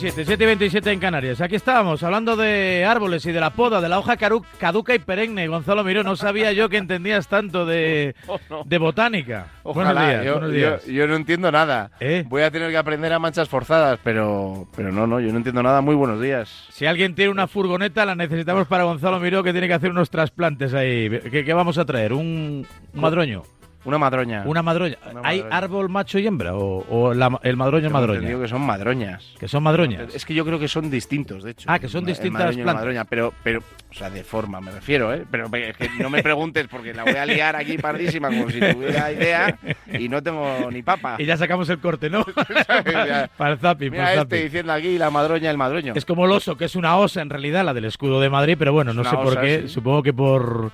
[0.00, 1.40] 27, 7 y 27 en Canarias.
[1.40, 5.48] Aquí estábamos hablando de árboles y de la poda, de la hoja caduca y perenne.
[5.48, 8.14] Gonzalo Miró, no sabía yo que entendías tanto de,
[8.64, 9.48] de botánica.
[9.64, 10.86] Ojalá, buenos días, yo, buenos yo- días.
[10.86, 11.90] yo no entiendo nada.
[11.98, 12.22] ¿Eh?
[12.28, 15.64] Voy a tener que aprender a manchas forzadas, pero, pero no, no, yo no entiendo
[15.64, 15.80] nada.
[15.80, 16.66] Muy buenos días.
[16.70, 20.10] Si alguien tiene una furgoneta, la necesitamos para Gonzalo Miró, que tiene que hacer unos
[20.10, 21.10] trasplantes ahí.
[21.30, 22.12] ¿Qué, qué vamos a traer?
[22.12, 23.42] ¿Un, un madroño?
[23.84, 24.42] Una madroña.
[24.44, 24.96] ¿Una madroña?
[25.10, 25.56] Una ¿Hay madroña.
[25.56, 26.54] árbol macho y hembra?
[26.56, 28.16] ¿O, o la- el madroño es madroña?
[28.18, 29.24] entendido que son madroñas.
[29.38, 30.14] Que son madroñas.
[30.14, 31.68] Es que yo creo que son distintos, de hecho.
[31.70, 32.80] Ah, que son El distintas madroño y la plantas.
[32.82, 35.24] madroña, pero, pero, o sea, de forma me refiero, ¿eh?
[35.30, 38.60] Pero es que no me preguntes porque la voy a liar aquí pardísima como si
[38.60, 39.56] tuviera idea
[39.98, 41.16] y no tengo ni papa.
[41.18, 42.24] Y ya sacamos el corte, ¿no?
[43.36, 43.58] Para el
[43.90, 45.92] Mira para el este diciendo aquí la madroña, el madroño.
[45.96, 48.56] Es como el oso, que es una osa en realidad, la del escudo de Madrid,
[48.58, 49.62] pero bueno, no sé por qué.
[49.62, 49.68] sí.
[49.68, 50.72] Supongo que por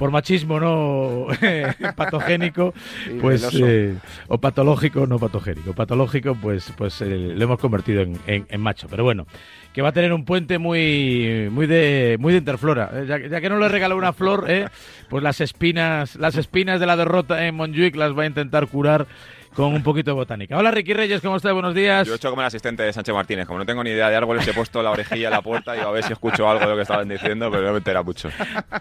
[0.00, 1.26] por machismo no
[1.96, 2.72] patogénico,
[3.04, 3.94] Sí, pues eh,
[4.28, 8.86] o patológico no patogénico, patológico pues pues eh, lo hemos convertido en, en- en macho,
[8.88, 9.26] pero bueno,
[9.74, 13.40] que va a tener un puente muy muy de muy de interflora, eh, ya, ya
[13.42, 14.68] que no le regaló una flor, eh,
[15.10, 19.06] pues las espinas las espinas de la derrota en Montjuic las va a intentar curar
[19.54, 20.56] con un poquito de botánica.
[20.56, 21.52] Hola Ricky Reyes, ¿cómo estás?
[21.52, 22.06] Buenos días.
[22.06, 23.46] Yo he hecho como el asistente de Sánchez Martínez.
[23.46, 25.80] Como no tengo ni idea de árboles, he puesto la orejilla a la puerta y
[25.80, 28.30] a ver si escucho algo de lo que estaban diciendo, pero no me entera mucho.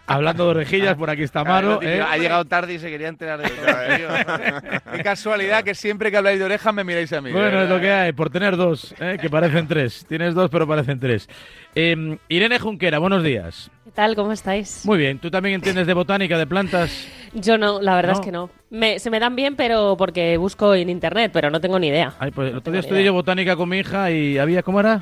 [0.08, 1.80] Hablando de orejillas, por aquí está Maro.
[1.80, 2.02] Claro, eh.
[2.02, 4.82] Ha llegado tarde y se quería enterar de todo.
[4.94, 7.32] Qué casualidad que siempre que habláis de orejas me miráis a mí.
[7.32, 10.06] Bueno, es lo que hay, por tener dos, eh, que parecen tres.
[10.08, 11.28] Tienes dos, pero parecen tres.
[11.76, 13.70] Eh, Irene Junquera, buenos días.
[13.90, 14.16] ¿Qué tal?
[14.16, 14.86] ¿Cómo estáis?
[14.86, 17.08] Muy bien, ¿tú también entiendes de botánica, de plantas?
[17.34, 18.20] Yo no, la verdad ¿No?
[18.20, 18.52] es que no.
[18.70, 22.14] Me- se me dan bien, pero porque busco en internet, pero no tengo ni idea.
[22.20, 25.02] Ay, pues el otro día estudié yo botánica con mi hija y había, ¿cómo era?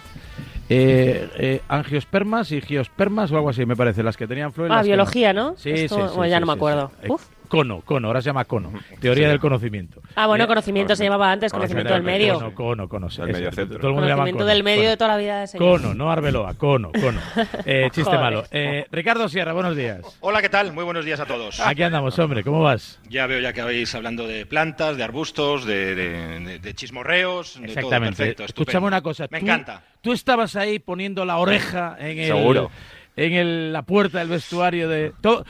[0.70, 4.74] Eh, eh, angiospermas y giospermas o algo así, me parece, las que tenían flores.
[4.74, 5.58] Ah, que biología, ¿no?
[5.58, 6.92] Sí, Esto- sí, sí, bueno, ya sí, no me acuerdo.
[7.10, 7.28] Uf.
[7.48, 8.74] Cono, cono, ahora se llama cono.
[9.00, 10.02] Teoría del conocimiento.
[10.16, 12.36] Ah, bueno, conocimiento se llamaba antes, conocimiento del medio.
[12.36, 13.10] Cono, cono, cono.
[13.10, 13.78] sí, eso, medio centro.
[13.80, 14.90] Todo el mundo llama Conocimiento cono, del medio cono.
[14.90, 15.82] de toda la vida de señor.
[15.82, 17.20] Cono, no Arbeloa, cono, cono.
[17.66, 18.20] Eh, chiste Joder.
[18.20, 18.44] malo.
[18.52, 20.02] Eh, Ricardo Sierra, buenos días.
[20.20, 20.74] Hola, ¿qué tal?
[20.74, 21.60] Muy buenos días a todos.
[21.62, 23.00] Aquí andamos, hombre, ¿cómo vas?
[23.10, 27.54] Ya veo ya que habéis hablando de plantas, de arbustos, de, de- de- de chismorreos,
[27.56, 27.68] de todo.
[27.78, 28.18] Exactamente.
[28.18, 28.88] Perfecto, Escúchame estupendo.
[28.88, 29.28] una cosa.
[29.32, 29.82] Me tú- encanta.
[30.02, 32.72] Tú estabas ahí poniendo la oreja en el, Seguro.
[33.16, 35.14] en el- la puerta del vestuario de...
[35.22, 35.46] todo-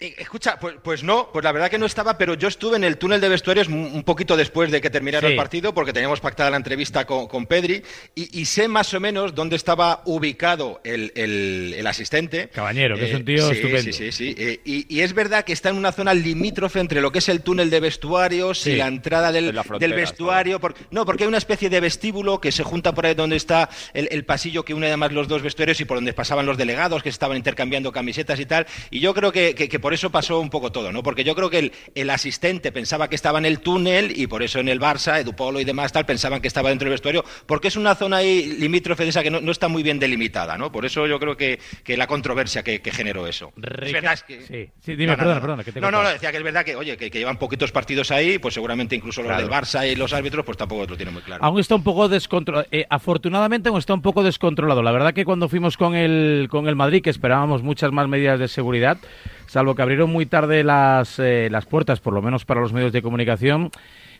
[0.00, 2.98] Escucha, pues, pues no, pues la verdad que no estaba, pero yo estuve en el
[2.98, 5.32] túnel de vestuarios un poquito después de que terminara Sí.
[5.32, 7.82] el partido, porque teníamos pactada la entrevista con, con Pedri,
[8.14, 12.48] y, y sé más o menos dónde estaba ubicado el, el- el asistente.
[12.50, 13.82] Cabañero, que es Eh, un tío sí, estupendo.
[13.82, 14.34] Sí, sí, sí.
[14.38, 17.28] eh, y, y es verdad que está en una zona limítrofe entre lo que es
[17.28, 18.70] el túnel de vestuarios Sí.
[18.72, 20.60] y la entrada del, En la frontera del vestuario.
[20.60, 23.68] por- no, porque hay una especie de vestíbulo que se junta por ahí donde está
[23.94, 27.02] el, el pasillo que une además los dos vestuarios y por donde pasaban los delegados
[27.02, 28.66] que estaban intercambiando camisetas y tal.
[28.92, 31.02] Y yo creo que, que- que por eso pasó un poco todo, ¿no?
[31.02, 34.42] Porque yo creo que el, el asistente pensaba que estaba en el túnel y por
[34.42, 37.68] eso en el Barça, Edupolo y demás tal, pensaban que estaba dentro del vestuario, porque
[37.68, 40.70] es una zona ahí limítrofe de esa que no, no está muy bien delimitada, ¿no?
[40.72, 43.52] Por eso yo creo que, que la controversia que, que generó eso.
[43.56, 44.40] Es verdad es que...
[44.42, 45.40] Sí, sí, dime, No, no, perdona, no.
[45.40, 46.10] perdona, que te he No, no, cortado.
[46.10, 48.94] no, decía que es verdad que, oye, que, que llevan poquitos partidos ahí, pues seguramente
[48.96, 49.42] incluso los Claro.
[49.42, 51.44] del Barça y los árbitros, pues tampoco lo tienen muy claro.
[51.44, 52.66] Aún está un poco descontrolado.
[52.90, 54.82] afortunadamente aún está un poco descontrolado.
[54.82, 58.38] La verdad que cuando fuimos con el, con el Madrid, que esperábamos muchas más medidas
[58.38, 58.98] de seguridad,
[59.48, 62.92] salvo que abrieron muy tarde las, eh, las puertas, por lo menos para los medios
[62.92, 63.70] de comunicación,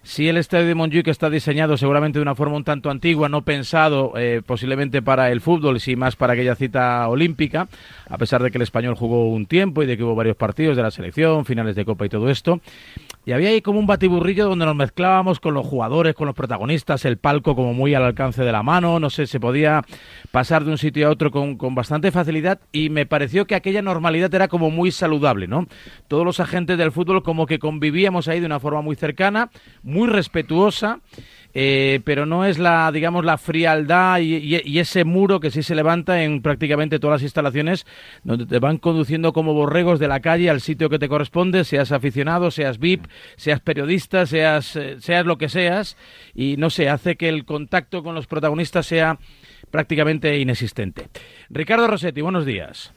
[0.03, 3.43] Sí, el estadio de Montjuic está diseñado seguramente de una forma un tanto antigua, no
[3.43, 7.69] pensado eh, posiblemente para el fútbol, sí más para aquella cita olímpica,
[8.09, 10.77] a pesar de que el español jugó un tiempo y de que hubo varios partidos
[10.77, 12.61] de la selección, finales de Copa y todo esto.
[13.27, 17.05] Y había ahí como un batiburrillo donde nos mezclábamos con los jugadores, con los protagonistas,
[17.05, 19.83] el palco como muy al alcance de la mano, no sé, se podía
[20.31, 23.83] pasar de un sitio a otro con, con bastante facilidad y me pareció que aquella
[23.83, 25.67] normalidad era como muy saludable, ¿no?
[26.07, 29.51] Todos los agentes del fútbol como que convivíamos ahí de una forma muy cercana,
[29.89, 31.01] muy respetuosa.
[31.55, 36.23] Eh, pero no es la, digamos, la frialdad y, ese muro que sí se levanta
[36.23, 37.87] en prácticamente todas las instalaciones,
[38.23, 41.91] donde te van conduciendo como borregos de la calle al sitio que te corresponde, seas
[41.91, 43.07] aficionado, seas VIP,
[43.37, 45.97] seas periodista, seas, eh, seas lo que seas,
[46.35, 49.19] y no sé, hace que el contacto con los protagonistas sea
[49.71, 51.09] prácticamente inexistente.
[51.49, 52.93] Ricardo Rossetti, buenos días.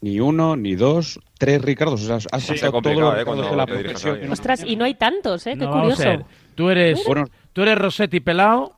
[0.00, 2.02] Ni uno, ni dos, tres Ricardos.
[2.02, 3.18] O sea, has Sí, pasado es todos los ¿eh?
[3.18, 4.32] Ricardos cuando de la profesión.
[4.32, 5.54] Ostras, y no hay tantos, ¿eh?
[5.58, 6.26] Qué No, curioso.
[6.54, 8.76] Tú eres, Bueno, tú eres Rossetti Pelao,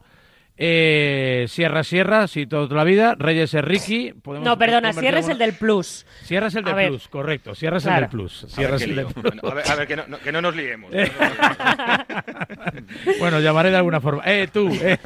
[0.62, 4.12] eh, Sierra Sierra, sí, toda la vida, Reyes es Ricky.
[4.12, 6.06] podemos No, perdona, Sierra es el del plus.
[6.22, 7.55] Sierra es el del plus, correcto.
[7.55, 8.44] Sierra es el del plus.
[8.44, 9.34] A ver, Sierra es el del plus.
[9.44, 10.90] A ver, a ver, que, no, no- que no nos liemos.
[13.19, 14.23] Bueno, llamaré de alguna forma.
[14.25, 14.69] Eh, tú.
[14.82, 14.99] eh,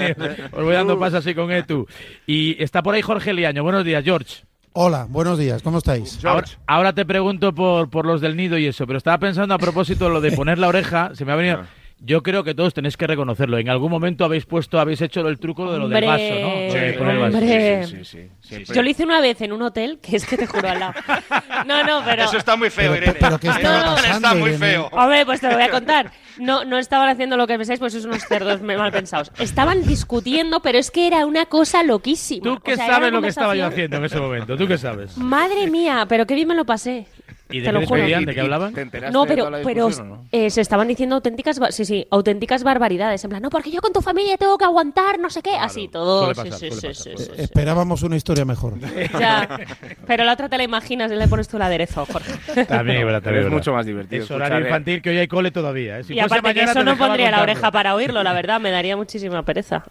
[0.53, 1.87] os voy dando paso así con eh, tú.
[2.27, 3.63] Y está por ahí Jorge Liaño.
[3.63, 4.45] Buenos días, George.
[4.77, 6.19] Hola, buenos días, ¿cómo estáis?
[6.25, 9.59] Ahora, ahora te pregunto por, por los del nido y eso, pero estaba pensando a
[9.59, 11.65] propósito de lo de poner la oreja, se me ha venido...
[12.01, 13.57] Yo creo que todos tenéis que reconocerlo.
[13.57, 16.49] En algún momento habéis puesto, habéis hecho el truco de lo del vaso, ¿no?
[16.49, 17.39] Lo de poner el vaso.
[17.39, 17.87] hombre.
[17.87, 18.75] Sí, sí, sí, siempre.
[18.75, 20.93] Yo lo hice una vez en un hotel, que es que te juro al lado.
[21.67, 22.25] No, no, pero...
[22.25, 23.19] Eso está muy feo, Pero- Irene.
[23.19, 24.59] pero ¿qué estaba Eso pasando, está muy Irene?
[24.67, 24.89] feo.
[24.93, 26.13] Hombre, pues te lo voy a contar.
[26.39, 29.31] No, no estaban haciendo lo que pensáis, pues sois unos cerdos mal pensados.
[29.39, 32.43] Estaban discutiendo, pero es que era una cosa loquísima.
[32.45, 34.57] ¿Tú qué O sea, era sabes lo que estaba yo haciendo en ese momento?
[34.57, 35.17] ¿Tú qué sabes?
[35.17, 37.07] Madre mía, pero qué bien me lo pasé.
[37.51, 38.03] ¿Y de Te qué lo juro.
[38.35, 38.73] qué hablaban?
[38.73, 40.25] ¿Te enteraste No, de pero, toda la pero no?
[40.33, 43.23] eh, se estaban diciendo auténticas, sí, sí, auténticas barbaridades.
[43.23, 45.55] En plan, no, porque yo con tu familia tengo que aguantar, no sé qué.
[45.55, 46.33] Así todo.
[46.33, 47.43] suele pasar, sí, sí, suele sí, pasar, sí, suele sí, sí.
[47.43, 48.75] Esperábamos una historia mejor.
[49.21, 49.61] Ya.
[50.07, 52.33] Pero la otra te la imaginas y le pones tú el aderezo, Jorge.
[52.65, 53.51] También, verdad, Pero también, es verdad.
[53.51, 54.25] mucho más divertido.
[54.25, 55.99] Es horario eh, infantil que hoy hay cole todavía.
[55.99, 56.05] ¿eh?
[56.05, 58.71] Si y fuese aparte que eso no pondría la oreja para oírlo, la verdad, me
[58.71, 59.85] daría muchísima pereza.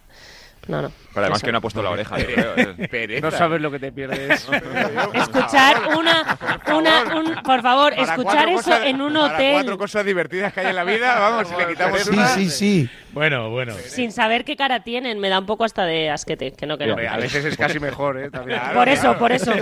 [0.66, 0.90] No, no.
[1.12, 1.46] Pero además Eso.
[1.46, 2.54] que no ha puesto la oreja, yo creo.
[2.56, 3.18] ¿eh?
[3.22, 4.48] No sabes lo que te pierdes.
[5.14, 6.38] Escuchar una,
[6.74, 10.52] una, un, por favor, Para escuchar eso cosas- en un Para hotel cuatro cosas divertidas
[10.52, 12.28] que hay en la vida, vamos, si le quitamos Sí, una...
[12.28, 12.90] sí, sí.
[13.12, 13.74] Bueno, bueno.
[13.86, 16.86] sin saber qué cara tienen, me da un poco hasta de asquete, que no, que
[16.88, 16.94] no.
[16.96, 18.28] A veces es casi mejor, ¿eh?
[18.28, 18.60] También.
[18.74, 19.52] Por eso, por eso.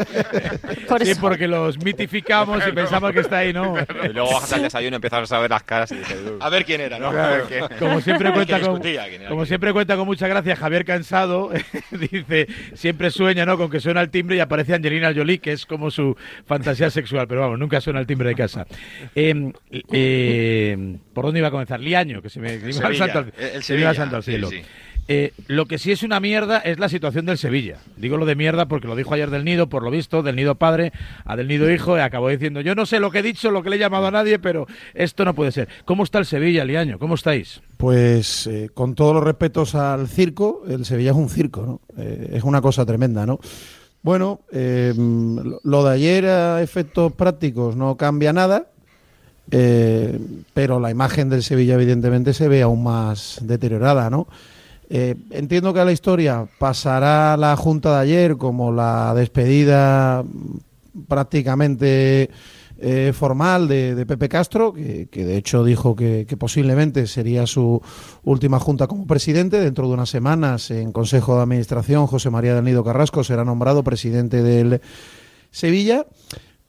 [0.89, 1.21] Por Sí, eso.
[1.21, 3.75] porque los mitificamos y pensamos que está ahí, ¿no?
[4.05, 6.17] Y luego bajas al desayuno y empiezas a ver las caras y dices.
[6.41, 7.13] A ver quién era, ¿no?
[7.79, 9.49] Como siempre cuenta con, discutía, quién era como quién.
[9.49, 11.51] siempre cuenta con mucha gracia Javier Cansado,
[11.91, 13.57] dice, siempre sueña, ¿no?
[13.57, 16.17] Con que suena el timbre y aparece Angelina Jolie, que es como su
[16.47, 18.67] fantasía sexual, pero vamos, nunca suena el timbre de casa.
[19.15, 19.53] Eh,
[19.93, 21.81] eh, ¿Por dónde iba a comenzar?
[21.81, 23.95] Liaño, que se me, iba al santo al- el- el se me iba al Sevilla,
[23.95, 24.49] santo al sí, cielo.
[24.51, 24.63] sí.
[25.09, 27.79] Eh, lo que sí es una mierda es la situación del Sevilla.
[27.97, 30.55] Digo lo de mierda porque lo dijo ayer del Nido, por lo visto, del Nido
[30.55, 30.93] padre
[31.25, 33.63] a del Nido hijo, y acabó diciendo, yo no sé lo que he dicho, lo
[33.65, 35.69] que le he llamado a nadie, pero esto no puede ser.
[35.85, 36.99] ¿Cómo está el Sevilla, Liaño?
[37.01, 37.61] ¿Cómo estáis?
[37.77, 41.81] Pues eh, con todos los respetos al circo, el Sevilla es un circo, ¿no?
[42.01, 43.41] Eh, es una cosa tremenda, ¿no?
[44.03, 48.67] Bueno, eh, lo- de ayer a efectos prácticos no cambia nada,
[49.51, 50.19] eh,
[50.55, 54.29] pero la imagen del Sevilla evidentemente se ve aún más deteriorada, ¿no?
[54.91, 62.31] Eh, entiendo que la historia pasará la junta de ayer como la despedida mm, prácticamente
[62.79, 67.81] eh, formal de, Pepe Castro, que, que de hecho dijo que, que posiblemente sería su
[68.25, 69.61] última junta como presidente.
[69.61, 73.85] Dentro de unas semanas, en Consejo de Administración, José María del Nido Carrasco será nombrado
[73.85, 74.81] presidente del
[75.53, 76.07] Sevilla.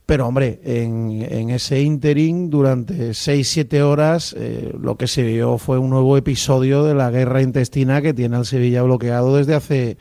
[0.05, 5.77] Pero, hombre, en, en ese interín, durante 6-7 horas, eh, lo que se vio fue
[5.77, 9.97] un nuevo episodio de la guerra intestina que tiene al Sevilla bloqueado desde hace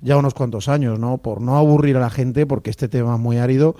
[0.00, 1.18] ya unos cuantos años, ¿no?
[1.18, 3.76] Por no aburrir a la gente, porque este tema es muy árido.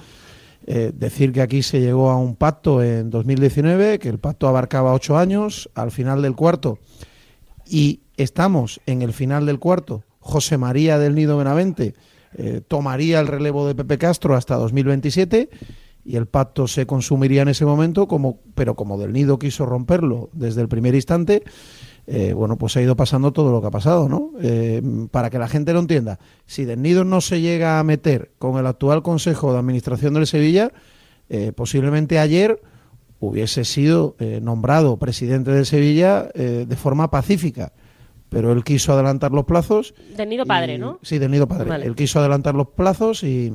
[0.66, 4.94] eh, decir que aquí se llegó a un pacto en 2019, que el pacto abarcaba
[4.94, 6.78] ocho años, al final del cuarto,
[7.66, 10.04] y estamos en el final del cuarto.
[10.20, 11.94] José María del Nido Benavente
[12.36, 15.50] eh, tomaría el relevo de Pepe Castro hasta 2027
[16.04, 20.30] y el pacto se consumiría en ese momento, como, pero como del Nido quiso romperlo
[20.32, 21.44] desde el primer instante,
[22.06, 24.32] eh, bueno, pues ha ido pasando todo lo que ha pasado, ¿no?
[24.42, 28.32] Eh, para que la gente lo entienda, si del Nido no se llega a meter
[28.38, 30.72] con el actual Consejo de Administración del Sevilla,
[31.56, 32.60] posiblemente ayer
[33.18, 37.72] hubiese sido nombrado presidente del Sevilla de forma pacífica,
[38.34, 39.94] pero él quiso adelantar los plazos.
[40.16, 40.98] Del nido padre, y- ¿no?
[41.02, 41.68] Sí, del nido padre.
[41.70, 41.86] Vale.
[41.86, 43.54] Él quiso adelantar los plazos y,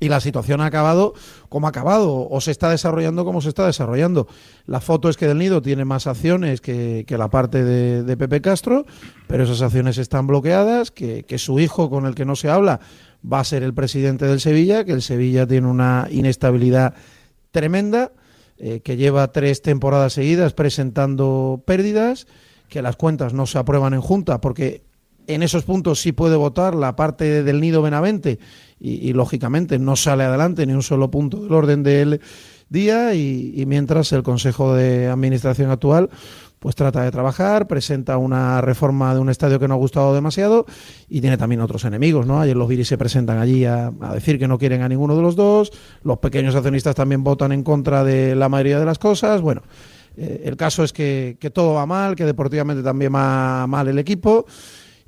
[0.00, 1.14] y la situación ha acabado
[1.48, 4.26] como ha acabado, o se está desarrollando como se está desarrollando.
[4.66, 8.16] La foto es que del nido tiene más acciones que, que la parte de, de
[8.16, 8.84] Pepe Castro,
[9.28, 12.80] pero esas acciones están bloqueadas, que, que su hijo, con el que no se habla,
[13.24, 16.94] va a ser el presidente del Sevilla, que el Sevilla tiene una inestabilidad
[17.50, 18.12] tremenda,
[18.58, 22.26] eh, que lleva tres temporadas seguidas presentando pérdidas,
[22.68, 24.82] que las cuentas no se aprueban en junta, porque
[25.26, 28.38] en esos puntos sí puede votar la parte del nido Benavente
[28.80, 32.20] y, lógicamente no sale adelante ni un solo punto del orden del
[32.70, 36.10] día y, y mientras el Consejo de Administración actual
[36.58, 40.66] pues trata de trabajar, presenta una reforma de un estadio que no ha gustado demasiado
[41.08, 42.40] y tiene también otros enemigos, ¿no?
[42.40, 45.22] Ayer los Viris se presentan allí a, a decir que no quieren a ninguno de
[45.22, 45.72] los dos,
[46.02, 49.62] los pequeños accionistas también votan en contra de la mayoría de las cosas, bueno,
[50.18, 54.46] eh, el caso es que, todo va mal, que deportivamente también va mal el equipo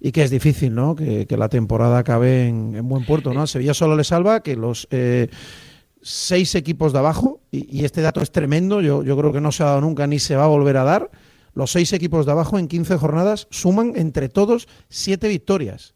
[0.00, 0.94] y que es difícil, ¿no?
[0.94, 3.46] Que, la temporada acabe en, en buen puerto, ¿no?
[3.46, 5.28] Sevilla solo le salva que los eh,
[6.00, 9.50] seis equipos de abajo, y, y este dato es tremendo, yo, yo creo que no
[9.52, 11.10] se ha dado nunca ni se va a volver a dar,
[11.54, 15.94] los seis equipos de abajo en 15 jornadas suman entre todos siete victorias.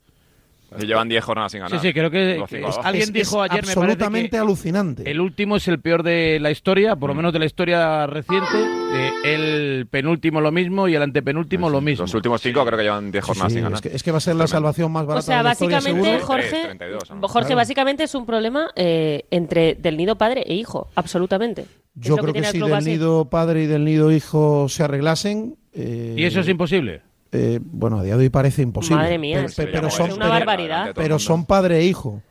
[0.80, 1.78] Y llevan 10 jornadas sin ganar.
[1.80, 5.10] Sí, sí, creo que es- alguien Es- dijo es ayer, me parece absolutamente que alucinante.
[5.10, 6.98] el último es el peor de la historia, Mm.
[6.98, 8.56] por lo menos de la historia reciente.
[8.96, 12.04] eh, el penúltimo lo mismo y el antepenúltimo lo mismo.
[12.04, 13.76] Los últimos 5 creo que llevan 10 Sí, jornadas sí, sin ganar.
[13.76, 15.52] es, que, es que va a ser la salvación más O barata sea, de la
[15.52, 16.26] historia, básicamente, seguro.
[16.26, 17.28] Jorge, 32, ¿no?
[17.28, 17.56] Jorge, Claro.
[17.56, 21.64] básicamente es un problema eh, entre del nido padre e hijo, absolutamente.
[21.96, 22.90] Yo creo que, el si del así.
[22.90, 25.56] nido padre y del nido hijo se arreglasen...
[25.72, 27.02] eh, Y eso es imposible.
[27.34, 29.02] Eh, bueno, a día de hoy parece imposible.
[29.02, 30.92] Madre mía, pero, es son, una pero- barbaridad.
[30.94, 32.22] pero son padre e hijo.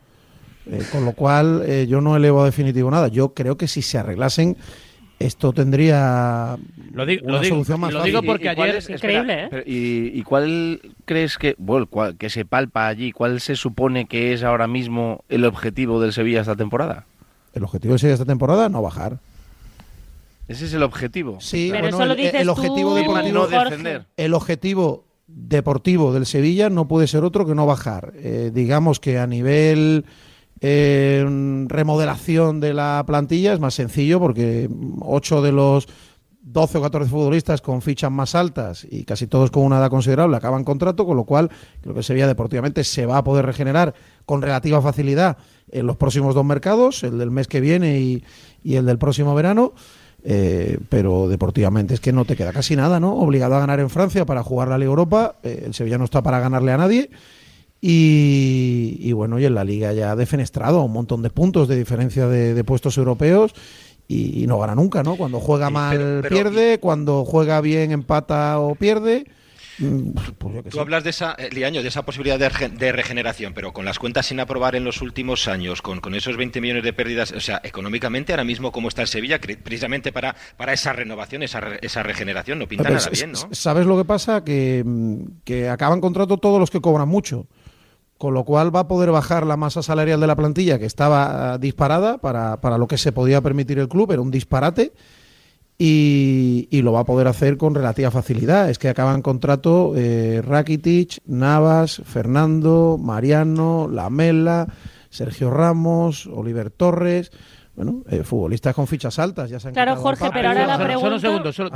[0.65, 3.09] Eh, con lo cual, eh, yo no elevo a definitivo nada.
[3.09, 4.55] Yo creo que si se arreglasen,
[5.19, 6.57] esto tendría
[6.93, 8.11] Lo una lo digo- solución más lo fácil.
[8.13, 9.47] digo porque ayer- es- Increíble, espera, ¿eh?
[9.51, 13.11] pero ¿y, y cuál crees que, bueno, cuál- que se palpa allí?
[13.11, 17.05] ¿Cuál se supone que es ahora mismo el objetivo del Sevilla esta temporada?
[17.53, 19.19] El objetivo de Sevilla esta temporada no bajar.
[20.47, 21.37] Ese es el objetivo.
[21.39, 24.05] Sí, Pero bueno, eso lo el- dices el, objetivo tú, deportivo, no defender.
[24.17, 28.13] el objetivo deportivo del Sevilla no puede ser otro que no bajar.
[28.17, 30.05] Eh, digamos que a nivel
[30.59, 31.25] eh,
[31.67, 34.69] remodelación de la plantilla es más sencillo porque
[35.01, 35.87] 8 de los
[36.41, 40.35] 12 o 14 futbolistas con fichas más altas y casi todos con una edad considerable
[40.35, 41.49] acaban contrato, con lo cual
[41.81, 43.93] creo que el Sevilla deportivamente se va a poder regenerar
[44.25, 45.37] con relativa facilidad
[45.71, 48.23] en los próximos dos mercados, el del mes que viene y,
[48.61, 49.73] y el del próximo verano.
[50.25, 53.13] Eh, pero deportivamente es que no te queda casi nada, ¿no?
[53.17, 55.35] Obligado a ganar en Francia para jugar la Liga Europa.
[55.43, 57.09] eh, el Sevilla no está para ganarle a nadie.
[57.81, 61.75] Y, y bueno, y en la Liga ya ha defenestrado un montón de puntos de
[61.75, 63.53] diferencia de, de puestos europeos.
[64.07, 65.15] Y, y no gana nunca, ¿no?
[65.15, 69.25] Cuando juega mal pero- pero- pierde, cuando juega bien empata o pierde.
[69.79, 72.91] Mm, Pues qué Tú hablas de esa, eh, Liaño, de esa posibilidad de, rege- de
[72.91, 76.61] regeneración, pero con las cuentas sin aprobar en los últimos años, con, con esos 20
[76.61, 80.73] millones de pérdidas, o sea, económicamente ahora mismo cómo está el Sevilla, precisamente para, para
[80.73, 83.39] esa renovación, esa, re- esa regeneración, no pinta Pero nada bien, ¿no?
[83.51, 84.43] ¿Sabes lo que pasa?
[84.43, 87.47] Que, mm, que acaban contrato todos los que cobran mucho.
[88.19, 91.53] Con lo cual va a poder bajar la masa salarial de la plantilla, que estaba
[91.53, 94.93] ah, disparada para, para lo que se podía permitir el club, era un disparate,
[95.85, 98.69] y, y lo va a poder hacer con relativa facilidad.
[98.69, 104.67] Es que acaban contrato eh, Rakitic, Navas, Fernando, Mariano, Lamela,
[105.09, 107.31] Sergio Ramos, Oliver Torres.
[107.75, 110.77] Bueno, eh, futbolistas con fichas altas, ya se han Claro, Jorge, pero ahora la Solo-
[110.77, 111.69] Solo un pregunta- segundo, solo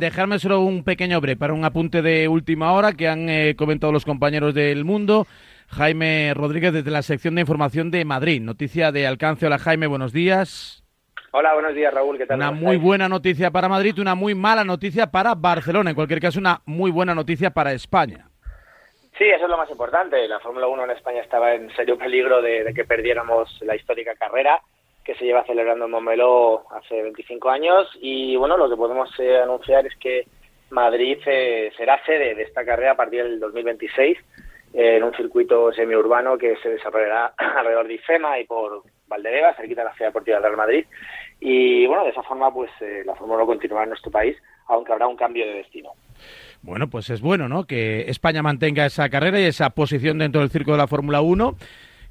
[0.00, 3.92] dejarme solo un pequeño break para un apunte de última hora que han eh, comentado
[3.92, 5.26] los compañeros del mundo.
[5.68, 8.42] Jaime Rodríguez desde la sección de información de Madrid.
[8.42, 9.46] Noticia de alcance.
[9.46, 10.82] Hola Jaime, buenos días.
[11.30, 12.16] Hola, buenos días, Raúl.
[12.16, 12.38] ¿Qué tal?
[12.38, 12.82] Una ¿Cómo muy estáis?
[12.82, 15.90] buena noticia para Madrid, una muy mala noticia para Barcelona.
[15.90, 18.26] En cualquier caso, una muy buena noticia para España.
[19.18, 20.26] Sí, eso es lo más importante.
[20.26, 24.14] La Fórmula 1 en España estaba en serio peligro de, de que perdiéramos la histórica
[24.14, 24.60] carrera
[25.04, 27.88] que se lleva celebrando en Montmeló hace 25 años.
[28.00, 30.24] Y bueno, lo que podemos eh, anunciar es que
[30.70, 34.18] Madrid eh, será sede de esta carrera a partir del 2026
[34.74, 39.80] eh, en un circuito semiurbano que se desarrollará alrededor de IFEMA y por Valdebeba, cerquita
[39.80, 40.84] de la ciudad deportiva del Real Madrid.
[41.40, 44.92] Y bueno, de esa forma, pues eh, la Fórmula 1 continuará en nuestro país, aunque
[44.92, 45.90] habrá un cambio de destino.
[46.62, 47.64] Bueno, pues es bueno, ¿no?
[47.64, 51.56] Que España mantenga esa carrera y esa posición dentro del circo de la Fórmula 1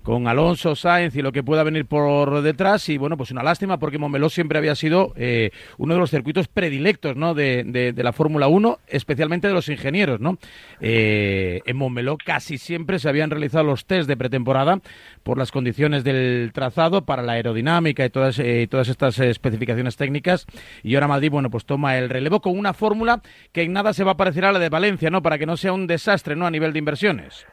[0.08, 2.88] con Alonso, Sainz y lo que pueda venir por detrás.
[2.88, 6.48] Y bueno, pues una lástima porque Montmeló siempre había sido eh, uno de los circuitos
[6.48, 7.34] predilectos ¿no?
[7.34, 10.22] de, de- la Fórmula 1, especialmente de los ingenieros.
[10.22, 10.38] ¿no?
[10.80, 14.80] Eh, en Montmeló casi siempre se habían realizado los test de pretemporada
[15.24, 20.46] por las condiciones del trazado para la aerodinámica y todas, eh, todas estas especificaciones técnicas.
[20.84, 23.22] Y ahora Madrid, bueno, pues toma el relevo con una fórmula
[23.52, 25.22] que en nada se va a parecer a la de Valencia, ¿no?
[25.22, 26.46] Para que no sea un desastre, ¿no?
[26.48, 27.46] A nivel de inversiones.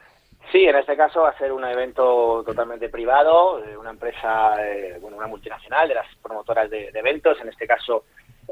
[0.51, 4.97] Sí, en este caso va a ser un evento totalmente privado, de una empresa, eh,
[5.01, 7.39] bueno, una multinacional de las promotoras de, eventos.
[7.41, 8.05] En este caso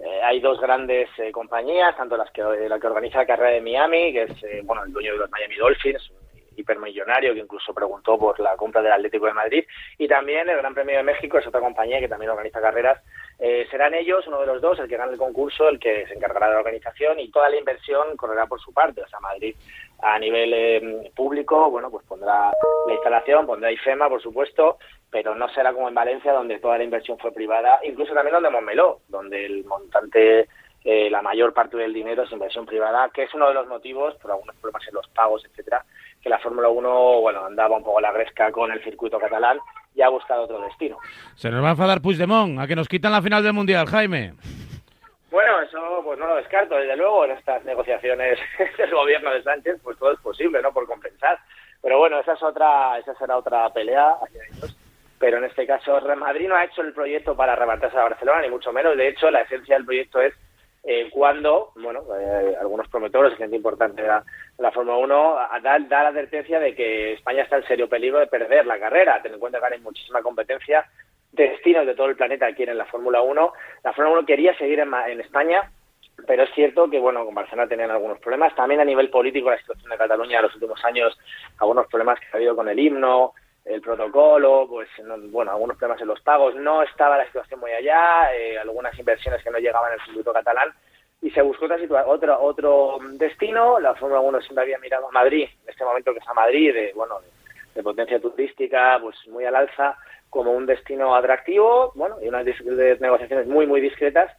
[0.03, 3.61] eh, hay dos grandes eh, compañías, tanto las que, la que organiza la carrera de
[3.61, 6.11] Miami, que es eh, bueno el dueño de los Miami Dolphins,
[6.55, 9.65] hipermillonario que incluso preguntó por la compra del Atlético de Madrid,
[9.97, 13.01] y también el Gran Premio de México es otra compañía que también organiza carreras.
[13.39, 16.13] Eh, serán ellos, uno de los dos, el que gane el concurso, el que se
[16.13, 19.01] encargará de la organización y toda la inversión correrá por su parte.
[19.01, 19.55] O sea, Madrid
[20.03, 22.51] a nivel eh, público, bueno, pues pondrá
[22.87, 24.77] la instalación, pondrá IFEMA, por supuesto,
[25.09, 28.49] pero no será como en Valencia, donde toda la inversión fue privada, incluso también donde
[28.49, 30.47] Montmeló, donde el montante
[30.83, 34.15] eh, la mayor parte del dinero es inversión privada, que es uno de los motivos,
[34.15, 35.85] por algunos problemas en los pagos, etcétera,
[36.21, 39.59] que la Fórmula 1 bueno, andaba un poco la gresca con el circuito catalán
[39.95, 40.97] y ha buscado otro destino.
[41.35, 44.33] Se nos va a enfadar Puigdemont, a que nos quitan la final del Mundial, Jaime.
[45.33, 48.37] Bueno, eso pues no lo descarto, desde luego, en estas negociaciones
[48.77, 50.71] del gobierno de Sánchez, pues todo es posible, ¿no?
[50.71, 51.39] Por compensar.
[51.81, 54.13] Pero bueno, esa es otra, esa será otra pelea.
[55.17, 58.41] Pero en este caso, Real Madrid no ha hecho el proyecto para arrebatarse a Barcelona,
[58.43, 58.95] ni mucho menos.
[58.95, 60.35] De hecho, la esencia del proyecto es
[60.83, 64.23] eh, cuando, bueno, eh, algunos promotores, gente importante de la,
[64.59, 68.19] la Fórmula 1, a- da, da la advertencia de que España está en serio peligro
[68.19, 69.19] de perder la carrera.
[69.23, 70.85] Ten en cuenta que ahora hay muchísima competencia,
[71.33, 73.53] destinos de todo el planeta quieren la Fórmula 1.
[73.83, 75.69] La Fórmula 1 quería seguir en, España,
[76.27, 78.55] pero es cierto que, bueno, con Barcelona tenían algunos problemas.
[78.55, 81.17] También a nivel político, la situación de Cataluña en los últimos años,
[81.59, 83.33] algunos problemas que ha habido con el himno,
[83.65, 86.55] el protocolo, pues, no- bueno, algunos problemas en los pagos.
[86.55, 90.69] No estaba la situación muy allá, eh, algunas inversiones que no llegaban al circuito catalán
[91.21, 93.79] y se buscó otra otro, otro destino.
[93.79, 96.73] La Fórmula 1 siempre había mirado a Madrid, en este momento que es a Madrid,
[96.73, 97.19] de, bueno,
[97.73, 99.97] de potencia turística, pues muy al alza,
[100.33, 102.43] como un destino atractivo, bueno, y unas
[102.99, 104.31] negociaciones muy, muy discretas,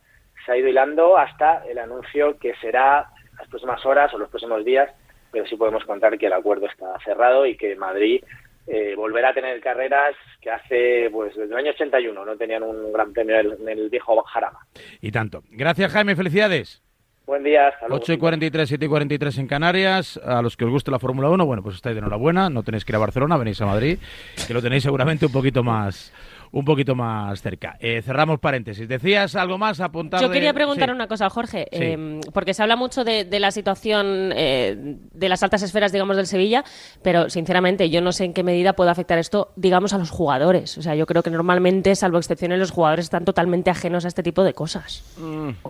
[0.45, 3.09] se ha ido hilando hasta el anuncio que será
[3.39, 4.91] las próximas horas o los próximos días,
[5.31, 8.25] pero sí podemos contar que el acuerdo está cerrado y que Madrid
[8.67, 12.93] eh, volverá a tener carreras que hace, pues desde el año 81 no tenían un
[12.93, 14.67] gran premio en el viejo Jarama.
[15.01, 15.45] Y tanto.
[15.51, 16.84] Gracias, Jaime, felicidades.
[17.27, 18.03] Buen día, hasta luego.
[18.03, 20.21] 8 y 43, 7 y 43 en Canarias.
[20.23, 22.51] A los que os guste la Fórmula 1, bueno, pues estáis de enhorabuena.
[22.51, 23.99] No tenéis que ir a Barcelona, venís a Madrid,
[24.47, 26.13] que lo tenéis seguramente un poquito más
[26.55, 27.77] un poquito más cerca.
[27.81, 28.87] Eh, cerramos paréntesis.
[28.89, 30.21] ¿Decías algo más apuntar?
[30.21, 30.95] Yo de- quería preguntar Sí.
[30.95, 31.79] una cosa, Jorge, Sí.
[31.81, 36.17] eh, porque se habla mucho de, de la situación eh, de las altas esferas, digamos,
[36.17, 36.65] del Sevilla,
[37.03, 40.79] pero sinceramente yo no sé en qué medida puede afectar esto, digamos, a los jugadores.
[40.79, 44.23] O sea, yo creo que normalmente, salvo excepciones, los jugadores están totalmente ajenos a este
[44.23, 45.03] tipo de cosas.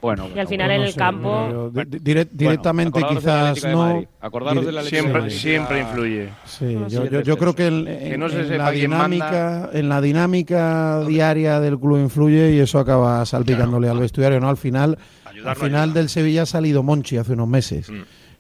[0.03, 1.49] Bueno, Y al final en no el sé, campo...
[1.51, 4.05] yo- di- di- dire- directamente de la quizás de no.
[4.21, 6.29] Acordaros de la de Siempre, siempre influye.
[6.45, 9.25] Sí, No, yo, yo, yo creo que en, Que no se en sepa la dinámica,
[9.63, 9.71] manda.
[9.79, 10.74] en la dinámica
[11.07, 14.49] diaria del club influye y eso acaba salpicándole al vestuario, ¿no?
[14.49, 14.99] Al final,
[15.51, 17.89] al final del Sevilla ha salido Monchi hace unos meses,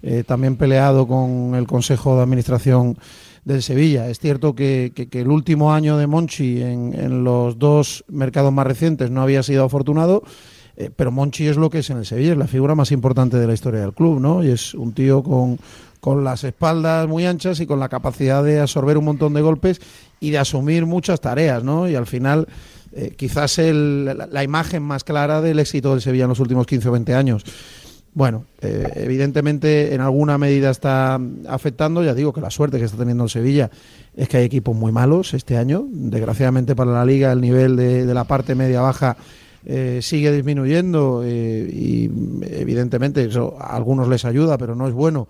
[0.02, 2.96] eh, también peleado con el Consejo de Administración
[3.44, 4.08] del Sevilla.
[4.08, 8.52] Es cierto que, que- que el último año de Monchi en, en los dos mercados
[8.52, 10.22] más recientes no había sido afortunado.
[10.76, 13.36] eh, pero Monchi es lo que es en el Sevilla, es la figura más importante
[13.36, 14.42] de la historia del club, ¿no?
[14.42, 15.58] Y es un tío con,
[16.04, 19.80] con las espaldas muy anchas y con la capacidad de absorber un montón de golpes
[20.20, 21.88] y de asumir muchas tareas, ¿no?
[21.88, 22.46] Y al final,
[22.92, 26.90] eh, quizás el- la, imagen más clara del éxito del Sevilla en los últimos 15
[26.90, 27.42] o 20 años.
[28.12, 32.98] Bueno, eh, evidentemente en alguna medida está afectando, ya digo que la suerte que está
[32.98, 33.70] teniendo el Sevilla
[34.14, 35.86] es que hay equipos muy malos este año.
[35.88, 39.16] Desgraciadamente para la liga el nivel de, la parte media-baja
[39.64, 42.10] eh, sigue disminuyendo y
[42.42, 45.28] evidentemente eso a algunos les ayuda, pero no es bueno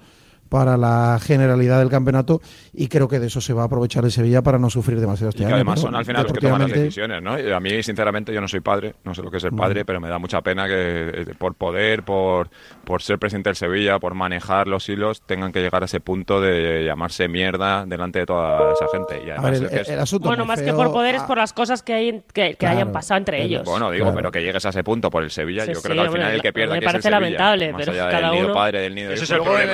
[0.54, 2.40] para la generalidad del campeonato
[2.72, 5.30] y creo que de eso se va a aprovechar el Sevilla para no sufrir demasiado
[5.30, 5.54] Y este que año.
[5.56, 7.36] además pero son al final los que toman las decisiones, ¿no?
[7.40, 9.84] Y a mí, sinceramente, yo no soy padre, no sé lo que es ser padre,
[9.84, 12.50] pero me da mucha pena que eh, por poder, por,
[12.84, 16.40] por ser presidente del Sevilla, por manejar los hilos, tengan que llegar a ese punto
[16.40, 19.24] de llamarse mierda delante de toda esa gente.
[19.26, 21.22] Y además ver, es que el, es- el asunto Bueno, más que por poder es
[21.22, 22.76] ah, por las cosas que, hay, que, que Claro.
[22.76, 23.64] hayan pasado entre El- ellos.
[23.64, 24.16] Bueno, digo, Claro.
[24.18, 26.06] pero que llegues a ese punto por el Sevilla, Sí, yo sí, creo que al
[26.06, 28.10] hombre, final el que pierda me que es el parece Sevilla, lamentable, más pero allá
[28.10, 29.72] cada del nido uno- padre, del nido hijo, es el el problema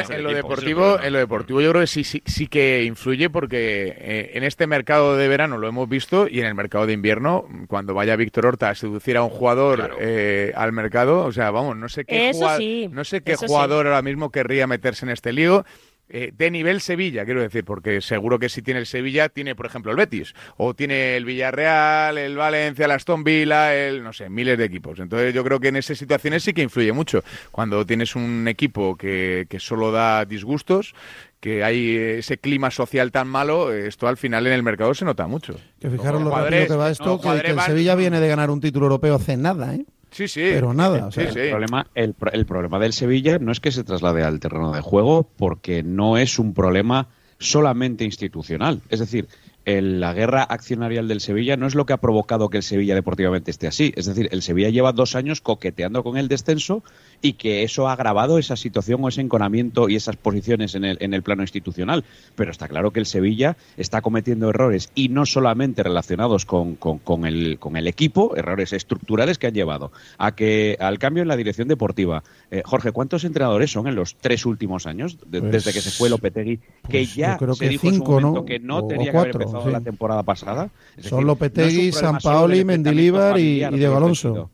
[0.71, 3.31] en, el lo deportivo, en lo deportivo yo creo que sí, sí, sí que influye
[3.31, 6.93] porque eh, en este mercado de verano lo hemos visto y en el mercado de
[6.93, 11.51] invierno, cuando vaya Víctor Horta a seducir a un jugador eh, al mercado, o sea,
[11.51, 13.47] vamos, no sé qué, Eso jugad- sí, no sé qué eso sí.
[13.49, 15.65] jugador ahora mismo querría meterse en este lío.
[16.13, 19.67] Eh, de nivel Sevilla, quiero decir, porque seguro que si tiene el Sevilla, tiene, por
[19.67, 24.29] ejemplo, el Betis, o tiene el Villarreal, el Valencia, el Aston Villa, el, no sé,
[24.29, 24.99] miles de equipos.
[24.99, 27.23] Entonces yo creo que en esas situaciones sí que influye mucho.
[27.53, 30.95] Cuando tienes un equipo que, que solo da disgustos,
[31.39, 35.27] que hay ese clima social tan malo, esto al final en el mercado se nota
[35.27, 35.55] mucho.
[35.81, 38.61] Que fijaros lo rápido que va esto, que, que el Sevilla viene de ganar un
[38.61, 39.85] título europeo hace nada, ¿eh?
[40.11, 40.41] Sí, sí.
[40.53, 41.39] Pero nada, o sea, Sí, sí.
[41.41, 44.73] El problema, el, pro- el problema del Sevilla no es que se traslade al terreno
[44.73, 48.81] de juego, porque no es un problema solamente institucional.
[48.91, 49.29] Es decir,
[49.65, 52.95] el- la guerra accionarial del Sevilla no es lo que ha provocado que el Sevilla
[52.95, 53.93] deportivamente esté así.
[53.97, 56.83] Es decir, el Sevilla lleva dos años coqueteando con el descenso
[57.23, 60.97] y que eso ha agravado esa situación o ese enconamiento y esas posiciones en el,
[61.01, 62.05] en el plano institucional.
[62.35, 66.99] Pero está claro que el Sevilla está cometiendo errores y no solamente relacionados con, con-
[66.99, 71.29] con el, con el equipo, errores estructurales que han llevado a que al cambio en
[71.29, 72.23] la dirección deportiva.
[72.51, 75.91] Eh, Jorge, ¿cuántos entrenadores son en los tres últimos años, de- Pues- desde que se
[75.91, 78.45] fue Lopetegui, que pues ya creo se que dijo en su cinco, momento ¿no?
[78.47, 79.71] que no O- tenía que haber empezado sí.
[79.71, 80.71] la temporada pasada?
[80.97, 84.51] Es Son decir, Lopetegui, no San Paoli, Mendilibar y- y Diego Alonso.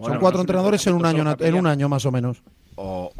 [0.00, 2.42] Son cuatro entrenadores en un año, en un año más o menos.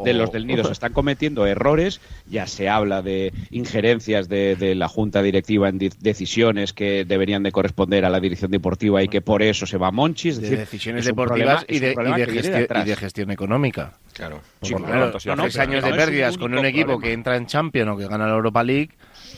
[0.04, 4.76] de los del Nido se están cometiendo errores, ya se habla de injerencias de, de
[4.76, 9.08] la Junta Directiva en di- decisiones que deberían de corresponder a la dirección deportiva y
[9.08, 10.28] que por eso se va Monchi.
[10.28, 13.30] Es de decir, decisiones es deportivas problema- y de, y de gestión, y de gestión
[13.32, 13.94] económica.
[14.12, 14.40] Claro.
[14.62, 17.02] Sí, claro, claro, no, no, tres pero años no de pérdidas con un equipo problema.
[17.02, 18.90] que entra en Champions o que gana la Europa League,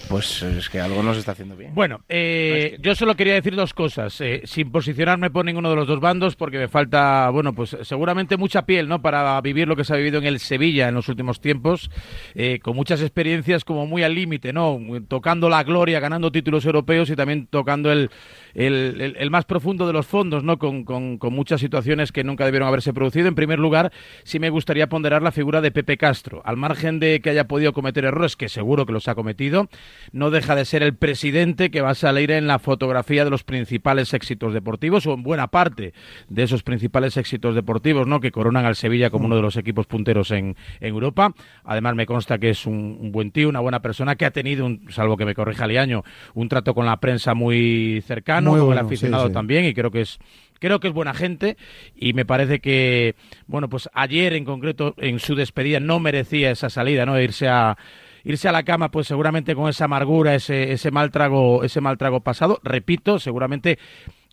[0.08, 1.74] pues es que algo no se está haciendo bien.
[1.74, 5.86] Bueno, eh, yo solo quería decir dos cosas, eh, sin posicionarme por ninguno de los
[5.86, 9.02] dos bandos, porque me falta, bueno, pues seguramente mucha piel, ¿no?
[9.02, 11.90] Para vivir lo que se ha vivido en el Sevilla en los últimos tiempos,
[12.34, 14.78] eh, con muchas experiencias como muy al límite, ¿no?
[15.08, 18.10] Tocando la gloria, ganando títulos europeos y también tocando el,
[18.54, 20.58] el, más profundo de los fondos, ¿no?
[20.58, 23.28] Con, muchas situaciones que nunca debieron haberse producido.
[23.28, 23.92] En primer lugar,
[24.24, 26.42] sí me gustaría ponderar la figura de Pepe Castro.
[26.44, 29.68] Al margen de que haya podido cometer errores, que seguro que los ha cometido,
[30.12, 33.44] no deja de ser el presidente que va a salir en la fotografía de los
[33.44, 35.92] principales éxitos deportivos o en buena parte
[36.28, 38.20] de esos principales éxitos deportivos, ¿no?
[38.20, 41.34] Que coronan al Sevilla como uno de los equipos punteros en, Europa.
[41.64, 44.66] Además, me consta que es un, un buen tío, una buena persona que ha tenido,
[44.66, 46.02] un, salvo que me corrija Liaño,
[46.34, 49.32] un trato con la prensa muy cercano, Muy con bueno, el sí, aficionado sí.
[49.32, 50.18] también, y creo que es
[50.58, 51.56] creo que es buena gente
[51.96, 53.14] y me parece que
[53.46, 57.78] bueno pues ayer en concreto en su despedida no merecía esa salida no irse a
[58.24, 61.96] irse a la cama pues seguramente con esa amargura ese ese mal trago ese mal
[61.96, 63.78] trago pasado repito seguramente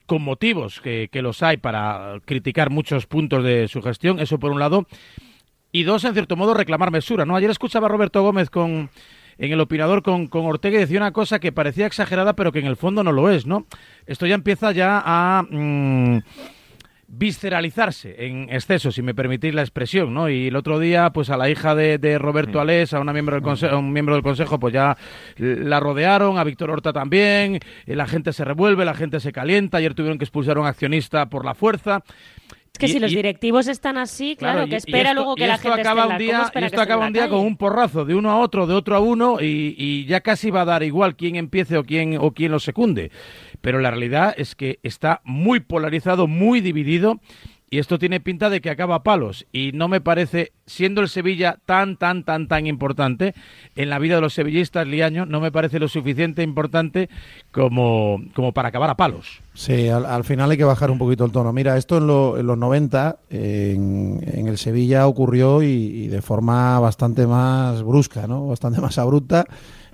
[0.06, 4.52] con motivos que, que los hay para criticar muchos puntos de su gestión eso por
[4.52, 4.86] un lado
[5.72, 7.36] y dos, en cierto modo, reclamar mesura, ¿no?
[7.36, 8.89] Ayer escuchaba a Roberto Gómez con
[9.38, 12.60] en el opinador con, con Ortega y decía una cosa que parecía exagerada, pero que
[12.60, 13.65] en el fondo no lo es, ¿no?
[14.06, 16.19] Esto ya empieza ya a mm,
[17.08, 20.30] visceralizarse en exceso, si me permitís la expresión, ¿no?
[20.30, 23.36] Y el otro día, pues a la hija de, de Roberto Alés, a una miembro
[23.36, 24.97] del consejo, a un miembro del consejo, pues ya
[25.38, 29.78] la rodearon, a Víctor Horta también, eh, la gente se revuelve, la gente se calienta,
[29.78, 32.04] ayer tuvieron que expulsar a un accionista por la fuerza.
[32.78, 35.36] Es que Y- si los y- directivos están así, claro, y- que espera esto- luego
[35.36, 37.40] que la gente acaba esté un día, ¿cómo y espera esto acaba un día con
[37.40, 40.62] un porrazo de uno a otro, de otro a uno y, y ya casi va
[40.62, 43.10] a dar igual quién empiece o quién o quién lo secunde.
[43.62, 47.20] Pero la realidad es que está muy polarizado, muy dividido
[47.69, 51.10] y esto tiene pinta de que acaba a palos y no me parece siendo el
[51.10, 53.34] Sevilla tan tan tan tan importante
[53.75, 57.10] en la vida de los sevillistas Liaño no me parece lo suficiente importante
[57.51, 59.41] como como para acabar a palos.
[59.53, 61.51] Sí, al, al final hay que bajar un poquito el tono.
[61.51, 66.21] Mira, esto en, lo- en los 90 en, en el Sevilla ocurrió y, y de
[66.21, 68.47] forma bastante más brusca, ¿no?
[68.47, 69.45] Bastante más abrupta,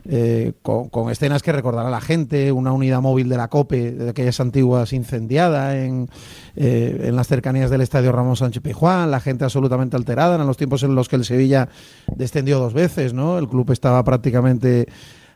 [0.06, 4.40] eh, con, escenas que recordará la gente, una unidad móvil de la COPE, de aquellas
[4.42, 6.10] antiguas incendiada en,
[6.58, 10.58] eh, en las cercanías del estadio Ramón Sánchez Pizjuán, la gente absolutamente alterada, en los
[10.58, 11.70] tiempos en los que el Sevilla
[12.18, 13.38] descendió dos veces, ¿no?
[13.38, 14.88] El club estaba prácticamente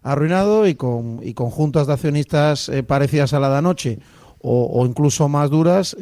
[0.04, 4.00] arruinado y con, y con juntas de accionistas eh, parecidas a la de anoche
[4.40, 5.98] o, incluso más duras,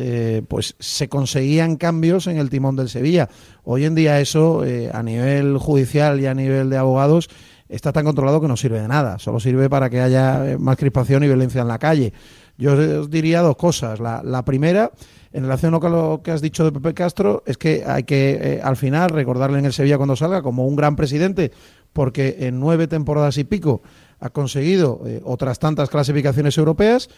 [0.49, 3.29] pues se conseguían cambios en el timón del Sevilla.
[3.63, 7.29] Hoy en día eso, a nivel judicial y a nivel de abogados,
[7.75, 9.19] está tan controlado que no sirve de nada.
[9.19, 12.13] Solo sirve para que haya eh, más crispación y violencia en la calle.
[12.57, 13.99] Yo os- diría dos cosas.
[13.99, 14.91] La, la primera,
[15.33, 18.61] en relación a lo que has dicho de Pepe Castro, es que hay que eh,
[18.63, 21.51] al final recordarle en el Sevilla cuando salga como un gran presidente,
[21.93, 23.81] porque en nueve temporadas y pico
[24.19, 27.09] ha conseguido eh, otras tantas clasificaciones europeas.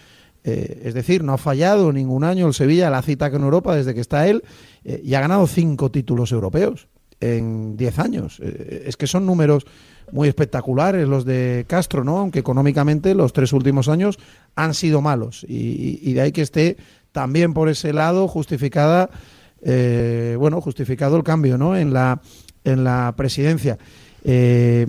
[0.44, 4.00] Es decir, no ha fallado ningún año el Sevilla la cita con Europa desde que
[4.00, 4.44] está él
[4.86, 6.88] y ha ganado cinco títulos europeos
[7.20, 8.40] en diez años.
[8.44, 9.66] Eh, es que son números
[10.12, 12.20] muy espectaculares los de Castro, ¿no?
[12.20, 14.18] Aunque económicamente los tres últimos años
[14.56, 16.78] han sido malos y, de ahí que esté
[17.12, 19.10] también por ese lado justificada,
[19.64, 21.76] eh, bueno, justificado el cambio, ¿no?
[21.76, 22.22] En la
[22.64, 23.78] en la presidencia.
[24.24, 24.86] Eh,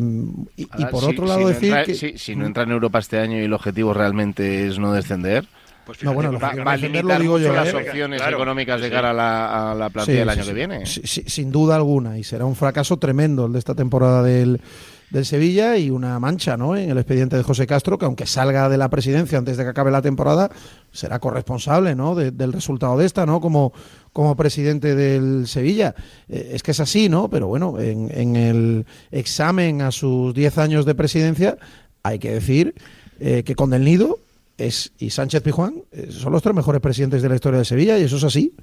[0.56, 2.72] y, por si- otro si lado no decir entra- que si, si no entra en
[2.72, 5.46] Europa este año y el objetivo realmente es no descender,
[5.88, 7.76] Pues No, bueno, va, va a limitar digo yo, las ¿eh?
[7.76, 8.92] opciones Claro, económicas de sí.
[8.92, 10.48] cara a la, a la plantilla Sí, del año sí.
[10.48, 10.84] que viene.
[10.86, 14.60] Sí, sí, sin duda alguna, y será un fracaso tremendo el de esta temporada del,
[15.08, 16.76] del Sevilla y una mancha ¿no?
[16.76, 19.70] en el expediente de José Castro, que aunque salga de la presidencia antes de que
[19.70, 20.50] acabe la temporada,
[20.92, 22.14] será corresponsable ¿no?
[22.14, 23.40] de- del resultado de esta, ¿no?
[23.40, 23.72] como,
[24.12, 25.94] como presidente del Sevilla.
[26.28, 27.30] Eh, es que es así, ¿no?
[27.30, 31.56] Pero bueno, en, en el examen a sus 10 años de presidencia,
[32.02, 32.74] hay que decir
[33.20, 34.18] eh, que con Del Nido
[34.58, 37.98] es, y Sánchez Pijuán eh, son los tres mejores presidentes de la historia de Sevilla,
[37.98, 38.54] y eso es así.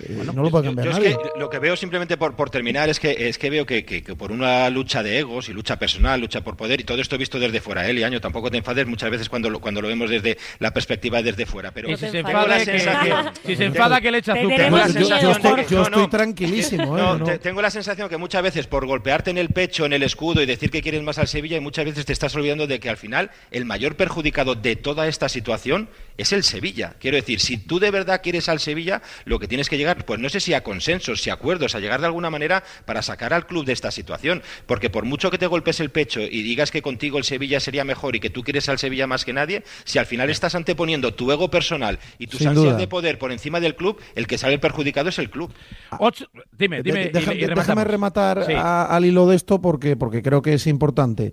[0.00, 1.16] Eh, no lo puede cambiar yo es nadie.
[1.16, 4.02] que lo que veo simplemente por, por terminar es que es que veo que, que-
[4.02, 7.16] que por una lucha de egos y lucha personal, lucha por poder y todo esto
[7.16, 10.10] visto desde fuera, Eli Año, tampoco te enfades muchas veces cuando lo, cuando lo vemos
[10.10, 13.56] desde la perspectiva desde fuera, pero Y si se Tengo enfada, la que, sensación- si
[13.56, 14.56] se enfada que le echa azúcar.
[14.58, 16.10] Tengo la tenemos yo, yo sensación estoy, yo no, estoy no.
[16.10, 16.98] tranquilísimo.
[16.98, 17.00] ¿eh?
[17.02, 19.92] No, No, te- tengo la sensación que muchas veces por golpearte en el pecho, en
[19.94, 22.66] el escudo y decir que quieres más al Sevilla, y muchas veces te estás olvidando
[22.66, 26.94] de que al final el mayor perjudicado de toda esta situación es el Sevilla.
[27.00, 30.04] Quiero decir, si tú de verdad quieres al Sevilla, lo que tienes que llegar llegar,
[30.04, 33.02] pues no sé si a consensos, si a acuerdos, a llegar de alguna manera para
[33.02, 34.42] sacar al club de esta situación.
[34.66, 37.84] Porque por mucho que te golpes el pecho y digas que contigo el Sevilla sería
[37.84, 41.14] mejor y que tú quieres al Sevilla más que nadie, si al final estás anteponiendo
[41.14, 42.76] tu ego personal y tus Sin ansias duda.
[42.76, 45.52] de poder por encima del club, el que sale perjudicado es el club.
[45.98, 46.26] Ocho-
[46.58, 47.04] dime, dime.
[47.04, 48.52] De- deja- y- y déjame rematar Sí.
[48.54, 51.32] a- al hilo de esto porque, porque creo que es importante.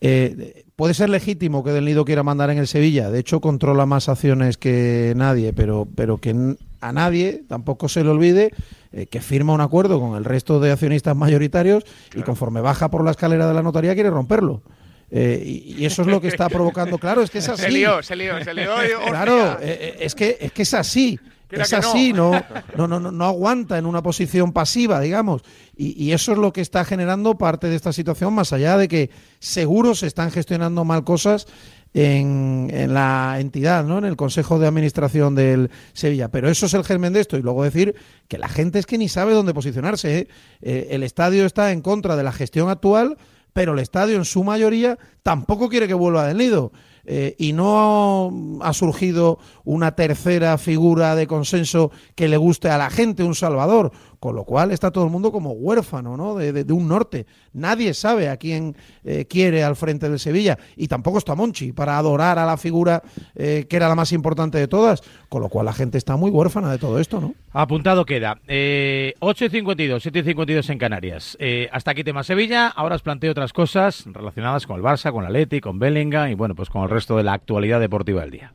[0.00, 3.86] Eh, puede ser legítimo que Del Nido quiera mandar en el Sevilla, de hecho controla
[3.86, 8.50] más acciones que nadie, pero, pero que a nadie tampoco se le olvide
[8.92, 13.04] eh, que firma un acuerdo con el resto de accionistas mayoritarios y conforme baja por
[13.04, 14.62] la escalera de la notaría quiere romperlo.
[15.10, 17.62] Eh, y, y eso es lo que está provocando, claro, es que es así.
[17.62, 18.70] Se lió, se lió, se lió.
[19.08, 21.18] Claro, eh, es que es que es así.
[21.50, 22.32] Es así, no.
[22.76, 25.42] No, no, no, no aguanta en una posición pasiva, digamos.
[25.76, 28.88] Y, y eso es lo que está generando parte de esta situación, más allá de
[28.88, 31.46] que seguro se están gestionando mal cosas
[31.94, 33.98] en, en la entidad, ¿no?
[33.98, 36.28] En el Consejo de Administración del Sevilla.
[36.28, 37.36] Pero eso es el germen de esto.
[37.36, 37.94] Y luego decir
[38.28, 40.18] que la gente es que ni sabe dónde posicionarse.
[40.18, 40.28] ¿eh?
[40.62, 43.18] Eh, el estadio está en contra de la gestión actual,
[43.52, 46.72] pero el estadio en su mayoría tampoco quiere que vuelva del nido.
[47.04, 52.90] Eh, y no ha surgido una tercera figura de consenso que le guste a la
[52.90, 53.90] gente, un salvador,
[54.22, 56.36] con lo cual está todo el mundo como huérfano ¿no?
[56.36, 57.26] de, de- un norte.
[57.54, 61.98] Nadie sabe a quién eh, quiere al frente del Sevilla y tampoco está Monchi para
[61.98, 63.02] adorar a la figura
[63.34, 66.30] eh, que era la más importante de todas, con lo cual la gente está muy
[66.30, 67.20] huérfana de todo esto.
[67.20, 67.34] ¿no?
[67.50, 68.38] Apuntado queda.
[68.46, 71.36] Eh, 8 y 52, 7 y 52 en Canarias.
[71.40, 72.68] Eh, hasta aquí tema Sevilla.
[72.68, 76.34] Ahora os planteo otras cosas relacionadas con el Barça, con el Atleti, con Bellingham y
[76.34, 78.52] bueno, pues con el resto de la actualidad deportiva del día.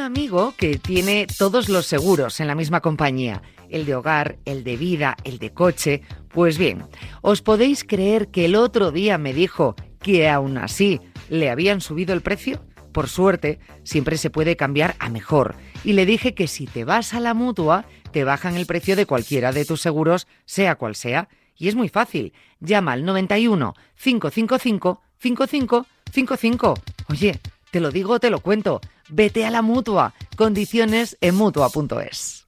[0.00, 4.76] Amigo que tiene todos los seguros en la misma compañía, el de hogar, el de
[4.76, 6.02] vida, el de coche.
[6.28, 6.84] Pues bien,
[7.22, 12.14] ¿os podéis creer que el otro día me dijo que aún así le habían subido
[12.14, 12.64] el precio?
[12.92, 15.54] Por suerte, siempre se puede cambiar a mejor.
[15.84, 19.06] Y le dije que si te vas a la mutua, te bajan el precio de
[19.06, 21.28] cualquiera de tus seguros, sea cual sea.
[21.56, 22.32] Y es muy fácil.
[22.58, 26.74] Llama al 91 555 5555.
[27.08, 27.38] Oye,
[27.70, 28.80] te lo digo, te lo cuento.
[29.10, 30.14] Vete a la mutua.
[30.36, 32.46] Condiciones en mutua.es.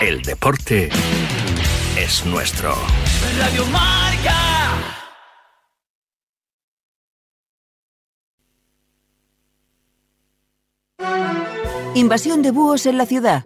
[0.00, 0.88] El deporte
[1.98, 2.74] es nuestro.
[3.38, 4.36] Radio Marca.
[11.94, 13.44] Invasión de búhos en la ciudad.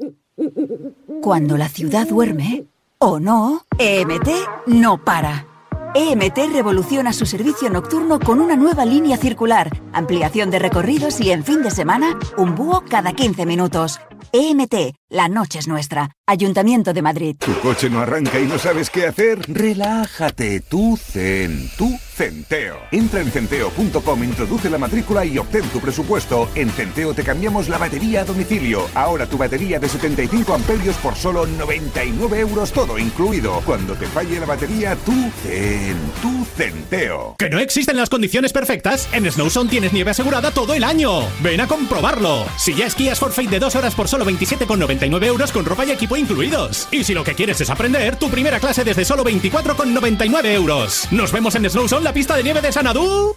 [1.20, 2.66] Cuando la ciudad duerme,
[2.98, 4.28] o no, EMT
[4.66, 5.53] no para.
[5.96, 11.44] EMT revoluciona su servicio nocturno con una nueva línea circular, ampliación de recorridos y en
[11.44, 14.00] fin de semana, un búho cada 15 minutos.
[14.32, 16.10] EMT, la noche es nuestra.
[16.26, 17.36] Ayuntamiento de Madrid.
[17.38, 19.40] ¿Tu coche no arranca y no sabes qué hacer?
[19.46, 22.78] Relájate, tú zen, tú centeo.
[22.92, 26.48] Entra en centeo.com, introduce la matrícula y obtén tu presupuesto.
[26.54, 28.88] En Centeo te cambiamos la batería a domicilio.
[28.94, 33.60] Ahora tu batería de 75 amperios por solo 99 euros todo incluido.
[33.66, 37.34] Cuando te falle la batería, tú zen, tú centeo.
[37.38, 39.08] ¿Que no existen las condiciones perfectas?
[39.12, 41.20] En Snowzone tienes nieve asegurada todo el año.
[41.42, 42.46] Ven a comprobarlo.
[42.56, 46.13] Si ya esquías Forfait de dos horas por solo 27,99 euros con ropa y equipo
[46.16, 46.88] incluidos.
[46.90, 51.08] Y si lo que quieres es aprender, tu primera clase desde solo 24,99 euros.
[51.10, 53.36] Nos vemos en Snowzone, la pista de nieve de Sanadú.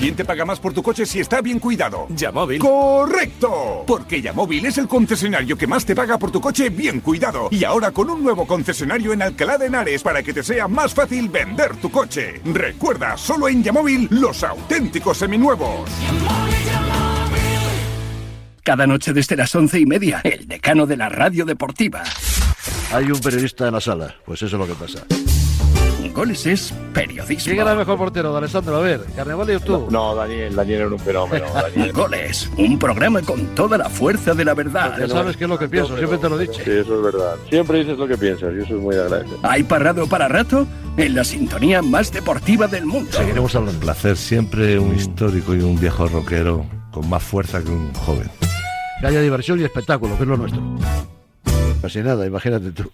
[0.00, 2.06] ¿Quién te paga más por tu coche si está bien cuidado?
[2.08, 2.58] Yamóvil.
[2.58, 3.84] ¡Correcto!
[3.86, 7.48] Porque Yamóvil es el concesionario que más te paga por tu coche bien cuidado.
[7.50, 10.94] Y ahora con un nuevo concesionario en Alcalá de Henares para que te sea más
[10.94, 12.40] fácil vender tu coche.
[12.46, 15.90] Recuerda, solo en Yamóvil los auténticos seminuevos.
[18.62, 22.02] Cada noche desde las once y media, el decano de la radio deportiva.
[22.92, 25.06] Hay un periodista en la sala, pues eso es lo que pasa.
[26.12, 27.44] Goles es periodismo.
[27.44, 28.76] ¿Quién era el mejor portero, Alessandro?
[28.76, 29.86] A ver, Carnevale o tú.
[29.90, 31.46] No, Daniel, Daniel era un fenómeno.
[31.54, 31.92] Daniel.
[31.92, 34.98] Goles, un programa con toda la fuerza de la verdad.
[34.98, 36.60] Ya sabes qué es lo que pienso, siempre te lo he dicho.
[36.64, 37.36] Sí, eso es verdad.
[37.48, 39.30] Siempre dices lo que piensas y eso es muy agradable.
[39.42, 40.66] ¿Hay parrado para rato?
[40.96, 43.12] En la sintonía más deportiva del mundo.
[43.12, 43.78] Seguiremos hablando.
[43.78, 48.30] Un placer, siempre un histórico y un viejo rockero con más fuerza que un joven.
[49.00, 50.62] Que haya diversión y espectáculo, que es lo nuestro.
[51.80, 52.90] Casi nada, imagínate tú.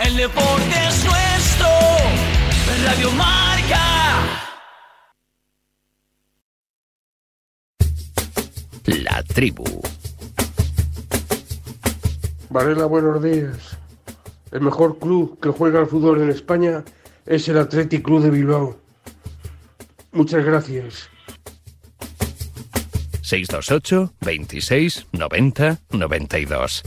[0.00, 1.68] El deporte es nuestro.
[2.84, 3.80] Radio Marca.
[8.86, 9.64] La tribu.
[12.48, 13.76] Varela, buenos días.
[14.50, 16.82] El mejor club que juega al fútbol en España
[17.26, 18.76] es el Athletic Club de Bilbao.
[20.12, 21.08] Muchas gracias.
[23.22, 26.82] 628 26 90 92.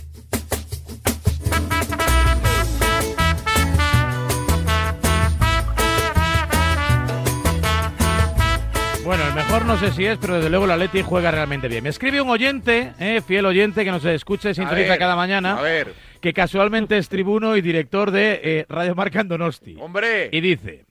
[9.05, 11.83] Bueno, el mejor no sé si es, pero desde luego la Leti juega realmente bien.
[11.83, 15.61] Me escribe un oyente, eh, fiel oyente que nos escucha y sintoniza cada mañana, a
[15.61, 15.93] ver.
[16.21, 19.75] que casualmente es tribuno y director de eh, Radio Marca Andonosti.
[19.79, 20.29] ¡Hombre!
[20.31, 20.85] Y dice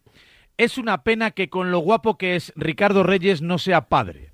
[0.58, 4.32] es una pena que con lo guapo que es Ricardo Reyes no sea padre.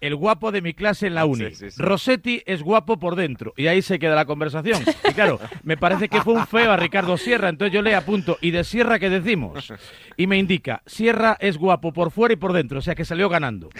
[0.00, 1.46] El guapo de mi clase en la uni.
[1.50, 1.82] Sí, sí, sí.
[1.82, 3.54] Rossetti es guapo por dentro.
[3.56, 4.82] Y ahí se queda la conversación.
[5.08, 7.48] Y claro, me parece que fue un feo a Ricardo Sierra.
[7.48, 9.72] Entonces yo le apunto, ¿y de Sierra qué decimos?
[10.16, 12.78] Y me indica, Sierra es guapo por fuera y por dentro.
[12.78, 13.70] O sea que salió ganando.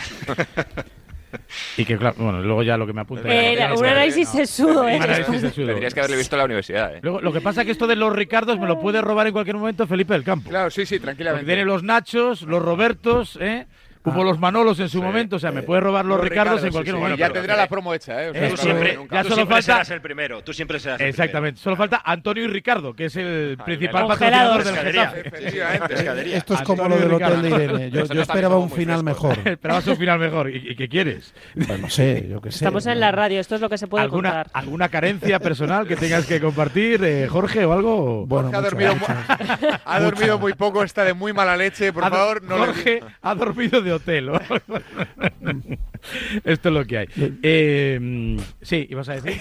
[1.76, 3.28] Y que claro, bueno, luego ya lo que me apunta.
[3.28, 4.96] Eh, un análisis sesudo, ¿eh?
[4.96, 5.66] Un análisis sesudo.
[5.66, 7.00] Tendrías que haberle visto en la universidad, ¿eh?
[7.02, 9.32] Luego, lo que pasa es que esto de los Ricardos me lo puede robar en
[9.32, 10.50] cualquier momento Felipe del Campo.
[10.50, 11.46] Claro, sí, sí, Porque tranquilamente.
[11.46, 13.66] tiene los Nachos, los Robertos, ¿eh?
[14.06, 16.64] Hubo los Manolos en su momento, o sea, me puede robar los, Los Ricardos Ricardos,
[16.64, 17.02] en cualquier sí, sí.
[17.02, 17.18] momento.
[17.20, 18.30] Ya tendrá la promo hecha, ¿eh?
[18.30, 19.16] O sea, Tú siempre, nunca.
[19.16, 20.42] ya tú solo siempre falta- serás el primero.
[20.42, 21.60] Tú siempre serás el Exactamente.
[21.60, 26.36] Solo falta Antonio y Ricardo, que es el principal patrocinador del Getafe.
[26.36, 27.38] Esto es como Antonio lo del Ricardo.
[27.38, 27.90] hotel de Irene.
[27.90, 29.36] Yo, yo esperaba un final mejor.
[29.44, 30.50] Esperabas un final mejor.
[30.50, 31.34] ¿Y, y qué quieres?
[31.66, 32.58] Pues no sé, yo qué sé.
[32.64, 34.50] Estamos en la radio, esto es lo que se puede ¿Alguna, contar.
[34.52, 38.26] ¿Alguna carencia personal que tengas que compartir, eh, Jorge, o algo?
[38.26, 41.92] Bueno, Jorge ha dormido, ha muy poco, está de muy mala leche.
[41.92, 44.28] Por favor, no Jorge ha dormido de hotel.
[46.44, 47.08] Esto es lo que hay.
[47.42, 49.40] Eh, mm, sí, ¿ibas a decir?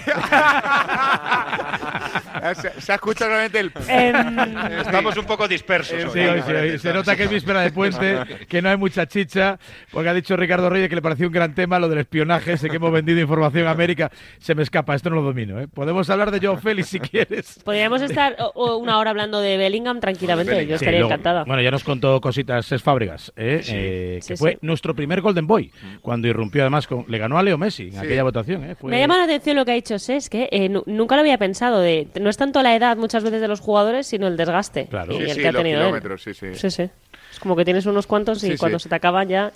[2.54, 3.72] se, se ha escuchado realmente el.
[3.88, 6.12] Em, Estamos un poco dispersos.
[6.12, 9.06] Sí, hoy, sí, hoy se nota que es víspera de puente, que no hay mucha
[9.06, 9.58] chicha,
[9.90, 12.68] porque ha dicho Ricardo Reyes que le pareció un gran tema lo del espionaje, sé
[12.68, 15.60] que hemos vendido información a América, se me escapa, esto no lo domino.
[15.60, 15.68] ¿eh?
[15.68, 17.60] Podemos hablar de Joe Félix si quieres.
[17.64, 21.44] Podríamos estar una hora hablando de Bellingham tranquilamente, yo Sí, estaría luego- encantada.
[21.44, 23.60] Bueno, ya nos contó cositas es Fábregas, ¿eh?
[23.68, 24.58] Eh, que Sí, fue sí.
[24.62, 25.70] nuestro primer Golden Boy,
[26.02, 28.64] cuando irrumpió además, con, le ganó a Leo Messi en aquella votación.
[28.64, 28.74] ¿eh?
[28.74, 31.20] Fue- Me llama la atención lo que ha dicho Ses, que eh, nu- nunca lo
[31.20, 31.80] había pensado.
[31.80, 35.12] de No es tanto la edad muchas veces de los jugadores, sino el desgaste Claro.
[35.12, 35.84] y Sí, el sí, que ha tenido él.
[35.86, 36.54] kilómetros, sí, sí.
[36.54, 36.90] Sí, sí.
[37.32, 38.58] Es como que tienes unos cuantos y Sí, sí.
[38.58, 39.52] cuando se te acaban ya...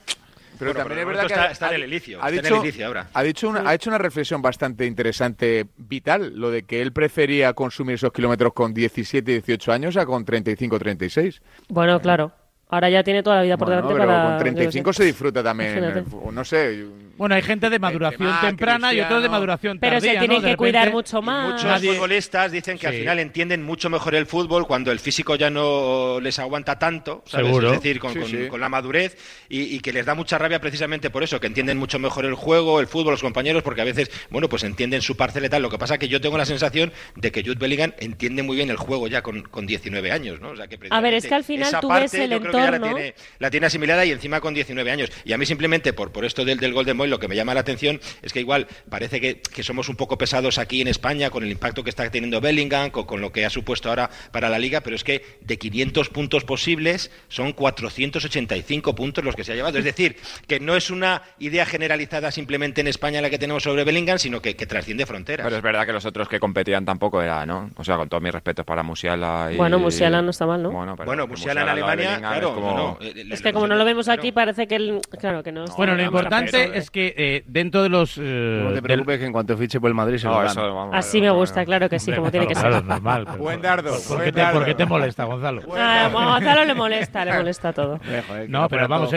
[0.59, 2.37] Pero Bueno, también pero es verdad que está- ha- está en el inicio, ha está
[2.37, 3.09] en dicho, el inicio ahora.
[3.15, 7.55] Ha, dicho una, ha hecho una reflexión bastante interesante, vital, lo de que él prefería
[7.55, 11.41] consumir esos kilómetros con 17, 18 años a con 35, 36.
[11.69, 12.33] Bueno, claro.
[12.71, 14.29] Ahora ya tiene toda la vida por Bueno, delante pero para...
[14.31, 15.03] con 35 yo qué sé.
[15.03, 16.85] se disfruta también, eh, no sé.
[17.17, 20.13] Bueno, hay gente de maduración temprana y otros de maduración Pero tardía.
[20.13, 21.53] se tienen que cuidar mucho más.
[21.53, 25.35] Muchos Nadie- futbolistas dicen que al final entienden mucho mejor el fútbol cuando el físico
[25.37, 27.49] ya no les aguanta tanto, ¿sabes?
[27.49, 27.73] Seguro.
[27.75, 28.49] Es decir, con, Sí, con- sí.
[28.49, 29.19] con la madurez
[29.51, 32.33] y, y que les da mucha rabia precisamente por eso, que entienden mucho mejor el
[32.35, 35.61] juego, el fútbol, los compañeros, porque a veces, bueno, pues entienden su parcela y tal.
[35.61, 38.57] Lo que pasa es que yo tengo la sensación de que Jude Bellingham entiende muy
[38.57, 40.51] bien el juego ya con, con 19 años, ¿no?
[40.53, 42.71] O sea, que A ver, es que al final tú parte ves el que ya
[42.71, 45.11] la tiene, la tiene asimilada y encima con 19 años.
[45.25, 47.55] Y a mí simplemente por, por esto del, del Golden Boy lo que me llama
[47.55, 51.31] la atención es que igual parece que, que somos un poco pesados aquí en España
[51.31, 54.49] con el impacto que está teniendo Bellingham, con, con lo que ha supuesto ahora para
[54.49, 59.53] la liga, pero es que de 500 puntos posibles son 485 puntos los que se
[59.53, 59.79] ha llevado.
[59.79, 63.85] Es decir, que no es una idea generalizada simplemente en España la que tenemos sobre
[63.85, 65.45] Bellingham, sino que, que trasciende fronteras.
[65.45, 67.71] Pero es verdad que los otros que competían tampoco era, ¿no?
[67.77, 69.57] O sea, con todos mis respetos para Musiala y...
[69.57, 70.71] Bueno, Musiala no está mal, ¿no?
[70.71, 72.21] Bueno, pero Bueno, Musiala en Alemania,
[72.55, 72.77] claro, es como...
[72.77, 74.77] no, no, Es que como no lo vemos aquí, parece que...
[74.77, 75.65] el- Claro, que no...
[75.65, 78.17] está- Bueno, lo importante es que eh, dentro de los...
[78.19, 80.47] eh, No te del- preocupes que en cuanto fiche por el Madrid se No, lo
[80.47, 82.85] eso, vamos, Así me gusta, claro que sí, como tiene que ser.
[82.85, 83.25] normal.
[83.27, 84.59] pero- Buen dardo, ¿Por, buen qué te, dardo.
[84.59, 85.63] por qué te molesta, Gonzalo?
[85.77, 87.99] Ah, a Gonzalo le molesta, le molesta todo.
[88.49, 89.13] No, pero vamos,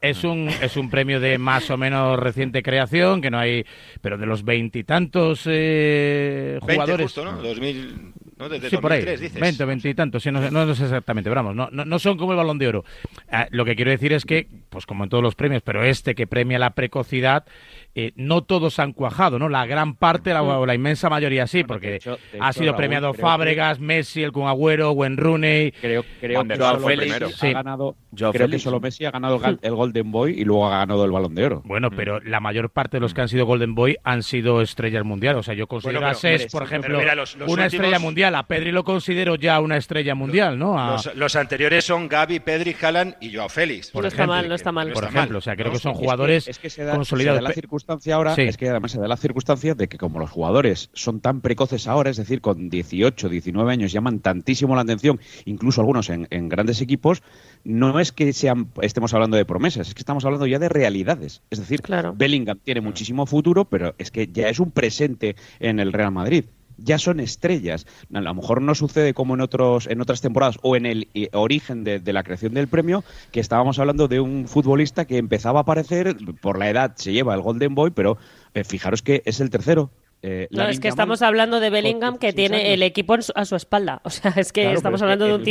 [0.00, 3.64] es, un es un premio de más o menos reciente creación, que no hay,
[4.00, 7.04] pero de los veintitantos eh, 20 jugadores.
[7.06, 7.32] justo, ¿no?
[7.42, 8.48] 2000, ¿no?
[8.48, 9.40] Desde Sí, por ahí, 2003, dices.
[9.40, 11.98] 20, 20 y tantos, sí, no, sé- no, sé exactamente, pero vamos, no, no, no
[11.98, 12.84] son como el balón de oro.
[13.30, 16.14] Ah, lo que quiero decir es que, pues como en todos los premios, pero este
[16.14, 17.44] que premia la precocidad,
[17.98, 19.48] eh, no todos han cuajado, ¿no?
[19.48, 22.76] La gran parte, la, o la inmensa mayoría sí, porque hecho- de ha sido Raúl,
[22.76, 25.72] premiado Fábregas, Messi, el Kun Agüero, Wayne Rooney.
[25.72, 30.44] Creo, que ha ganado, Joao creo que solo Messi ha ganado el, Golden Boy y
[30.44, 31.62] luego ha ganado el Balón de Oro.
[31.64, 35.04] Bueno, pero la mayor parte de los que han sido Golden Boy han sido estrellas
[35.04, 35.40] mundiales.
[35.40, 37.98] O sea, yo considero Bueno, a hombre, por ejemplo, mira, los- los una últimos- estrella
[37.98, 38.34] mundial.
[38.34, 40.78] A Pedri lo considero ya una estrella mundial, ¿no?
[40.78, 43.94] A- Los, los anteriores son Gaby, Pedri, Haaland y Joao Félix.
[43.94, 44.92] No está mal, no está mal.
[44.92, 45.72] por ejemplo, o sea, creo ¿no?
[45.72, 47.38] que son Es que- jugadores es que se da, se consolidados.
[47.38, 47.54] da la Pe-
[47.86, 48.42] circunstancia ahora, Sí.
[48.42, 51.86] es que además se da la circunstancia de que como los jugadores son tan precoces
[51.86, 56.48] ahora, es decir, con 18, 19 años llaman tantísimo la atención, incluso algunos en, en
[56.48, 57.22] grandes equipos,
[57.64, 61.42] no es que sean, estemos hablando de promesas, es que estamos hablando ya de realidades.
[61.50, 62.12] Es decir, Claro.
[62.16, 66.46] Bellingham tiene muchísimo futuro, pero es que ya es un presente en el Real Madrid.
[66.78, 67.86] Ya son estrellas.
[68.12, 71.28] A lo mejor no sucede como en otros en otras temporadas o en el eh,
[71.32, 75.60] origen de, de la creación del premio, que estábamos hablando de un futbolista que empezaba
[75.60, 78.18] a aparecer, por la edad se lleva el Golden Boy, pero
[78.54, 79.90] eh, fijaros que es el tercero.
[80.22, 82.74] Eh, No, es que estamos hablando de Bellingham que 16 tiene años.
[82.74, 84.00] el equipo a su espalda.
[84.04, 85.44] O sea, es que Claro, estamos es hablando que de un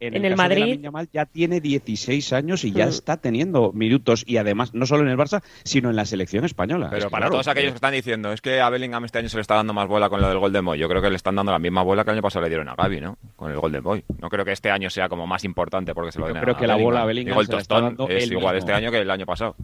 [0.00, 0.76] en, en el, el caso Madrid.
[0.76, 2.90] De Yamal ya tiene 16 años y ya mm.
[2.90, 6.88] está teniendo minutos y además no solo en el Barça, sino en la selección española.
[6.90, 7.32] Pero es para claro.
[7.32, 7.72] todos aquellos eh.
[7.72, 10.08] que están diciendo, es que a Bellingham este año se le está dando más bola
[10.08, 10.78] con lo del Golden Boy.
[10.78, 12.68] Yo creo que le están dando la misma bola que el año pasado le dieron
[12.68, 13.18] a Gaby, ¿no?
[13.36, 14.04] Con el Golden Boy.
[14.20, 16.56] No creo que este año sea como más importante porque se lo den Yo creo
[16.56, 16.92] que la Bellingham.
[16.92, 18.52] bola a Bellingham Digo, el es igual este mismo.
[18.52, 19.56] este año que el año pasado.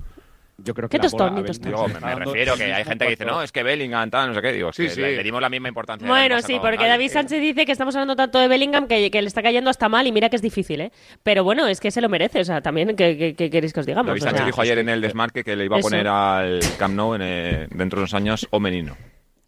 [0.59, 1.71] Yo creo que ¿Qué tostón, tostón?
[1.71, 4.43] Digo, me, refiero que hay gente que dice, no, es que Bellingham, tal, no sé
[4.43, 4.53] qué.
[4.53, 4.89] Digo, sí.
[4.97, 6.07] Le, dimos la misma importancia.
[6.07, 6.87] Bueno, sí, porque.
[6.87, 9.89] David Sánchez dice que estamos hablando tanto de Bellingham que, que, le está cayendo hasta
[9.89, 10.93] mal y mira que es difícil, ¿eh?
[11.23, 14.09] Pero bueno, es que se lo merece, o sea, también, ¿qué, queréis que os digamos?
[14.09, 17.15] David Sánchez dijo ayer en el desmarque que le iba a poner al Camp Nou
[17.15, 18.97] en, eh, dentro de unos años o menino.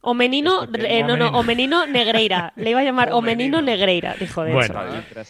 [0.04, 2.52] Omenino, eh, no, no, Omenino Negreira.
[2.56, 4.74] Le iba a llamar Omenino, Negreira, dijo de eso.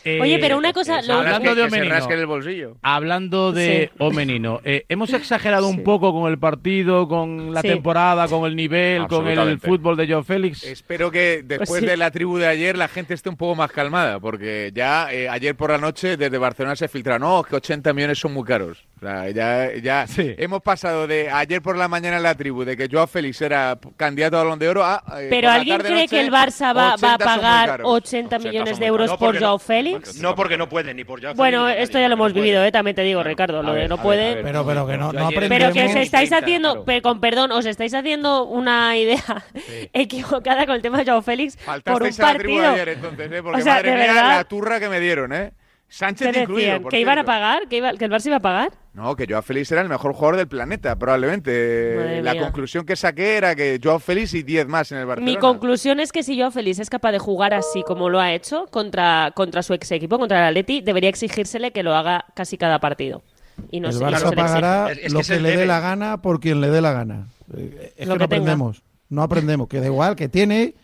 [0.05, 1.01] Eh, Oye, pero una cosa.
[1.03, 1.15] Lo...
[1.15, 1.95] hablando de Omenino.
[1.95, 2.77] el bolsillo.
[2.83, 3.91] Hablando de.
[3.99, 4.61] Omenino.
[4.65, 9.27] Eh, hemos exagerado un poco con el partido, con la temporada, con el nivel, con
[9.29, 10.65] el fútbol de Joe Félix.
[10.65, 14.21] Espero que después de la tribu de ayer la gente esté un poco más calmada,
[14.21, 18.35] porque ya ayer por la noche desde Barcelona se filtra, no, que 80 millones son
[18.35, 18.85] muy caros.
[19.01, 23.07] Ya, ya hemos pasado de ayer por la mañana en la tribu de que Joao
[23.07, 25.03] Félix era candidato a Balón de Oro a.
[25.19, 29.39] Eh, pero ¿alguien cree que el Barça va, a pagar 80, millones de euros por
[29.39, 30.17] Joao Félix?
[30.21, 32.95] No, porque no puede, ni por Joao Bueno, esto ya lo hemos vivido, eh, también
[32.95, 33.23] te digo.
[33.23, 34.43] Ricardo, lo de no puede.
[34.43, 38.97] Pero, pero que no, Pero que os estáis haciendo, con perdón, os estáis haciendo una
[38.97, 39.45] idea
[39.93, 42.71] equivocada con el tema de Joao Félix por un partido.
[42.71, 43.43] Ayer, entonces, ¿eh?
[43.43, 45.53] Porque o sea, madre la turra que me dieron, ¿eh?
[45.95, 47.69] Sánchez ¿Qué incluido, ¿Que iban a pagar?
[47.69, 48.73] ¿Que, iba, ¿Que el Barça iba a pagar?
[48.95, 52.21] No, que Joao Félix era el mejor jugador del planeta, probablemente.
[52.21, 55.33] La conclusión que saqué era que Joao Félix y 10 más en el Barcelona.
[55.33, 58.33] Mi conclusión es que si Joao Félix es capaz de jugar así como lo ha
[58.33, 62.59] hecho contra, contra su ex equipo, contra el Atleti, debería exigírsele que lo haga casi
[62.59, 63.23] cada partido.
[63.71, 66.81] Y no, el Barça pagará lo que, le dé la gana por quien le dé
[66.81, 67.29] la gana.
[67.57, 68.83] Eh, es lo que, aprendemos.
[69.11, 69.69] No aprendemos.
[69.69, 70.75] Que da igual, que tiene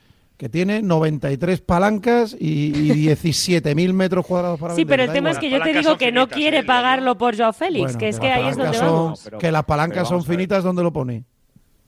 [0.40, 5.30] que tiene 93 palancas y, y 17.000 metros cuadrados para Sí, vender, pero el tema
[5.32, 8.08] es que yo te digo que no quiere eh, pagarlo por Joao Félix, bueno, que
[8.08, 9.18] es que, que ahí es donde vamos.
[9.18, 11.24] Son, no, pero, que las palancas son finitas, ¿dónde lo pone?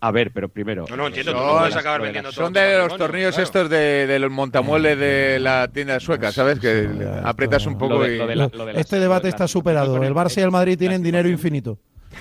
[0.01, 0.85] A ver, pero primero.
[0.87, 3.43] No, no entiendo, son, no puedes acabar de vendiendo Son de los tornillos claro.
[3.43, 6.59] estos de, de, los montamuebles de la tienda sueca, ¿sabes?
[6.59, 6.91] Que
[7.25, 8.19] aprietas un poco lo de, y.
[8.19, 9.97] Lo de la, lo la, este debate está superado.
[10.03, 11.79] El Barça y el Madrid tienen dinero infinito.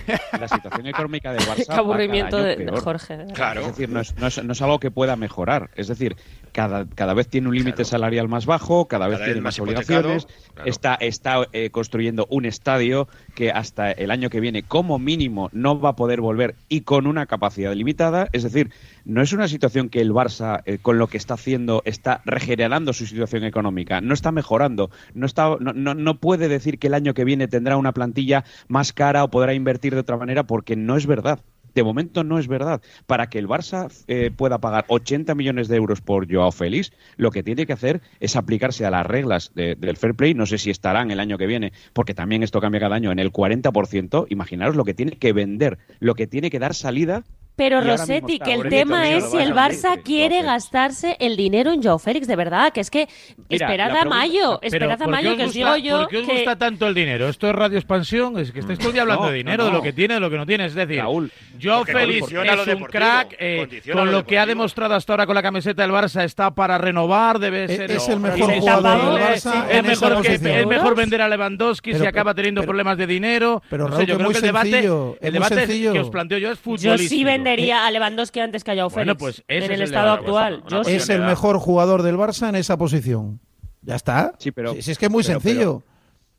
[0.39, 1.65] la situación económica del Barça.
[1.67, 3.25] Qué aburrimiento de, de, Jorge.
[3.33, 3.61] Claro.
[3.61, 5.69] Es decir, no es, no, es, no es, algo que pueda mejorar.
[5.75, 6.15] Es decir,
[6.51, 10.27] cada, cada vez tiene un límite salarial más bajo, cada vez tiene más, obligaciones,
[10.65, 15.79] está, está eh, construyendo un estadio que hasta el año que viene como mínimo no
[15.79, 18.71] va a poder volver y con una capacidad limitada, es decir,
[19.05, 22.93] no es una situación que el Barça eh, con lo que está haciendo está regenerando
[22.93, 26.93] su situación económica, no está mejorando, no, está, no, no, no puede decir que el
[26.93, 30.75] año que viene tendrá una plantilla más cara o podrá invertir de otra manera porque
[30.75, 31.39] no es verdad
[31.73, 32.81] de momento no es verdad.
[33.05, 37.31] Para que el Barça eh, pueda pagar 80 millones de euros por Joao Félix, lo
[37.31, 40.33] que tiene que hacer es aplicarse a las reglas de, del fair play.
[40.33, 43.19] No sé si estarán el año que viene, porque también esto cambia cada año en
[43.19, 44.27] el 40%.
[44.29, 47.23] Imaginaros lo que tiene que vender, lo que tiene que dar salida
[47.55, 51.71] pero y Rossetti, que el tema es si el Barça abrir, quiere gastarse el dinero
[51.71, 53.07] en Joe Félix, de verdad, que es que
[53.49, 55.99] Mira, esperad a mayo, esperad a mayo que os digo yo.
[55.99, 56.33] ¿Por qué os que...
[56.33, 57.27] gusta tanto el dinero?
[57.27, 59.63] Esto es Radio Expansión, es que estáis todo el día hablando no, de dinero, no,
[59.65, 59.69] no.
[59.69, 60.65] de lo que tiene, de lo que no tiene.
[60.65, 61.31] Es decir, Raúl,
[61.61, 65.35] Joe Félix es un crack, eh, con lo, lo que ha demostrado hasta ahora con
[65.35, 67.91] la camiseta del Barça, está para renovar, debe e-, ser.
[67.91, 69.67] Es, el mejor jugador del Barça.
[69.69, 73.61] Es mejor, mejor vender a Lewandowski si acaba teniendo problemas de dinero.
[73.69, 74.89] Pero yo creo que el debate,
[75.21, 78.75] el debate que os planteo yo es futbolístico vendería eh, a Lewandowski antes que a
[78.75, 79.17] Joao Félix.
[79.17, 80.63] Pues en es el estado actual.
[80.87, 83.39] Es el mejor jugador del Barça en esa posición.
[83.81, 84.33] Ya está.
[84.37, 85.79] Sí, pero, si, es que es muy sencillo.
[85.79, 85.91] Pero,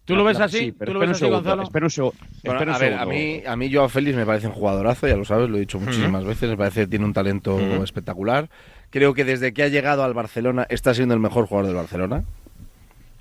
[0.04, 0.58] ¿Tú lo ves así?
[0.58, 1.62] Sí, pero ¿Tú lo Gonzalo?
[2.44, 5.56] A ver, a mí, a mí Félix me parece un jugadorazo, ya lo sabes, lo
[5.56, 8.48] he dicho muchísimas veces, me parece que tiene un talento espectacular.
[8.90, 12.24] Creo que desde que ha llegado al Barcelona está siendo el mejor jugador del Barcelona.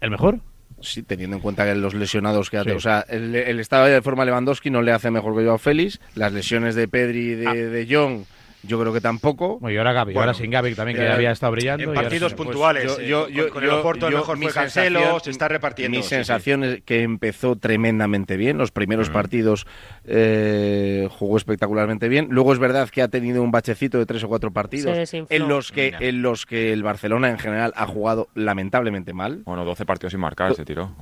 [0.02, 0.40] ¿El mejor?
[0.82, 2.72] Sí, teniendo en cuenta que los lesionados que hace.
[2.72, 2.76] Sí.
[2.76, 6.00] O sea, el, estado de forma Lewandowski no le hace mejor que yo a Félix.
[6.16, 7.54] Las lesiones de Pedri y de, ah.
[7.54, 8.26] de John
[8.64, 9.60] yo creo que tampoco.
[9.70, 11.94] Y ahora Gaby, ahora sin Gaby también, que ya había estado brillando.
[11.94, 12.98] Partidos pues, puntuales.
[13.06, 15.98] Yo, eh, yo, con, el Oporto el mejor fue Cancelo, se está repartiendo.
[15.98, 18.58] Mi sensación es que empezó tremendamente bien.
[18.58, 19.14] Los primeros mm.
[19.14, 19.68] partidos
[20.06, 22.28] eh, jugó espectacularmente bien.
[22.30, 25.72] Luego es verdad que ha tenido un bachecito de tres o cuatro partidos en los,
[25.72, 29.42] que, en los que el Barcelona en general ha jugado lamentablemente mal.
[29.46, 30.96] Bueno, 12 partidos sin marcar se tiró,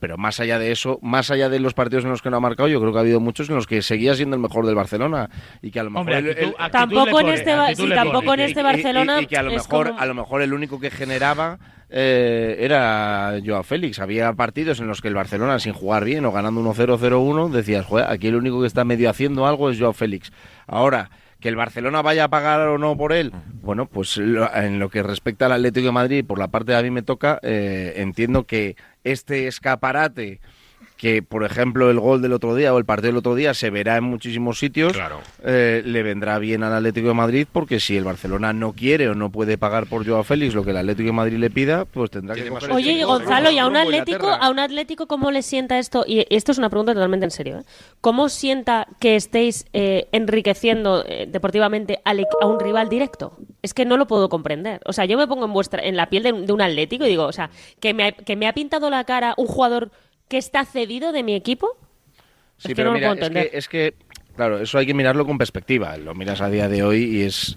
[0.00, 2.40] pero más allá de eso, más allá de los partidos en los que no ha
[2.40, 4.74] marcado, yo creo que ha habido muchos en los que seguía siendo el mejor del
[4.74, 5.30] Barcelona
[5.62, 6.00] y que a lo mejor...
[6.00, 6.54] Hombre, el, el,
[7.04, 9.20] tampoco en este, tampoco en este Barcelona.
[9.20, 11.58] Y, que a lo, mejor, el único que generaba
[11.90, 13.98] eh, era Joao Félix.
[13.98, 17.86] Había partidos en los que el Barcelona, sin jugar bien o ganando 1-0, 0-1, decías,
[17.86, 20.32] joder, aquí el único que está medio haciendo algo es Joao Félix.
[20.66, 21.10] Ahora,
[21.44, 23.30] que el Barcelona vaya a pagar o no por él,
[23.60, 26.82] bueno, pues en lo que respecta al Atlético de Madrid, por la parte de a
[26.82, 30.40] mí me toca, eh, entiendo que este escaparate
[31.04, 33.68] que, por ejemplo, el gol del otro día o el partido del otro día se
[33.68, 34.96] verá en muchísimos sitios,
[35.44, 39.14] eh, le vendrá bien al Atlético de Madrid porque si el Barcelona no quiere o
[39.14, 42.10] no puede pagar por Joao Félix lo que el Atlético de Madrid le pida, pues
[42.10, 45.42] tendrá que el Oye, y Gonzalo, ¿y a un Atlético, a un Atlético cómo le
[45.42, 46.04] sienta esto?
[46.06, 47.58] Y esto es una pregunta totalmente en serio.
[47.58, 47.64] ¿eh?
[48.00, 53.36] ¿Cómo sienta que estéis eh, enriqueciendo eh, deportivamente a un rival directo?
[53.60, 54.80] Es que no lo puedo comprender.
[54.86, 57.04] O sea, yo me pongo en vuestra en la piel de, un- de un Atlético
[57.04, 57.50] y digo, o sea,
[57.80, 59.90] que me, ha, que me ha pintado la cara un jugador
[60.28, 61.76] que está cedido de mi equipo.
[62.58, 63.50] Sí, es que pero no lo mira, puedo es entender.
[63.50, 63.94] que, es que,
[64.36, 65.96] claro, eso hay que mirarlo con perspectiva.
[65.96, 67.56] Lo miras a día de hoy y es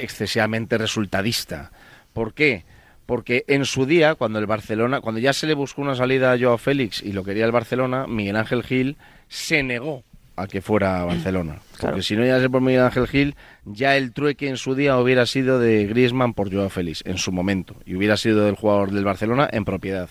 [0.00, 1.70] excesivamente resultadista.
[2.12, 2.64] ¿Por qué?
[3.06, 6.38] Porque en su día, cuando el Barcelona, cuando ya se le buscó una salida a
[6.38, 8.96] Joao Félix y lo quería el Barcelona, Miguel Ángel Gil
[9.28, 10.02] se negó
[10.36, 11.58] a que fuera a Barcelona.
[11.80, 14.98] Porque si no llegase ser por Miguel Ángel Gil, ya el trueque en su día
[14.98, 17.76] hubiera sido de Griezmann por Joao Félix, en su momento.
[17.84, 20.08] Y hubiera sido del jugador del Barcelona en propiedad.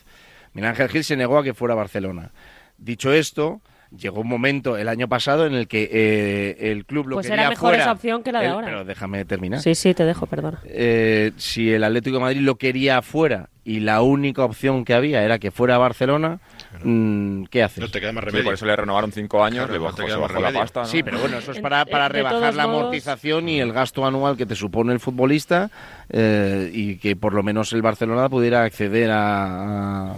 [0.53, 2.31] Miguel Ángel Gil se negó a que fuera a Barcelona.
[2.77, 3.61] Dicho esto,
[3.95, 7.41] llegó un momento el año pasado en el que eh, el club lo Pues quería
[7.43, 7.83] era mejor fuera.
[7.83, 8.67] esa opción que la de El- ahora.
[8.67, 9.61] Pero déjame terminar.
[9.61, 10.59] Sí, sí, te dejo, perdona.
[10.65, 15.23] Eh, si el Atlético de Madrid lo quería fuera y la única opción que había
[15.23, 16.39] era que fuera a Barcelona,
[16.83, 17.79] mm, ¿qué haces?
[17.79, 18.43] No te queda más remedio.
[18.45, 20.81] por eso le renovaron cinco años, le bajó, se bajó la pasta.
[20.81, 20.85] ¿no?
[20.87, 24.35] Sí, pero bueno, eso es para, para rebajar la modos- amortización y el gasto anual
[24.35, 25.69] que te supone el futbolista
[26.09, 30.15] eh, y que por lo menos el Barcelona pudiera acceder a, a,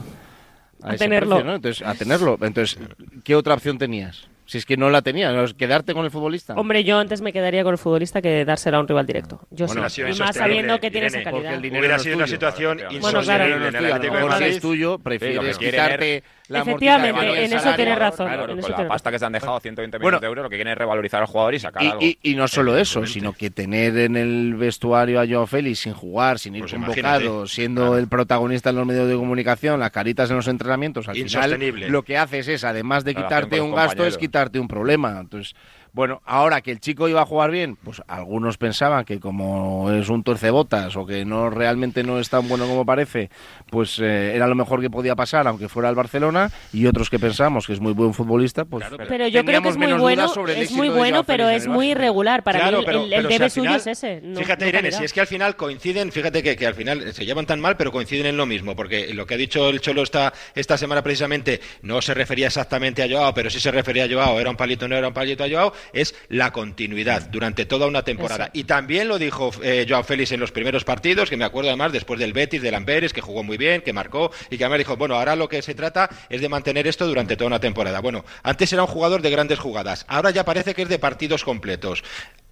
[0.86, 1.36] A tenerlo.
[1.36, 1.56] precio, ¿no?
[1.56, 2.38] Entonces, a tenerlo.
[2.42, 2.80] Entonces,
[3.24, 4.28] ¿qué otra opción tenías?
[4.48, 5.44] Si es que no la tenías, ¿no?
[5.58, 6.54] quedarte con el futbolista.
[6.54, 9.42] Hombre, yo antes me quedaría con el futbolista que dársela a un rival directo.
[9.50, 10.04] Yo Bueno, sí.
[10.04, 11.56] Y más sabiendo que tiene esa calidad.
[11.56, 14.04] el dinero Hubiera no es sido una situación Bueno, insostenible claro.
[14.04, 14.48] mejor si Madrid.
[14.48, 18.82] es tuyo, prefieres quitarte la Efectivamente, el en eso tienes razón, Claro, en con eso
[18.82, 20.78] la pasta que se han dejado, 120 millones Bueno, de euros, lo que quieren es
[20.78, 22.02] revalorizar al jugador y sacar Y, algo.
[22.04, 25.93] y- y no solo eso, sino que tener en el vestuario a Joao Félix sin
[25.93, 27.48] jugar, sin ir Pues convocado, imagínate.
[27.50, 31.26] siendo el protagonista en los medios de comunicación, las caritas en los entrenamientos, al final
[31.30, 31.89] Insostenible.
[31.89, 35.18] lo que haces es, además de Relación quitarte un gasto, es quitarte un problema.
[35.20, 35.56] Entonces,
[35.96, 40.10] bueno, ahora que el chico iba a jugar bien, pues algunos pensaban que como es
[40.10, 43.30] un tuercebotas o que no realmente no es tan bueno como parece,
[43.70, 47.18] pues eh, era lo mejor que podía pasar, aunque fuera al Barcelona, y otros que
[47.18, 50.26] pensamos que es muy buen futbolista, pues Pero yo creo que es muy menos bueno,
[50.50, 52.43] es muy bueno, pero es muy irregular.
[52.43, 54.20] Para Claro, mí el- pero- el, pero debe suyo final- es ese.
[54.22, 55.00] no- fíjate, no Irene, calidad.
[55.00, 57.78] si es que al final coinciden, fíjate que, que al final se llevan tan mal,
[57.78, 61.02] pero coinciden en lo mismo, porque lo que ha dicho el Cholo esta, esta semana
[61.02, 64.58] precisamente no se refería exactamente a Joao, pero sí se refería a Joao, era un
[64.58, 68.50] palito, no era un palito a Joao, es la continuidad durante toda una temporada.
[68.54, 71.92] Y también lo dijo eh, Joao Félix en los primeros partidos, que me acuerdo además
[71.92, 74.98] después del Betis, del Amberes, que jugó muy bien, que marcó, y que además dijo,
[74.98, 78.00] bueno, ahora lo que se trata es de mantener esto durante toda una temporada.
[78.02, 81.44] Bueno, antes era un jugador de grandes jugadas, ahora ya parece que es de partidos
[81.44, 82.04] completos.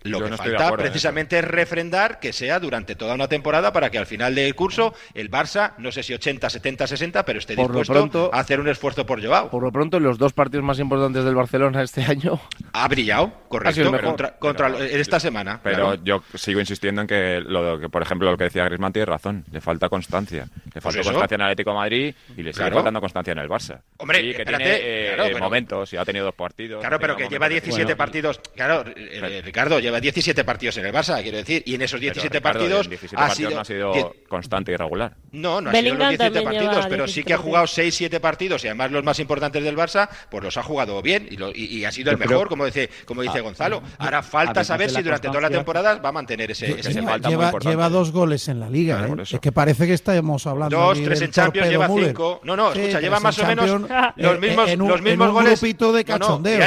[0.04, 3.72] Lo Yo que no falta acuerdo precisamente es refrendar que sea durante toda una temporada
[3.72, 7.40] para que al final del curso el Barça, no sé si 80, 70, 60, pero
[7.40, 9.50] esté Por dispuesto pronto- a hacer un esfuerzo por Joao.
[9.50, 12.40] Por lo pronto, los dos partidos más importantes del Barcelona este año.
[12.74, 14.02] Ha brillado, Ha sido correcto, mejor.
[14.04, 15.60] contra, contra lo- esta semana.
[15.64, 16.04] Pero claro.
[16.04, 19.46] yo sigo insistiendo en que, lo que, por ejemplo, lo que decía Griezmann tiene razón.
[19.52, 20.48] Le falta constancia.
[20.74, 21.10] Le falta eso.
[21.12, 22.76] constancia en el Atlético de Madrid y le sigue Claro.
[22.76, 23.80] faltando constancia en el Barça.
[23.98, 26.82] Hombre, sí, que espérate, tiene eh, claro, eh, pero- momentos y ha tenido dos partidos.
[26.82, 27.64] Claro, ha pero que lleva momentos.
[27.64, 28.42] 17 partidos.
[28.56, 32.14] Claro, eh, Ricardo, lleva 17 partidos en el Barça, quiero decir, y en esos Pero,
[32.14, 33.56] 17 Ricardo, partidos en 17 ha partidos sido.
[33.56, 35.16] no ha sido die- constante y regular.
[35.32, 37.38] No, no ha sido los Bellingham 17 también partidos, lleva pero sí 17 que ha
[37.38, 41.28] jugado 6-7 partidos y además los más importantes del Barça, pues los ha jugado bien
[41.30, 43.82] y, lo- y- y ha sido el mejor, creo- como dice, como dice Ah, Gonzalo.
[43.98, 47.32] Ahora falta saber si durante toda la temporada va a mantener ese, ese Lleva, nivel.
[47.32, 49.06] lleva- lleva dos goles en la liga.
[49.08, 49.22] ¿eh?
[49.24, 50.78] Es que parece que estamos hablando.
[50.78, 52.08] Dos, tres en Champions, lleva Müller.
[52.08, 52.42] cinco.
[52.44, 55.62] No, no, Sí, escucha, lleva más o menos Champions, los eh, mismos, los mismos goles.
[55.62, 56.60] de cachondeo.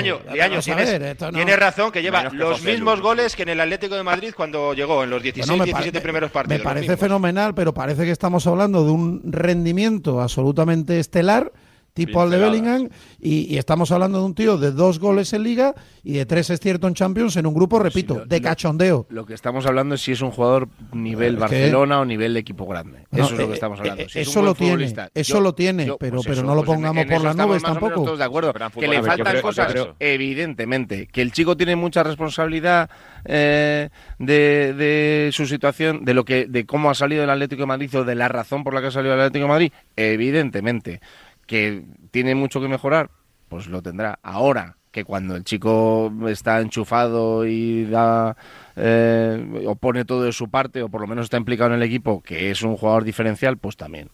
[1.32, 3.04] Tienes razón que lleva los mismos Lu.
[3.16, 5.84] Goles que en el Atlético de Madrid cuando llegó en los 16, Bueno, me pare-
[5.84, 6.58] 17 primeros partidos.
[6.60, 11.52] Me parece fenomenal, pero parece que estamos hablando de un rendimiento absolutamente estelar,
[11.96, 12.88] tipo al de Bellingham,
[13.18, 15.74] y, y estamos hablando de un tío de dos goles en Liga
[16.04, 19.06] y de tres, es cierto, en Champions, en un grupo, repito, de cachondeo.
[19.08, 22.36] Lo que estamos hablando es si es un jugador nivel Es que- Barcelona o nivel
[22.36, 23.06] equipo grande.
[23.10, 24.02] No, eso es lo eh, que estamos hablando.
[24.02, 25.10] eh, Si es eso lo tiene, futbolista.
[25.14, 27.08] eso Yo- lo tiene, yo- pero, pues pero eso, no lo pues en- pongamos en
[27.08, 28.04] por las nubes tampoco.
[28.04, 28.52] todos de acuerdo.
[28.78, 31.06] Que le faltan creo- cosas, evidentemente.
[31.06, 32.90] Que el chico tiene mucha responsabilidad
[33.24, 33.88] eh,
[34.18, 37.98] de, de su situación, de lo que, de cómo ha salido el Atlético de Madrid
[37.98, 41.00] o de la razón por la que ha salido el Atlético de Madrid, evidentemente.
[41.46, 43.10] Que tiene mucho que mejorar,
[43.48, 44.18] pues lo tendrá.
[44.22, 48.34] Ahora que cuando el chico está enchufado y da
[48.76, 52.22] eh, pone todo de su parte o por lo menos está implicado en el equipo,
[52.22, 54.08] que es un jugador diferencial, pues también.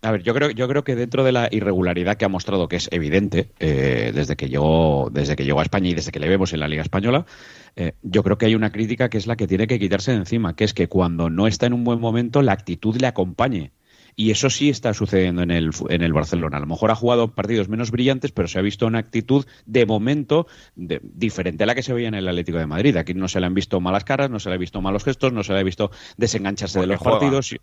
[0.00, 2.76] A ver, yo creo, yo creo que dentro de la irregularidad que ha mostrado, que
[2.76, 6.28] es evidente eh, desde que llegó, desde que llegó a España y desde que le
[6.28, 7.26] vemos en la Liga Española,
[7.74, 10.18] eh, yo creo que hay una crítica que es la que tiene que quitarse de
[10.18, 13.72] encima, que es que cuando no está en un buen momento, la actitud le acompañe.
[14.20, 16.56] Y eso sí está sucediendo en el, en el Barcelona.
[16.56, 19.86] A lo mejor ha jugado partidos menos brillantes, pero se ha visto una actitud de
[19.86, 22.96] momento de- diferente a la que se veía en el Atlético de Madrid.
[22.96, 25.32] Aquí no se le han visto malas caras, no se le han visto malos gestos,
[25.32, 27.20] no se le ha visto desengancharse de los juega.
[27.20, 27.54] partidos.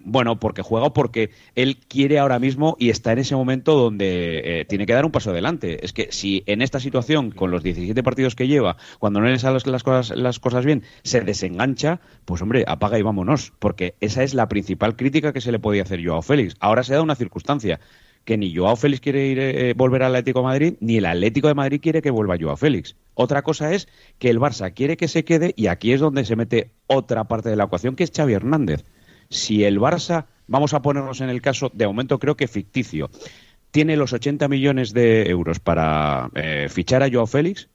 [0.00, 4.64] Bueno, porque juega porque él quiere ahora mismo y está en ese momento donde eh,
[4.66, 5.84] tiene que dar un paso adelante.
[5.84, 9.38] Es que si en esta situación, con los 17 partidos que lleva, cuando no le
[9.38, 13.52] salen las cosas, las cosas bien, se desengancha, pues hombre, apaga y vámonos.
[13.58, 16.56] Porque esa es la principal crítica que se le podía hacer Joao Félix.
[16.60, 17.80] Ahora se da una circunstancia
[18.24, 21.54] que ni Joao Félix quiere ir, eh, volver al Atlético Madrid, ni el Atlético de
[21.54, 22.96] Madrid quiere que vuelva Joao Félix.
[23.14, 26.36] Otra cosa es que el Barça quiere que se quede y aquí es donde se
[26.36, 28.84] mete otra parte de la ecuación, que es Xavi Hernández.
[29.32, 33.10] Si el Barça, vamos a ponernos en el caso, de momento creo que ficticio,
[33.70, 37.70] tiene los 80 millones de euros para eh, fichar a Joao Félix,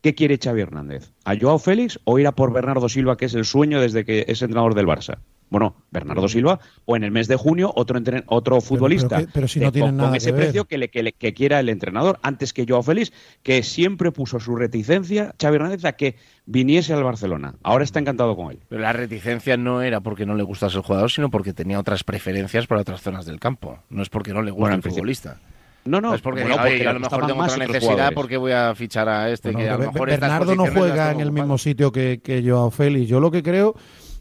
[0.00, 1.12] ¿qué quiere Xavi Hernández?
[1.24, 4.24] ¿A Joao Félix o ir a por Bernardo Silva, que es el sueño desde que
[4.28, 5.18] es entrenador del Barça?
[5.50, 9.16] Bueno, Bernardo Silva, o en el mes de junio otro, entren- otro futbolista.
[9.16, 10.40] pero que- pero si no tienen con, nada con que ese ver.
[10.42, 14.12] precio que, le, que, le- que quiera el entrenador, antes que Joao Félix, que siempre
[14.12, 17.54] puso su reticencia, Xavi Hernández, a que viniese al Barcelona.
[17.62, 18.58] Ahora está encantado con él.
[18.68, 22.04] Pero la reticencia no era porque no le gustase el jugador, sino porque tenía otras
[22.04, 23.78] preferencias para otras zonas del campo.
[23.90, 25.38] No es porque no le gusta Bueno, en el futbolista.
[25.84, 28.12] No, no, es porque, bueno, diga, "Oye, porque a lo mejor tengo más otra necesidad
[28.12, 31.08] porque voy a fichar a este Bueno, que a lo mejor Bernardo no juega en
[31.16, 31.32] tengo el ocupadas".
[31.32, 33.08] mismo sitio que, que Joao Félix.
[33.08, 33.74] Yo lo que creo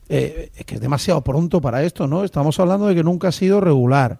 [0.09, 2.23] eh, es que es demasiado pronto para esto, ¿no?
[2.23, 4.19] Estamos hablando de que nunca ha sido regular.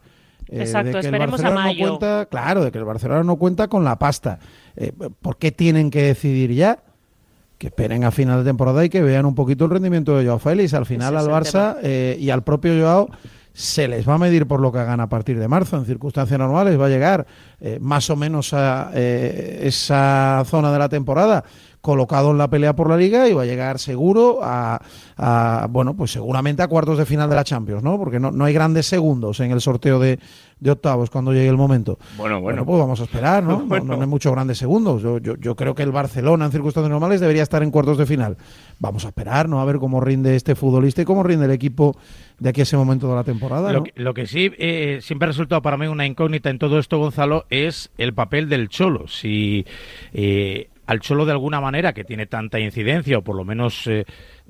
[0.50, 1.88] Eh, Exacto, de que el esperemos a Barcelona no mayo.
[1.88, 4.40] cuenta, claro, de que el Barcelona no cuenta con la pasta.
[4.76, 6.80] Eh, ¿Por qué tienen que decidir ya?
[7.58, 10.40] Que esperen a final de temporada y que vean un poquito el rendimiento de Joao
[10.40, 10.74] Félix.
[10.74, 13.10] Al final al el Barça eh, y al propio Joao
[13.58, 15.78] se les va a medir por lo que hagan a partir de marzo.
[15.78, 17.26] En circunstancias normales va a llegar
[17.60, 21.44] eh, más o menos a eh, esa zona de la temporada
[21.88, 24.80] colocado en la pelea por la liga y va a llegar seguro a,
[25.18, 28.46] a, bueno pues seguramente a cuartos de final de la Champions no porque no, no
[28.46, 30.20] hay grandes segundos en el sorteo de,
[30.60, 32.66] de octavos cuando llegue el momento Bueno, bueno.
[32.66, 35.56] pues vamos a esperar no No- no, no hay muchos grandes segundos yo, yo, yo
[35.56, 38.38] creo que el Barcelona en circunstancias normales debería estar en cuartos de final
[38.80, 41.96] vamos a esperar no a ver cómo rinde este futbolista y cómo rinde el equipo
[42.40, 43.84] de aquí a ese momento de la temporada Lo ¿no?
[43.86, 47.00] que, lo que sí eh, siempre ha resultado para mí una incógnita en todo esto,
[47.00, 49.08] Gonzalo, es el papel del Cholo.
[49.08, 49.66] Si
[50.14, 54.06] eh, al Cholo de alguna manera, que tiene tanta incidencia, o por lo menos eh,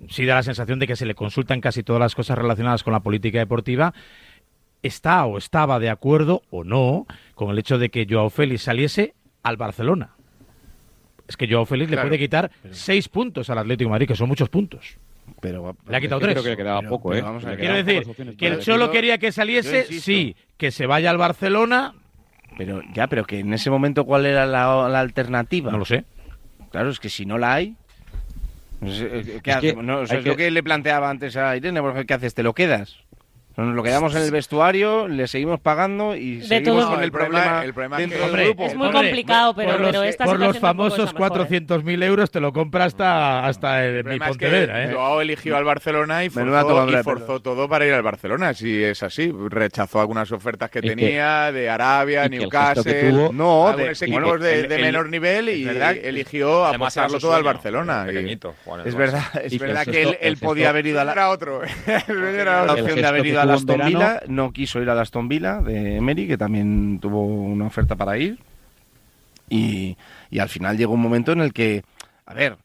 [0.08, 2.94] sí da la sensación de que se le consultan casi todas las cosas relacionadas con
[2.94, 3.94] la política deportiva,
[4.84, 9.14] está o estaba de acuerdo o no con el hecho de que Joao Félix saliese
[9.44, 10.12] al Barcelona.
[11.28, 14.30] Es que Joao Félix le puede quitar seis puntos al Atlético de Madrid, que son
[14.30, 14.98] muchos puntos.
[15.42, 16.34] Pero, Le ha quitado tres.
[16.36, 17.22] creo que le quedaba Pero- poco, pero ¿eh?
[17.24, 17.66] vamos a Le ver.
[17.84, 20.36] Quiero decir, que el Cholo quería que saliese, sí.
[20.56, 21.96] Que se vaya al Barcelona,
[22.58, 25.70] Pero ya, pero que en ese momento, ¿cuál era la, la alternativa?
[25.72, 26.06] no lo sé.
[26.78, 27.76] Claro, es que si no la hay.
[28.84, 29.74] eh, ¿Qué Es que?
[29.74, 32.14] No, o sea, hay es lo que- que le planteaba antes a Irene, porque ¿qué
[32.14, 32.36] haces?
[32.36, 32.98] ¿Te lo quedas?
[33.58, 37.12] Nos lo quedamos en el vestuario, le seguimos pagando y seguimos todo- con el, el
[37.12, 38.66] problema- problema, el problema es dentro que- del Hombre, grupo.
[38.68, 41.66] Es muy Hombre, complicado, pero, por los, pero esta por los famosos la mejor, ¿eh?
[41.66, 44.94] 400.000 euros te lo compra hasta, hasta el, El mi problema es que Pontevedra, ¿eh?
[44.94, 48.54] Joao eligió al Barcelona y forzó, y de forzó todo para ir al Barcelona.
[48.54, 53.70] Si es así, rechazó algunas ofertas que Y que- tenía de Arabia, Newcastle, tuvo- No,
[53.70, 57.42] algunos de- equipos de, el- de el- menor nivel y verdad, eligió apostarlo todo al
[57.42, 58.04] Barcelona.
[58.06, 58.40] de Y-
[58.86, 61.62] Es verdad, es verdad que él, podía haber ido a la, Era otro.
[62.08, 65.02] Era la opción de haber ido a Aston verano- Villa, no quiso ir a la
[65.02, 68.40] Aston Villa de Emery, que también tuvo una oferta para ir.
[69.50, 69.98] Y,
[70.30, 71.84] y al final llegó un momento en el que,
[72.26, 72.58] a ver,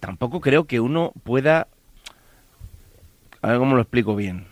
[0.00, 1.68] tampoco creo que uno pueda...
[3.42, 4.46] A ver cómo lo explico bien.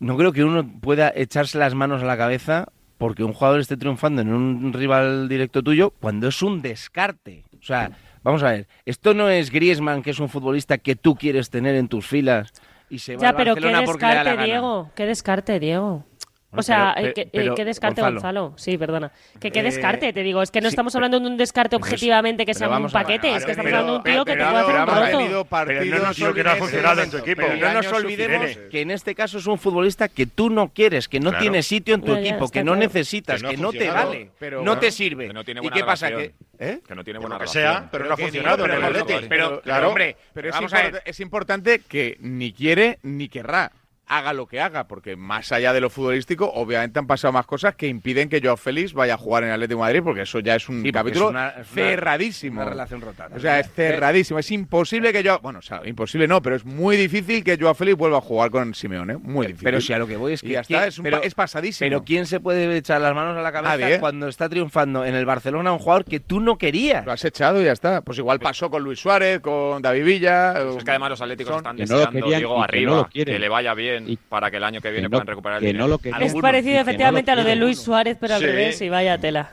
[0.00, 3.76] No creo que uno pueda echarse las manos a la cabeza porque un jugador esté
[3.76, 7.44] triunfando en un rival directo tuyo cuando es un descarte.
[7.60, 7.90] O sea,
[8.22, 11.74] vamos a ver, esto no es Griezmann, que es un futbolista que tú quieres tener
[11.74, 12.52] en tus filas
[12.90, 14.44] y se va Ya, al pero qué Barcelona porque le da la descarte, gana.
[14.44, 14.90] Diego.
[14.94, 16.04] Qué descarte, Diego.
[16.54, 18.42] O Bueno, sea, pero- eh, que- eh, pero, qué descarte, Gonzalo.
[18.50, 18.58] Gonzalo.
[18.58, 19.10] Sí, perdona.
[19.40, 20.40] Que qué Eh, descarte, te digo.
[20.40, 22.58] Es que no sí, estamos pero- hablando de un descarte pero es- objetivamente que pero
[22.68, 23.34] sea un ver, paquete.
[23.34, 24.94] es que estamos pero- hablando de un tío que te pero puede hacer un roto.
[24.94, 27.42] Pero no un tío que no ha funcionado en tu equipo.
[27.42, 31.08] pero No nos olvidemos que en este caso es un futbolista que tú no quieres,
[31.08, 31.42] que no Claro.
[31.42, 34.64] tiene sitio en tu equipo, que no necesitas, Que no que te vale, pero no
[34.64, 35.26] bueno, te sirve.
[35.26, 36.08] que no tiene ¿Y buena qué pasa?
[36.08, 36.80] Que, ¿eh?
[36.86, 38.92] Que no tiene buena lo que sea, pero no ha que funcionado ni- en el
[38.92, 39.28] pero-.
[39.28, 40.84] Pero, Claro, hombre, pero es, vamos a ver.
[40.86, 43.72] importante, es importante que ni quiere ni querrá.
[44.06, 47.74] Haga lo que haga, porque más allá de lo futbolístico, obviamente han pasado más cosas
[47.74, 50.40] que impiden que Joao Félix vaya a jugar en el Atlético de Madrid, porque eso
[50.40, 52.60] ya es un Sí, capítulo es una- es una- cerradísimo.
[52.60, 53.28] una relación rota.
[53.34, 54.38] O sea, es cerradísimo.
[54.38, 57.74] Es imposible que yo, bueno, o sea, imposible no, pero es muy difícil que Joao
[57.74, 59.64] Félix vuelva a jugar con Simeone, muy difícil.
[59.64, 61.20] Pero si a lo que voy es Y que ya ¿quién- está, es, un pero-
[61.20, 61.86] pa- es pasadísimo.
[61.86, 64.00] Pero ¿quién se puede echar las manos a la cabeza Nadie, ¿eh?
[64.00, 67.06] cuando está triunfando en el Barcelona un jugador que tú no querías?
[67.06, 68.02] Lo has echado y ya está.
[68.02, 70.52] Pues igual pasó con Luis Suárez, con David Villa.
[70.76, 72.90] Es que además los atléticos Son- están que no lo deseando, querían y que arriba,
[72.90, 73.93] no lo que, le vaya bien
[74.28, 75.84] para que el año que viene no- puedan recuperar el dinero.
[75.84, 76.22] no lo querían.
[76.22, 77.56] Es parecido efectivamente a lo de.
[77.56, 78.46] Luis Suárez, pero al Sí.
[78.46, 79.50] revés, y vaya tela.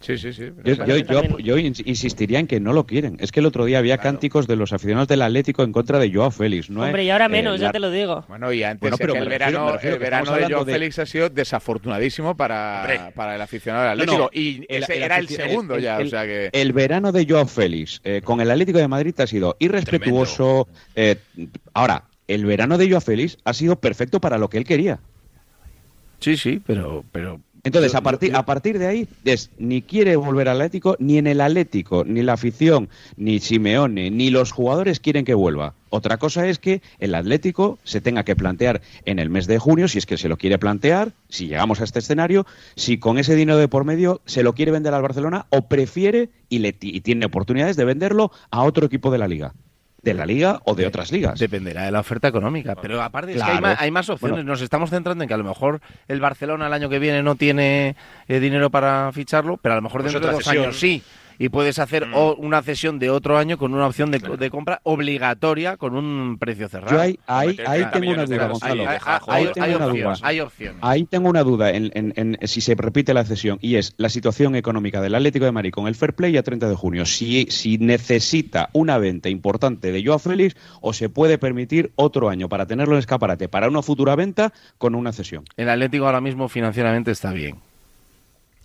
[0.00, 0.50] Sí, sí, sí.
[0.64, 3.16] Yo, yo, yo- yo ins- insistiría en que no lo quieren.
[3.20, 6.12] Es que el otro día había cánticos de los aficionados del Atlético en contra de
[6.12, 6.68] Joao Félix.
[6.68, 6.82] ¿no?
[6.82, 8.24] Hombre, y ahora Eh, menos, ya la- te lo digo.
[8.26, 10.98] Bueno, y antes Bueno, es que el refiero- verano, el verano de Joao de- Félix
[10.98, 14.22] ha sido desafortunadísimo para, para el aficionado del No, Atlético.
[14.24, 16.50] no, y el- ese el era el segundo el- ya, el- o sea que...
[16.52, 20.66] El verano de Joao Félix eh, con el Atlético de Madrid ha sido irrespetuoso.
[20.96, 21.16] eh,
[21.72, 25.00] ahora, el verano de Joao Félix ha sido perfecto para lo que él quería.
[26.20, 27.04] Sí, sí, pero...
[27.12, 30.56] pero Entonces, yo- a, partir, yo- a partir de ahí, es, ni quiere volver al
[30.60, 35.34] Atlético, ni en el Atlético, ni la afición, ni Simeone, ni los jugadores quieren que
[35.34, 35.74] vuelva.
[35.90, 39.88] Otra cosa es que el Atlético se tenga que plantear en el mes de junio,
[39.88, 42.46] si es que se lo quiere plantear, si llegamos a este escenario,
[42.76, 46.30] si con ese dinero de por medio se lo quiere vender al Barcelona o prefiere
[46.48, 49.52] y, le, y tiene oportunidades de venderlo a otro equipo de la liga.
[50.06, 51.38] De la liga o de otras ligas.
[51.38, 52.76] Dependerá de la oferta económica.
[52.76, 54.36] Pero aparte es que hay más, hay más opciones.
[54.36, 54.50] Bueno.
[54.50, 57.34] Nos estamos centrando en que a lo mejor el Barcelona el año que viene no
[57.34, 57.96] tiene
[58.28, 61.02] eh, dinero para ficharlo, pero a lo mejor Pues dentro de dos años sí.
[61.38, 64.80] Y puedes hacer o- una cesión de otro año con una opción de, de compra
[64.84, 66.94] obligatoria con un precio cerrado.
[66.94, 68.48] Yo ahí, ahí, Meter ahí 30 tengo una duda.
[68.48, 68.82] Gonzalo.
[68.82, 70.28] Hay- hay- Ahí hay- tengo hay una opciones, duda.
[70.28, 70.78] hay opciones.
[70.82, 74.08] Ahí tengo una duda en, en- en si se repite la cesión y es la
[74.08, 77.04] situación económica del Atlético de Madrid con el fair play a 30 de junio.
[77.06, 82.48] Si, si necesita una venta importante de Joao Félix o se puede permitir otro año
[82.48, 85.44] para tenerlo en escaparate para una futura venta con una cesión.
[85.56, 87.56] El Atlético ahora mismo financieramente está bien.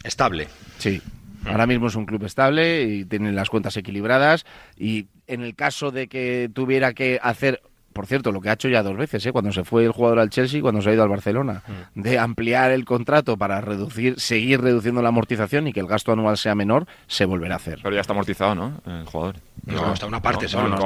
[0.03, 0.47] Estable.
[0.79, 1.01] Sí.
[1.45, 4.45] Ahora mismo es un club estable y tiene las cuentas equilibradas
[4.77, 7.61] y en el caso de que tuviera que hacer,
[7.93, 9.31] por cierto, lo que ha hecho ya dos veces, ¿eh?
[9.31, 11.63] cuando se fue el jugador al Chelsea y cuando se ha ido al Barcelona,
[11.95, 16.37] de ampliar el contrato para reducir, seguir reduciendo la amortización y que el gasto anual
[16.37, 17.79] sea menor, se volverá a hacer.
[17.81, 18.81] Pero ya está amortizado, ¿no?
[18.85, 19.35] El jugador.
[19.65, 20.77] No, está una parte, no, no,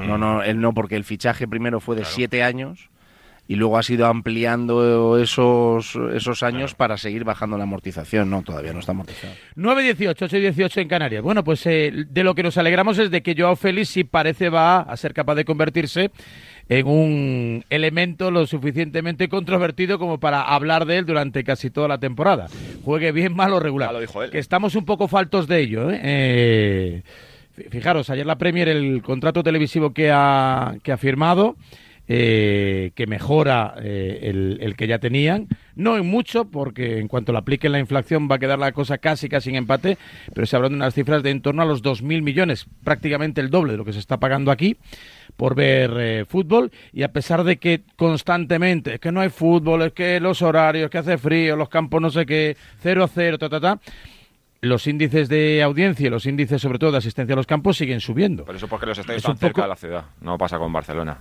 [0.00, 2.90] un- no, no, él no, porque el fichaje primero fue de siete años
[3.48, 8.28] y luego ha sido ampliando esos, esos años para seguir bajando la amortización.
[8.30, 9.32] No, todavía no está amortizado.
[9.56, 11.22] 9-18, 8-18 en Canarias.
[11.22, 14.48] Bueno, pues eh, de lo que nos alegramos es de que Joao Félix sí parece
[14.48, 16.10] va a ser capaz de convertirse
[16.68, 21.98] en un elemento lo suficientemente controvertido como para hablar de él durante casi toda la
[21.98, 22.48] temporada.
[22.84, 23.94] Juegue bien, mal o regular.
[24.32, 25.90] Que estamos un poco faltos de ello.
[25.92, 26.00] ¿eh?
[26.02, 27.02] Eh,
[27.54, 31.54] fi- fijaros, ayer la Premier, el contrato televisivo que ha, que ha firmado,
[32.08, 35.48] eh, que mejora eh, el, el que ya tenían.
[35.74, 38.98] No en mucho, porque en cuanto le apliquen la inflación va a quedar la cosa
[38.98, 39.98] casi, casi en empate,
[40.34, 43.50] pero se hablan de unas cifras de en torno a los 2.000 millones, prácticamente el
[43.50, 44.76] doble de lo que se está pagando aquí
[45.36, 49.82] por ver eh, fútbol y a pesar de que constantemente es que no hay fútbol,
[49.82, 53.36] es que los horarios, que hace frío, los campos no sé qué, 0 a 0,
[53.38, 53.78] ta, ta, ta,
[54.62, 58.00] los índices de audiencia y los índices sobre todo de asistencia a los campos siguen
[58.00, 58.44] subiendo.
[58.46, 60.04] Pero eso porque los estadios Es están cerca poco- de la ciudad.
[60.22, 61.18] No pasa con Barcelona.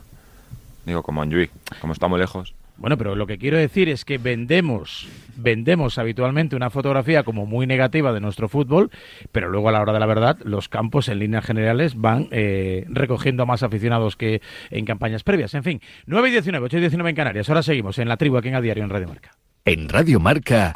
[0.86, 1.52] Digo, como Montjuic.
[1.80, 2.54] Como está muy lejos.
[2.78, 5.08] Bueno, pero lo que quiero decir es que vendemos,
[5.38, 8.92] vendemos habitualmente una fotografía como muy negativa de nuestro fútbol,
[9.32, 12.86] pero luego a la hora de la verdad los campos en líneas generales van eh,
[12.90, 15.54] recogiendo a más aficionados que en campañas previas.
[15.54, 17.50] En fin, 9 y 19, 8 y 19 en Canarias.
[17.50, 19.32] Ahora seguimos en la tribu aquí en A Diario en Radio Marca.
[19.64, 20.74] En Radio Marca,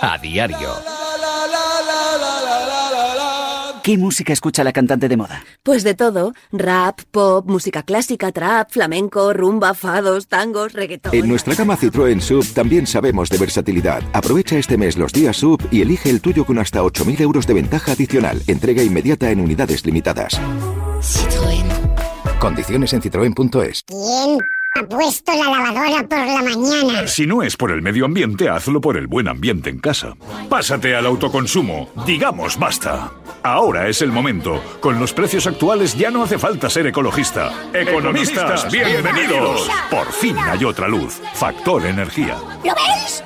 [0.00, 0.97] a diario.
[3.88, 5.42] ¿Qué música escucha la cantante de moda?
[5.62, 11.14] Pues de todo, rap, pop, música clásica, trap, flamenco, rumba, fados, tangos, reggaetón.
[11.14, 14.02] En nuestra gama Citroën Sub también sabemos de versatilidad.
[14.12, 17.54] Aprovecha este mes los días Sub y elige el tuyo con hasta 8.000 euros de
[17.54, 18.42] ventaja adicional.
[18.46, 20.38] Entrega inmediata en unidades limitadas.
[21.00, 21.64] Citroën.
[22.40, 23.84] Condiciones en citroen.es.
[23.86, 24.38] ¿Quién
[24.74, 27.06] ha puesto la lavadora por la mañana?
[27.06, 30.14] Si no es por el medio ambiente, hazlo por el buen ambiente en casa.
[30.50, 31.88] Pásate al autoconsumo.
[32.04, 33.10] Digamos basta.
[33.48, 34.62] Ahora es el momento.
[34.78, 37.50] Con los precios actuales ya no hace falta ser ecologista.
[37.72, 39.70] Economistas, bienvenidos.
[39.90, 41.18] Por fin hay otra luz.
[41.32, 42.36] Factor Energía.
[42.62, 43.24] ¿Lo veis?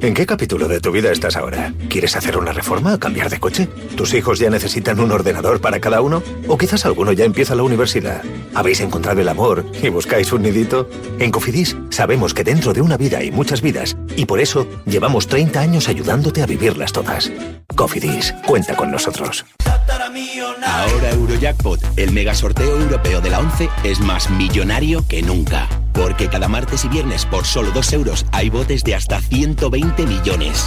[0.00, 1.72] ¿En qué capítulo de tu vida estás ahora?
[1.88, 3.66] ¿Quieres hacer una reforma o cambiar de coche?
[3.96, 6.22] ¿Tus hijos ya necesitan un ordenador para cada uno?
[6.48, 8.22] ¿O quizás alguno ya empieza la universidad?
[8.54, 10.88] ¿Habéis encontrado el amor y buscáis un nidito?
[11.18, 15.28] En Cofidis sabemos que dentro de una vida hay muchas vidas y por eso llevamos
[15.28, 17.32] 30 años ayudándote a vivirlas todas.
[17.74, 19.46] Cofidis, cuenta con nosotros.
[20.62, 25.68] Ahora Eurojackpot, el mega sorteo europeo de la 11, es más millonario que nunca.
[25.96, 30.64] Porque cada martes y viernes por solo 2 euros hay botes de hasta 120 millones.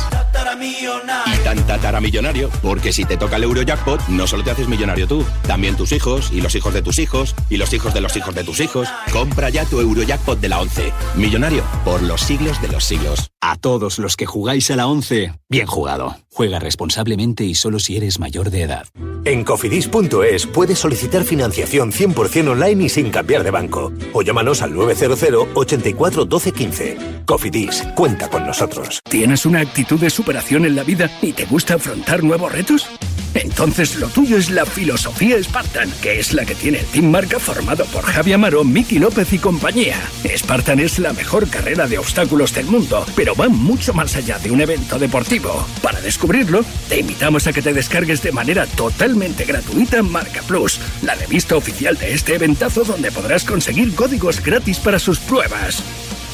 [1.26, 5.24] Y tan tataramillonario, porque si te toca el Eurojackpot, no solo te haces millonario tú,
[5.48, 8.36] también tus hijos, y los hijos de tus hijos, y los hijos de los hijos
[8.36, 8.88] de tus hijos.
[9.12, 10.92] Compra ya tu Eurojackpot de la 11.
[11.16, 13.32] Millonario por los siglos de los siglos.
[13.42, 16.18] A todos los que jugáis a la 11, bien jugado.
[16.32, 18.88] Juega responsablemente y solo si eres mayor de edad.
[19.26, 23.92] En cofidis.es puedes solicitar financiación 100% online y sin cambiar de banco.
[24.14, 25.19] O llámanos al 900
[25.54, 26.98] 84 12 15.
[27.26, 29.00] Cofidis, cuenta con nosotros.
[29.10, 32.90] ¿Tienes una actitud de superación en la vida y te gusta afrontar nuevos retos?
[33.36, 37.40] Entonces lo tuyo es la filosofía Spartan, que es la que tiene el Team Marca
[37.40, 39.98] formado por Javi Amaro, Miki López y compañía.
[40.36, 44.52] Spartan es la mejor carrera de obstáculos del mundo, pero va mucho más allá de
[44.52, 45.66] un evento deportivo.
[45.82, 51.14] Para descubrirlo, te invitamos a que te descargues de manera totalmente gratuita Marca Plus, la
[51.14, 55.84] revista oficial de este eventazo donde podrás conseguir códigos gratis para sus pruebas.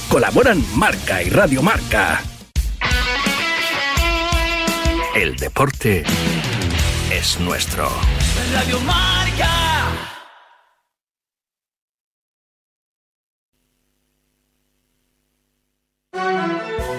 [0.10, 2.22] Colaboran Marca y Radio Marca.
[5.16, 6.04] El deporte
[7.10, 7.88] es nuestro.
[8.52, 9.50] Radio Marca.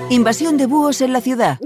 [0.09, 1.59] Invasión de búhos en la ciudad.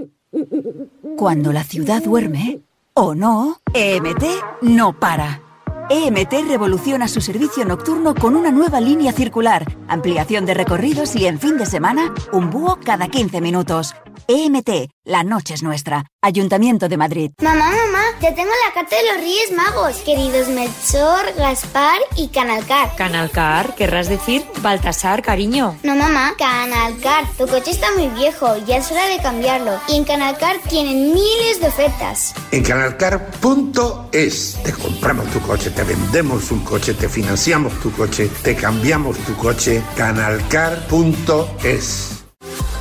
[1.17, 2.63] Cuando la ciudad duerme,
[2.95, 4.25] o no, EMT
[4.63, 5.50] no para.
[5.93, 11.41] EMT revoluciona su servicio nocturno con una nueva línea circular, ampliación de recorridos y en
[11.41, 13.97] fin de semana, un búho cada 15 minutos.
[14.29, 16.05] EMT, la noche es nuestra.
[16.23, 17.31] Ayuntamiento de Madrid.
[17.43, 22.95] Mamá, mamá, ya tengo la carta de los Reyes Magos, queridos Melchor, Gaspar y Canalcar.
[22.95, 25.79] Canalcar, querrás decir Baltasar, cariño.
[25.83, 27.25] No, mamá, Canalcar.
[27.39, 29.81] Tu coche está muy viejo, ya es hora de cambiarlo.
[29.89, 32.35] Y en Canalcar tienen miles de ofertas.
[32.51, 38.55] En canalcar.es te compramos tu coche, te vendemos un coche, te financiamos tu coche, te
[38.55, 39.83] cambiamos tu coche.
[39.97, 40.91] Canalcar.es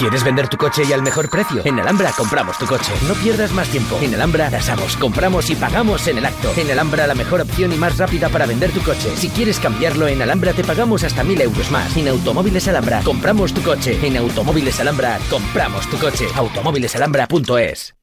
[0.00, 1.60] ¿Quieres vender tu coche y al mejor precio?
[1.62, 2.90] En Alhambra compramos tu coche.
[3.06, 3.98] No pierdas más tiempo.
[4.00, 6.50] En Alhambra tasamos, compramos y pagamos en el acto.
[6.56, 9.14] En Alhambra la mejor opción y más rápida para vender tu coche.
[9.14, 11.94] Si quieres cambiarlo en Alhambra te pagamos hasta mil euros más.
[11.98, 13.98] En Automóviles Alhambra compramos tu coche.
[14.02, 16.28] En Automóviles Alhambra compramos tu coche.
[16.34, 17.94] Automóvilesalhambra.es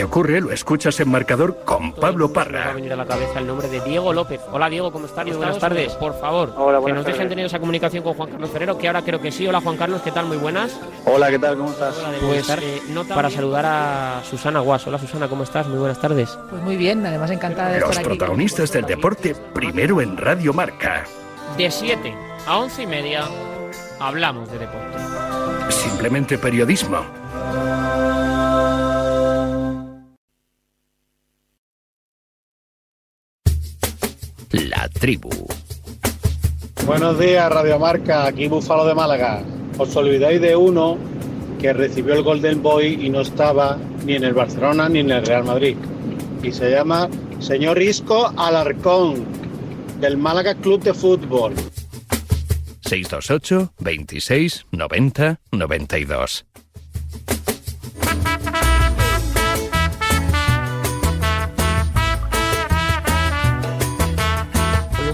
[0.00, 2.72] que ocurre lo escuchas en marcador con Pablo Me va a Parra.
[2.72, 4.40] venir a la cabeza el nombre de Diego López.
[4.50, 5.26] Hola Diego, ¿cómo estás?
[5.26, 5.92] Muy buenas tardes.
[5.96, 9.02] Por favor, Hola, que nos dejen tener esa comunicación con Juan Carlos Ferrero, que ahora
[9.02, 9.46] creo que sí.
[9.46, 10.24] Hola Juan Carlos, ¿qué tal?
[10.24, 10.80] Muy buenas.
[11.04, 11.58] Hola, ¿qué tal?
[11.58, 11.94] ¿Cómo estás?
[12.18, 14.86] Pues eh, nota para saludar a Susana Guas.
[14.86, 15.66] Hola Susana, ¿cómo estás?
[15.68, 16.38] Muy buenas tardes.
[16.48, 18.16] Pues muy bien, además encantada de Los estar aquí.
[18.16, 21.04] protagonistas del deporte primero en Radio Marca.
[21.58, 22.14] De 7
[22.46, 23.24] a 11 y media
[23.98, 24.96] hablamos de deporte.
[25.68, 27.04] Simplemente periodismo.
[34.92, 35.30] Tribu.
[36.86, 39.42] Buenos días, Radio Marca, aquí Búfalo de Málaga.
[39.78, 40.98] Os olvidáis de uno
[41.60, 45.24] que recibió el Golden Boy y no estaba ni en el Barcelona ni en el
[45.24, 45.76] Real Madrid.
[46.42, 49.24] Y se llama señor Risco Alarcón,
[50.00, 51.54] del Málaga Club de Fútbol.
[52.80, 56.46] 628 26 90 92.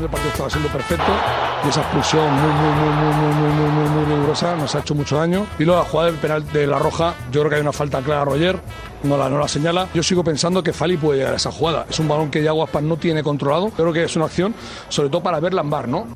[0.07, 1.13] El partido estaba siendo perfecto
[1.65, 4.95] y esa expulsión muy, muy, muy, muy, muy, muy, muy, muy, rigurosa nos ha hecho
[4.95, 5.47] mucho daño.
[5.59, 8.01] Y luego la jugada del penal de la Roja, yo creo que hay una falta
[8.03, 8.59] clara a Roger,
[9.03, 9.89] no la, no la señala.
[9.95, 11.87] Yo sigo pensando que Fali puede llegar a esa jugada.
[11.91, 13.71] Es un balón que Yago Aspas no tiene controlado.
[13.71, 14.55] Creo que es una acción,
[14.89, 16.07] sobre todo para ver Lambar, ¿no?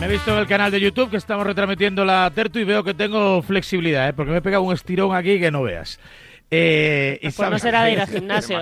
[0.00, 2.82] Me he visto en el canal de YouTube que estamos retransmitiendo la Tertu y veo
[2.82, 4.12] que tengo flexibilidad, ¿eh?
[4.12, 5.98] porque me he pegado un estirón aquí que no veas.
[6.56, 8.58] Eh, y Pues no sabes- será de ir al gimnasio.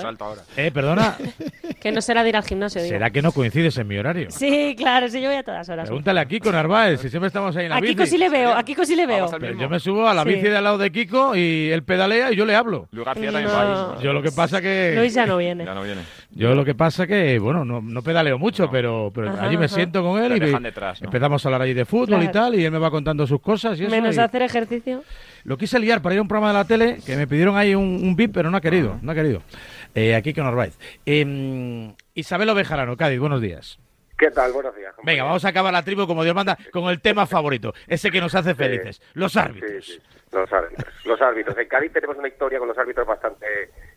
[0.57, 1.16] Eh, perdona,
[1.82, 2.93] Que no será de ir al gimnasio, digo.
[2.95, 4.30] ¿será que no coincides en mi horario?
[4.30, 5.88] Sí, claro, sí, yo voy a todas horas.
[5.88, 7.95] Pregúntale a Kiko Narváez, si siempre estamos ahí en la A bici.
[7.95, 9.26] Kiko sí le veo, a Kiko sí le veo.
[9.40, 10.28] Pero yo me subo a la Sí.
[10.28, 12.86] bici de al lado de Kiko y él pedalea y yo le hablo.
[12.93, 14.03] Luis García también va ahí.
[14.05, 14.95] Yo lo que pasa que...
[14.97, 15.64] Luis ya no viene.
[15.64, 16.03] Ya no viene.
[16.30, 19.64] Yo lo que pasa que, bueno, no, no pedaleo mucho, pero, pero Ajá, allí me
[19.66, 19.74] ajá.
[19.74, 21.07] siento con él Te y dejan me- detrás, ¿no?
[21.07, 23.78] empezamos a hablar allí de fútbol y tal, y él me va contando sus cosas
[23.80, 23.90] y eso.
[23.90, 25.03] Menos y- hacer ejercicio.
[25.45, 27.74] Lo quise liar para ir a un programa de la tele, que me pidieron ahí
[27.74, 29.43] un, un VIP, pero no ha querido, no ha querido.
[29.95, 30.78] Eh, aquí con Narváez.
[31.05, 33.78] Eh, Isabel Ovejarano, Cádiz, buenos días.
[34.16, 34.53] ¿Qué tal?
[34.53, 34.95] Buenos días.
[35.03, 38.20] Venga, vamos a acabar la tribu como Dios manda con el tema favorito, ese que
[38.20, 39.84] nos hace felices, los árbitros.
[39.84, 40.95] Sí, sí, los árbitros.
[41.05, 41.59] Los árbitros.
[41.59, 43.47] En Cádiz tenemos una historia con los árbitros bastante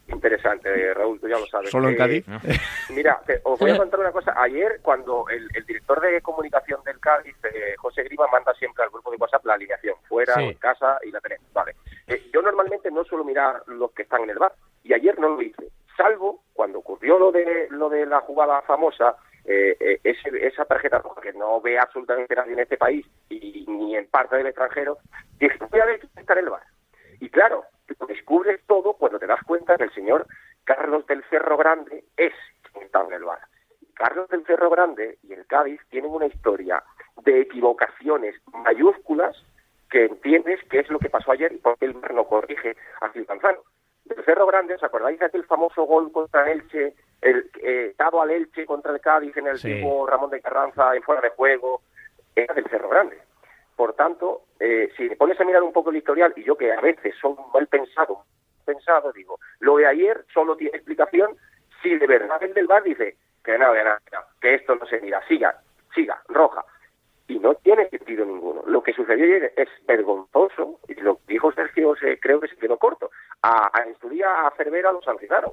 [0.08, 1.70] interesante, Raúl, tú ya lo sabes.
[1.70, 2.26] ¿Solo en Eh, Cádiz?
[2.90, 4.34] Mira, te- os voy a contar una cosa.
[4.38, 8.90] Ayer, cuando el, el director de comunicación del Cádiz, eh, José Grima, manda siempre al
[8.92, 10.44] grupo de WhatsApp la alineación, fuera Sí.
[10.44, 11.52] en casa, y la tenemos.
[11.54, 11.76] Vale.
[12.08, 14.54] Eh, yo normalmente no suelo mirar los que están en el bar,
[14.84, 19.16] y ayer no lo hice, salvo cuando ocurrió lo de, lo de la jugada famosa,
[19.46, 23.64] eh, eh, ese- esa tarjeta roja que no ve absolutamente nadie en este país y
[23.68, 24.98] ni en parte del extranjero,
[25.40, 26.64] dije, voy a ver quién está en el bar.
[27.20, 27.64] Y claro,
[28.08, 30.26] descubres todo cuando te das cuenta que el señor
[30.64, 32.34] Carlos del Cerro Grande es
[32.72, 33.40] quien está en el bar.
[33.94, 36.84] Carlos del Cerro Grande y el Cádiz tienen una historia
[37.24, 39.36] de equivocaciones mayúsculas
[39.90, 42.76] que entiendes qué es lo que pasó ayer y por qué el VAR no corrige
[43.02, 43.60] a Gil Manzano.
[44.04, 48.22] Del Cerro Grande, ¿os acordáis de aquel famoso gol contra el Elche, el eh, dado
[48.22, 49.74] al Elche contra el Cádiz en el Sí.
[49.76, 51.82] tipo Ramón de Carranza en fuera de juego?
[52.36, 53.18] Era del Cerro Grande.
[53.76, 56.72] Por tanto, eh, si te pones a mirar un poco el historial, y yo que
[56.72, 58.24] a veces soy mal pensado,
[58.66, 61.36] pensado, digo, lo de ayer solo tiene explicación
[61.82, 63.92] si de verdad el del bar dice que no, que no,
[64.42, 65.62] que esto no se mira, siga,
[65.94, 66.64] siga, roja.
[67.28, 68.64] Y no tiene sentido ninguno.
[68.68, 72.78] Lo que sucedió ayer es vergonzoso, y lo dijo Sergio se, creo que se quedó
[72.78, 73.10] corto.
[73.42, 75.52] A, a en su día a Cervera lo sancionaron,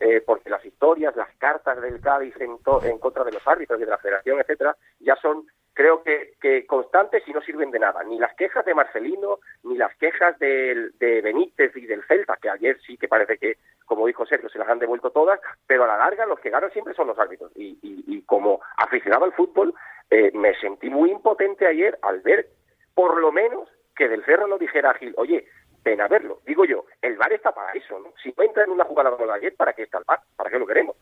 [0.00, 3.78] eh, porque las historias, las cartas del Cádiz en, to- en contra de los árbitros
[3.80, 7.78] y de la federación, etcétera, ya son creo que, que constantes y no sirven de
[7.78, 8.02] nada.
[8.04, 10.90] Ni las quejas de Marcelino, ni las quejas de
[11.22, 13.56] Benítez y del Celta, que ayer sí que parece que,
[13.86, 16.70] como dijo Sergio, se las han devuelto todas, pero a la larga los que ganan
[16.72, 17.52] siempre son los árbitros.
[17.56, 19.74] Y, y- y como aficionado al fútbol,
[20.10, 22.48] eh, me sentí muy impotente ayer al ver,
[22.94, 25.46] por lo menos, que del Cerro no dijera a Gil, oye,
[25.84, 26.40] ven a verlo.
[26.46, 28.12] Digo yo, el VAR está para eso, ¿no?
[28.22, 30.20] Si no entra en una jugada como la ayer, ¿para qué está el VAR?
[30.36, 30.96] ¿Para qué lo queremos?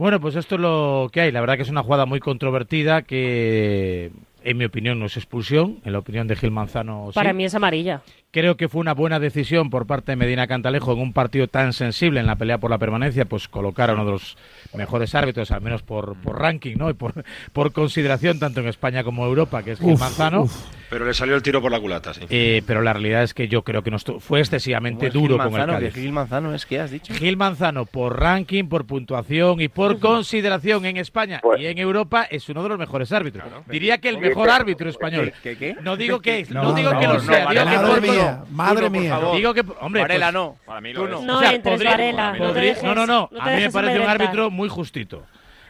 [0.00, 1.30] Bueno, pues esto es lo que hay.
[1.30, 4.10] La verdad que es una jugada muy controvertida que,
[4.42, 5.80] en mi opinión, no es expulsión.
[5.84, 7.14] En la opinión de Gil Manzano, sí.
[7.14, 8.00] Para mí es amarilla.
[8.32, 11.72] Creo que fue una buena decisión por parte de Medina Cantalejo en un partido tan
[11.72, 14.36] sensible en la pelea por la permanencia, pues colocar a uno de los
[14.72, 16.90] mejores árbitros, al menos por, por ranking, ¿no?
[16.90, 20.42] Y por, por consideración tanto en España como en Europa, que es Gil Uf, Manzano.
[20.42, 20.54] uf.
[20.90, 22.22] Pero le salió el tiro por la culata, sí.
[22.30, 25.34] Eh, pero la realidad es que yo creo que no fue excesivamente ¿Cómo es duro
[25.34, 25.72] Gil con el Manzano?
[25.72, 25.94] Cádiz.
[25.94, 27.14] ¿Que Gil Manzano es que has dicho?
[27.14, 32.48] Gil Manzano, por ranking, por puntuación y por consideración en España y en Europa, es
[32.48, 33.44] uno de los mejores árbitros.
[33.68, 35.32] Diría que el mejor árbitro español.
[35.42, 35.76] ¿Qué, qué?
[35.82, 37.90] No digo que, no, No, digo no, que lo no, sea, digo Varela, que madre
[37.92, 39.20] por mía, madre por mía.
[39.34, 40.56] Digo que, hombre, Varela pues- no.
[40.64, 41.18] Para mí lo no.
[41.18, 41.24] es.
[41.24, 44.00] No o sea, entres, podría- Varela, no dejes- no, no, no, a mí me parece
[44.00, 45.24] un árbitro muy justito.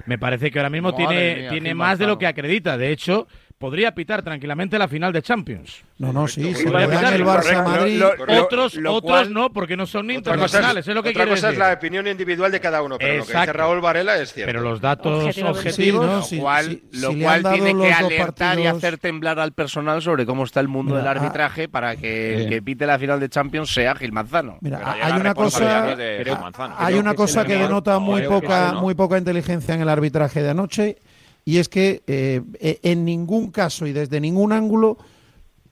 [0.07, 2.77] Me parece que ahora mismo Madre tiene, mía, tiene más de lo que acredita.
[2.79, 3.29] De hecho,
[3.61, 5.83] podría pitar tranquilamente la final de Champions.
[5.99, 7.15] No, no, sí, si Podría le dan pitar.
[7.15, 8.03] el Barça a Madrid...
[8.41, 11.37] otros lo otros cual- no, porque no son internacionales, es, es lo que otra quiero
[11.37, 11.63] cosa decir.
[11.63, 13.53] es la opinión individual de cada uno, pero lo que dice Exacto.
[13.59, 14.49] Raúl Varela es cierto.
[14.51, 15.75] Pero los datos objetivos...
[15.75, 18.67] Sí, no, Lo cual, si- lo si le cual han dado tiene que alertar y
[18.67, 22.31] hacer temblar al personal sobre cómo está el mundo Mira, del ah, arbitraje para que
[22.33, 22.49] el bien.
[22.49, 24.57] que pite la final de Champions sea Gil Manzano.
[24.63, 26.75] Mira, hay una cosa, es de Gil Manzano.
[26.79, 30.43] hay una que cosa que denota muy poca, sí, muy poca inteligencia en el arbitraje
[30.43, 30.97] de anoche
[31.45, 34.99] y es que eh, eh, en ningún caso y desde ningún ángulo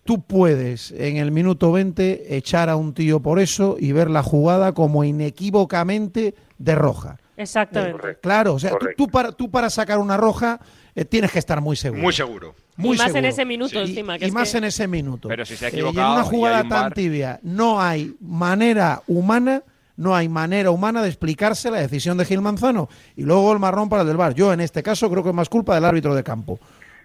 [0.04, 4.22] tú puedes en el minuto 20 echar a un tío por eso y ver la
[4.22, 7.18] jugada como inequívocamente de roja.
[7.36, 8.16] Exactamente.
[8.20, 10.60] Claro, o sea, tú, para, tú para sacar una roja
[10.94, 12.02] eh, tienes que estar muy seguro.
[12.02, 12.54] Muy seguro.
[12.76, 14.16] Muy y más en ese minuto Y- encima.
[14.16, 15.28] y Que es más que- en ese minuto.
[15.28, 17.80] Pero si se ha Eh, y en equivocado una y jugada un tan tibia no
[17.80, 19.62] hay manera humana,
[19.98, 23.90] no hay manera humana de explicarse la decisión de Gil Manzano y luego el marrón
[23.90, 24.32] para el del VAR.
[24.32, 26.58] Yo en este caso creo que es más culpa del árbitro de campo.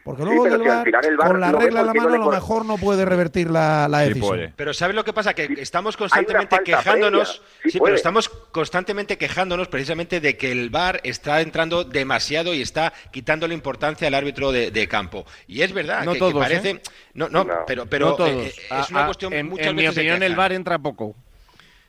[0.06, 1.94] Porque luego pero el si al VAR, final el VAR con la regla en la
[1.94, 4.28] mano, a lo mejor no puede revertir la, la Sí decisión.
[4.30, 4.54] puede.
[4.54, 5.34] Pero ¿sabes lo que pasa?
[5.34, 7.40] Que estamos constantemente quejándonos.
[7.62, 7.72] previa.
[7.72, 12.92] Sí pero estamos constantemente quejándonos precisamente de que el VAR está entrando demasiado y está
[13.12, 15.26] quitando la importancia al árbitro de, de campo.
[15.48, 16.70] Y es verdad No que, que todos, parece.
[16.72, 16.82] ¿eh?
[17.14, 17.54] No, no, No.
[17.66, 18.30] pero, pero no todos.
[18.30, 20.36] eh, eh, Ah, es una ah, cuestión en, muchas en mi veces opinión, el.
[20.36, 21.16] VAR entra poco.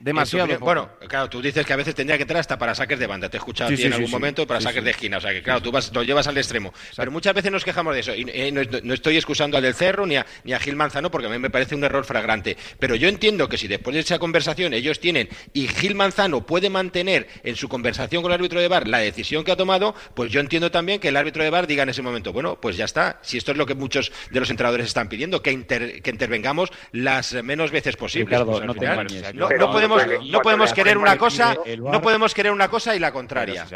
[0.04, 0.60] Demasiado opinión-.
[0.60, 3.28] Bueno, claro, tú dices que a veces tendría que entrar hasta para saques de banda.
[3.30, 4.12] Te he escuchado Sí, a ti sí, en algún sí.
[4.12, 4.84] momento para Sí, saques sí.
[4.84, 5.16] de esquina.
[5.16, 6.74] O sea que, claro, tú vas, lo llevas al extremo.
[6.96, 8.14] Pero muchas veces nos quejamos de eso.
[8.14, 11.10] Y eh, no, no estoy excusando al del Cerro ni a, ni a Gil Manzano
[11.10, 12.56] porque a mí me parece un error flagrante.
[12.78, 16.68] Pero yo entiendo que si después de esa conversación ellos tienen y Gil Manzano puede
[16.68, 20.30] mantener en su conversación con el árbitro de bar la decisión que ha tomado, pues
[20.30, 22.84] yo entiendo también que el árbitro de bar diga en ese momento, bueno, pues ya
[22.84, 23.20] está.
[23.22, 26.70] Si esto es lo que muchos de los entrenadores están pidiendo, que, inter- que intervengamos
[26.92, 28.28] las menos veces posibles.
[28.28, 29.34] Ricardo, Pues no te final, engañes.
[29.34, 32.94] no, Pero no podemos podemos, no podemos querer una cosa, no podemos querer una cosa
[32.94, 33.66] y la contraria.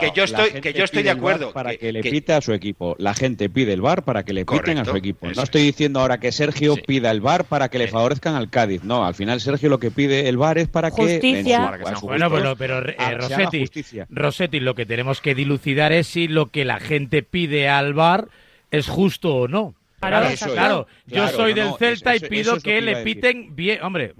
[0.00, 1.52] Que yo estoy, que yo estoy de acuerdo.
[1.52, 2.94] Para que, que- le pite a su equipo.
[2.98, 5.28] La gente pide el VAR para que le piten a su equipo.
[5.34, 8.82] No estoy diciendo ahora que Sergio pida el VAR para que le favorezcan al Cádiz.
[8.84, 11.02] No, al final Sergio lo que pide el VAR es para que.
[11.02, 11.56] Justicia.
[11.56, 14.06] en su- Para que a sean su Bueno, pero, pero eh, ah, Rossetti, justicia.
[14.10, 18.28] Rossetti, lo que tenemos que dilucidar es si lo que la gente pide al VAR
[18.70, 19.74] es justo o no.
[20.00, 20.52] Claro, Claro, eso es.
[20.52, 23.82] claro, yo Claro, soy no, del no, Celta eso- y pido que le piten bien,
[23.82, 24.14] hombre.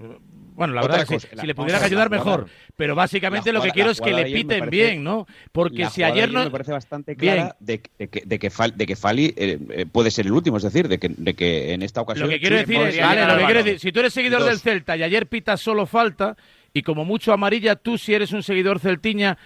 [0.55, 2.11] Bueno, la Otra verdad es que cosa, si la- le vamos pudiera a ver, ayudar
[2.11, 2.47] la mejor,
[2.77, 5.27] pero básicamente lo que quiero es que le piten parece- bien, ¿no?
[5.51, 7.35] Porque la si ayer no me parece bastante Bien.
[7.37, 10.33] clara de, de que, de, que Fal- de que Fali eh, eh, puede ser el
[10.33, 13.01] último, es decir, de que, de que en esta ocasión Lo que quiero decir es,
[13.01, 13.65] vale, lo que quiero balón.
[13.65, 14.49] decir, si tú eres seguidor Dos.
[14.51, 16.37] del Celta y ayer pitas solo falta
[16.75, 19.39] y como mucho amarilla, tú si eres un seguidor celtiña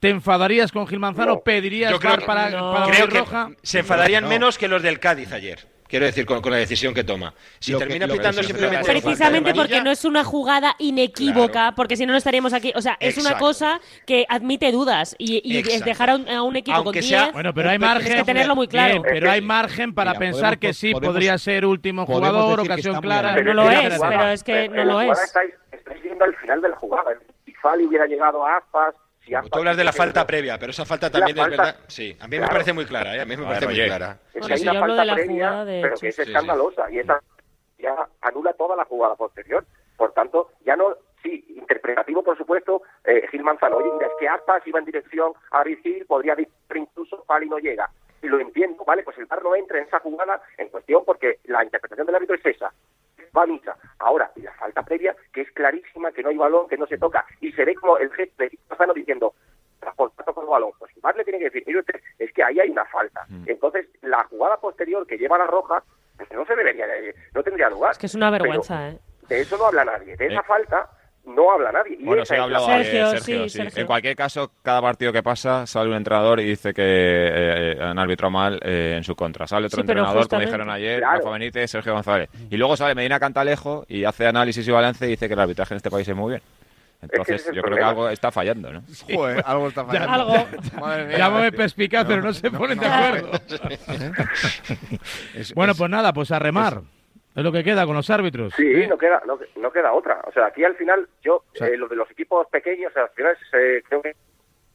[0.00, 1.40] te enfadarías con Gil Manzano, No.
[1.42, 2.72] pedirías Yo creo VAR que- para, no.
[2.72, 3.50] para creo la que roja.
[3.62, 4.30] se enfadarían No.
[4.30, 5.60] menos que los del Cádiz ayer.
[5.92, 7.34] Quiero decir, con, con la decisión que toma.
[7.58, 8.86] Si Lo termina que pitando simplemente.
[8.90, 11.76] Precisamente porque no es una jugada inequívoca, Claro.
[11.76, 12.72] porque si no, no estaríamos aquí.
[12.74, 13.44] O sea, es una Exacto.
[13.44, 17.02] cosa que admite dudas y, y es dejar a un, a un equipo Aunque con
[17.08, 17.32] sea- 10.
[17.34, 18.14] Bueno, pero hay margen.
[18.16, 19.02] que tenerlo muy claro.
[19.02, 22.30] Bien, pero hay margen para Mira, pensar podemos- que sí podemos- podría ser último podemos
[22.30, 23.34] jugador, decir que ocasión clara.
[23.34, 23.44] bien.
[23.48, 25.18] no lo es, jugada- pero es que en no lo es.
[25.20, 27.10] Estáis, estáis viendo al final de la jugada.
[27.44, 28.94] Si Fali hubiera llegado a Aspas...
[29.24, 31.80] Si Aspas Tú hablas de la falta previa, pero esa falta también es falta- verdad.
[31.86, 32.52] Sí, a mí me Claro.
[32.52, 33.20] parece muy clara, ¿eh?
[33.20, 33.86] a mí me A parece muy oye.
[33.86, 34.18] clara.
[34.34, 36.24] Es que hay una falta de previa, de pero que es Chus.
[36.24, 36.30] Sí, sí.
[36.32, 37.20] escandalosa y esa
[37.78, 39.64] ya anula toda la jugada posterior.
[39.96, 44.28] Por tanto, ya no, sí, interpretativo por supuesto, eh, Gil Manzano, oye, mira, es que
[44.28, 47.88] Aspas iba en dirección a Vigil, podría disparar incluso Fali no llega.
[48.22, 49.02] Y lo entiendo, ¿vale?
[49.02, 52.36] Pues el VAR no entra en esa jugada en cuestión porque la interpretación del árbitro
[52.36, 52.72] es esa.
[53.36, 53.76] Va a misa.
[53.98, 56.98] Ahora, y la falta previa, que es clarísima, que no hay balón, que no se
[56.98, 59.34] toca, y se ve como el gesto de Gil Manzano diciendo,
[59.96, 60.70] contacto con el balón.
[60.78, 63.26] Pues el VAR le tiene que decir, mire usted, es que ahí hay una falta.
[63.46, 65.82] Entonces, la jugada posterior que lleva la roja,
[66.16, 67.92] pues no se debería, de- no tendría lugar.
[67.92, 68.98] Es que es una vergüenza, ¿eh?
[69.28, 70.16] De eso no habla nadie.
[70.16, 70.44] De esa Eh.
[70.46, 70.90] falta
[71.24, 71.96] no habla nadie.
[72.00, 73.58] Y Bueno, se ha hablado Sergio, Sergio, sí, sí.
[73.58, 73.80] Sergio.
[73.80, 77.98] En cualquier caso, cada partido que pasa sale un entrenador y dice que eh, han
[77.98, 79.46] arbitrado mal eh, en su contra.
[79.46, 81.18] Sale otro Sí, entrenador, como dijeron ayer, Claro.
[81.18, 82.28] Rafa Benítez, Sergio González.
[82.50, 85.74] Y luego sale Medina Cantalejo y hace análisis y balance y dice que el arbitraje
[85.74, 86.42] en este país es muy bien.
[87.02, 88.82] Entonces, es yo creo que algo está fallando, ¿no?
[89.12, 90.12] Joder, algo está fallando.
[90.12, 90.46] Algo.
[90.80, 91.18] Madre mía.
[91.18, 93.30] Llámame perspicaz, pero no se ponen de acuerdo.
[95.34, 96.74] Es- Bueno, es- pues nada, pues a remar.
[96.78, 97.01] Es
[97.34, 98.52] lo que queda con los árbitros.
[98.54, 98.86] Sí, ¿eh?
[98.88, 100.20] no queda, no, no queda otra.
[100.26, 103.36] O sea, aquí al final, yo, sea- eh, lo de los equipos pequeños, al final
[103.50, 104.14] se- creo que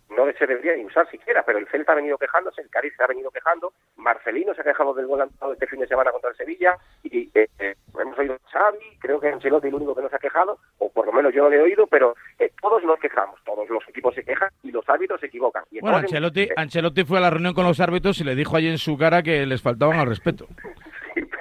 [0.09, 3.03] no se debería ni usar siquiera, pero el Celta ha venido quejándose, el Cádiz se
[3.03, 6.29] ha venido quejando, Marcelino se ha quejado del gol anotado este fin de semana contra
[6.29, 9.93] el Sevilla, y eh, eh, hemos oído a Xavi, creo que Ancelotti es el único
[9.93, 12.15] que no se ha quejado, o por lo menos yo no le he oído, pero
[12.39, 15.65] eh, todos nos quejamos, todos los equipos se quejan y los árbitros se equivocan.
[15.71, 18.69] Y Bueno, Ancelotti, Ancelotti fue a la reunión con los árbitros y le dijo allí
[18.69, 20.47] en su cara que les faltaban al respeto.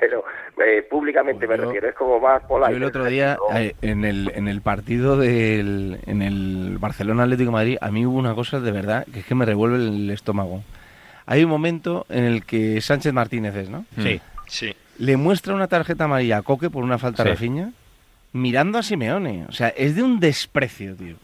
[0.08, 0.24] pero
[0.64, 2.70] eh, públicamente Pues me yo- refiero, es como más polite.
[2.70, 7.48] Yo el otro día, eh, en el, en el partido del en el Barcelona Atlético
[7.50, 10.10] de Madrid, a mí hubo una cosa de verdad que es que me revuelve el
[10.10, 10.62] estómago.
[11.26, 13.84] Hay un momento en el que Sánchez Martínez es, ¿no?
[13.98, 14.20] Sí.
[14.46, 14.74] Sí.
[14.98, 17.28] Le muestra una tarjeta amarilla a Coque por una falta Sí.
[17.30, 17.72] Rafinha,
[18.32, 19.44] mirando a Simeone.
[19.48, 21.16] O sea, es de un desprecio, tío.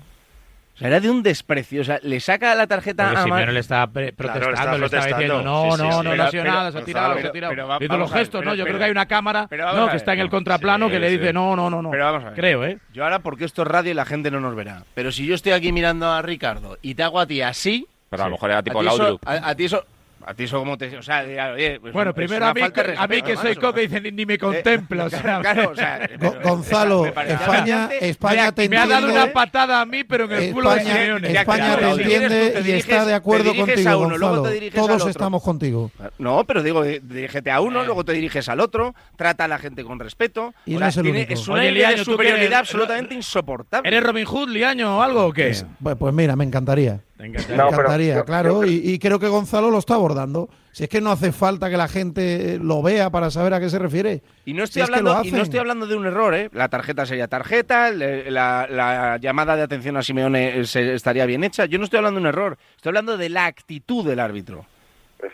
[0.75, 1.83] O sea, era de un desprecio.
[1.83, 4.55] O sea, le saca la tarjeta Porque a Simeone Mar- le estaba pre- protestando, le
[4.55, 5.17] está le estaba protestando.
[5.17, 5.83] diciendo, no, Sí, sí, no, sí.
[5.83, 7.57] no, Pero- no ha sido pero- nada, se ha tirado, pero- se ha tirado.
[7.69, 8.55] vamos los ver, gestos, pero- ¿no?
[8.57, 9.97] Yo pero- creo que hay una cámara, no, que ver.
[9.97, 11.33] está en el contraplano, que le dice, sí.
[11.35, 11.91] no, no, no, no.
[11.91, 12.35] Pero vamos a ver.
[12.35, 12.79] Creo, ¿eh?
[12.95, 14.83] Yo ahora, porque esto es radio y la gente no nos verá.
[14.95, 17.87] Pero si yo estoy aquí mirando a Ricardo y te hago a ti así.
[18.09, 19.27] Pero a lo mejor era tipo Laudrup.
[19.27, 19.85] A, a ti eso.
[20.25, 20.97] A ti eso como te.
[20.97, 22.61] O sea, de- oye, pues Bueno, primero a mí,
[22.97, 26.09] a mí que soy coque dice ni, ni me contempla, o sea, Claro, o sea,
[26.19, 27.89] pero- Gonzalo, España.
[28.01, 29.23] España me, te me ha dado entiende.
[29.25, 31.33] una patada a mí, pero en el culo de España, Simeone.
[31.33, 34.43] España te entiende te y diriges- está de te acuerdo contigo, a uno, luego Gonzalo.
[34.49, 35.91] te diriges al Todos estamos contigo.
[36.19, 39.59] No, pero digo, di- dirígete a uno, luego te diriges al otro, trata a la
[39.59, 40.55] gente con respeto.
[40.67, 41.33] Y O no es el tiene- único.
[41.35, 42.59] es una Oye, idea de Liaño, ¿tú qué superioridad eres?
[42.59, 43.89] absolutamente insoportable.
[43.89, 45.55] ¿Eres Robin Hood, Liaño, o algo o qué?
[45.83, 47.01] Pues, pues mira, me encantaría.
[47.17, 47.57] Te encantaría.
[47.57, 48.63] Me No, pero encantaría, yo- claro.
[48.65, 50.49] yo- y, y creo que Gonzalo lo está abordando.
[50.73, 53.69] Si es que no hace falta que la gente lo vea para saber a qué
[53.69, 54.23] se refiere.
[54.47, 56.49] Y no Si estoy es que hablando, y no estoy hablando de un error, ¿eh?
[56.53, 61.27] La tarjeta sería tarjeta, le- la, la llamada de atención a Simeone eh, se- estaría
[61.27, 61.67] bien hecha.
[61.67, 64.65] Yo no estoy hablando de un error, estoy hablando de la actitud del árbitro.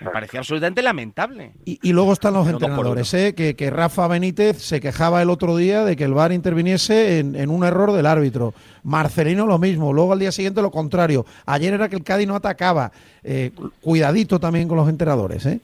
[0.01, 1.53] Me parecía absolutamente lamentable.
[1.65, 3.35] Y, y luego están los No, entrenadores, ¿eh?
[3.35, 7.35] que, que Rafa Benítez se quejaba el otro día de que el VAR interviniese en,
[7.35, 8.55] en un error del árbitro.
[8.83, 11.25] Marcelino lo mismo, luego al día siguiente lo contrario.
[11.47, 12.93] Ayer era que el Cádiz no atacaba.
[13.25, 13.51] Eh,
[13.81, 15.47] cuidadito también con los entrenadores.
[15.47, 15.61] ¿eh?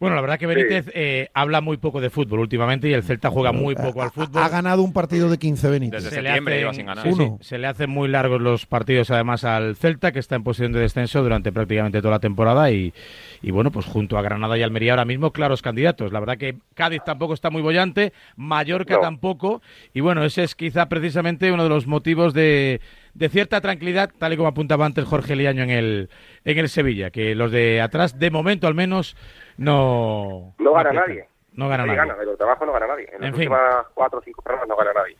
[0.00, 3.30] Bueno, la verdad que Benítez eh, habla muy poco de fútbol últimamente y el Celta
[3.30, 4.40] juega muy poco al fútbol.
[4.40, 6.04] Ha ganado un partido de 15 Benítez.
[6.04, 7.04] Desde Se le septiembre hacen- lleva sin ganar.
[7.04, 7.38] sí, sí, Uno.
[7.40, 10.78] se le hacen muy largos los partidos además al Celta, que está en posición de
[10.80, 12.94] descenso durante prácticamente toda la temporada y,
[13.42, 16.12] y bueno, pues junto a Granada y Almería ahora mismo claros candidatos.
[16.12, 19.00] La verdad que Cádiz tampoco está muy bollante, Mallorca No.
[19.00, 19.62] tampoco
[19.94, 22.80] y bueno, ese es quizá precisamente uno de los motivos de,
[23.14, 26.08] de cierta tranquilidad, tal y como apuntaba antes Jorge Liaño en el,
[26.44, 29.16] en el Sevilla, que los de atrás, de momento al menos,
[29.58, 30.54] no...
[30.58, 31.28] No gana nadie.
[31.52, 32.08] No gana Nadie nadie.
[32.10, 33.08] gana, de los de abajo no gana nadie.
[33.08, 33.48] En, En las fin.
[33.48, 35.16] últimas cuatro o cinco programas no gana nadie.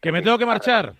[0.00, 0.92] Que me tengo que marchar.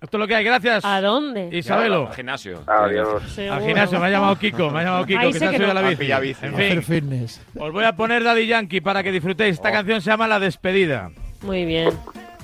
[0.00, 0.82] Esto es lo que hay, gracias.
[0.84, 1.48] ¿A dónde?
[1.52, 2.06] Isabelo.
[2.08, 2.62] Al gimnasio.
[2.66, 3.38] Adiós.
[3.38, 5.66] Al gimnasio, me ha llamado Kiko, me ha llamado Kiko, Ahí que se ha subido
[5.66, 5.74] no.
[5.74, 6.04] la bici.
[6.10, 7.46] En Hacer fin, fitness.
[7.58, 9.56] os voy a poner Daddy Yankee para que disfrutéis.
[9.56, 11.10] Esta canción se llama La Despedida.
[11.42, 11.90] Muy bien.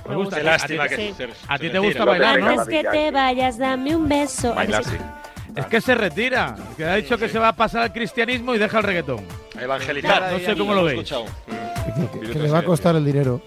[0.08, 0.36] Me gusta.
[0.36, 1.14] Qué A lástima ti- que Sí.
[1.14, 2.46] se- A ti se te gusta bailar, ¿no?
[2.48, 4.54] Antes que te vayas, dame un beso.
[4.54, 4.96] Bailar, sí.
[5.56, 6.54] Es que se retira.
[6.76, 9.24] Que ha dicho que se va a pasar al cristianismo y deja el reggaetón.
[9.58, 10.32] Evangelizar.
[10.32, 11.10] No sé cómo lo veis.
[12.12, 13.40] Que, que le va a costar el dinero.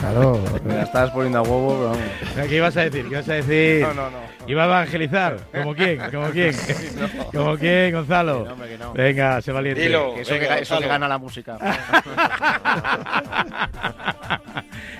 [0.00, 0.42] Claro.
[0.64, 2.48] Me la estabas poniendo a huevo, pero vamos.
[2.48, 3.02] ¿Qué ibas a decir?
[3.04, 3.82] ¿Qué ibas a decir?
[3.82, 4.18] No, no, no.
[4.46, 5.36] Iba a evangelizar.
[5.52, 6.00] ¿Como quién?
[6.10, 6.54] ¿Como quién?
[7.32, 8.44] ¿Como quién, Gonzalo?
[8.44, 8.92] no, hombre, que no.
[8.92, 9.82] Venga, se valiente.
[9.82, 10.14] Dilo.
[10.14, 11.58] Que eso, Venga, que, eso gana la música.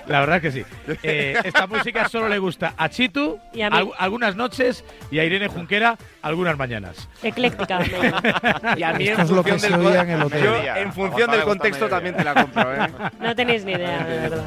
[0.07, 0.65] La verdad es que sí.
[1.03, 3.77] Eh, esta música solo le gusta a Chitu Y a mí.
[3.77, 7.07] al- algunas noches y a Irene Junquera algunas mañanas.
[7.21, 7.79] Ecléctica.
[8.77, 10.43] Y a mí en Esto es lo que función se del en el hotel.
[10.43, 12.87] yo, en función del contexto también te la compro, ¿eh?
[13.19, 14.43] No tenéis ni idea, de verdad.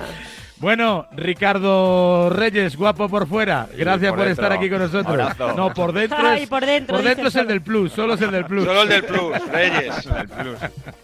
[0.59, 3.69] Bueno, Ricardo Reyes, guapo por fuera.
[3.77, 5.07] Gracias por estar aquí con nosotros.
[5.07, 5.53] Abrazo.
[5.55, 6.17] No, por dentro.
[6.19, 8.65] Ay, es, por dentro, Por dentro es el del plus, solo es el del plus.
[8.65, 10.09] Solo el del plus, Reyes.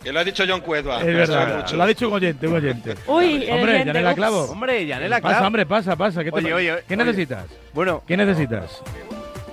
[0.02, 1.00] Que lo ha dicho John Cuedva.
[1.00, 1.76] Es verdad, mucho.
[1.76, 2.94] lo ha dicho un oyente, un oyente.
[3.06, 4.14] Uy, el Hombre, oyente, Yanela.
[4.14, 4.42] Clavo.
[4.44, 6.24] Hombre, Yanela, Pasa, hombre, pasa, pasa.
[6.24, 6.56] ¿Qué, te Oye, pasa?
[6.56, 7.04] oye, ¿Qué oye.
[7.04, 7.44] necesitas?
[7.74, 8.82] Bueno, ¿Qué necesitas?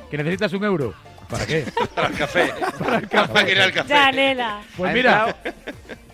[0.10, 0.94] ¿Que necesitas un euro?
[1.30, 1.66] ¿Para qué?
[1.96, 2.54] Para el café.
[2.80, 3.34] Para el café.
[3.34, 3.90] Para ir al café.
[3.90, 4.62] Yanela.
[4.78, 5.36] Pues mira,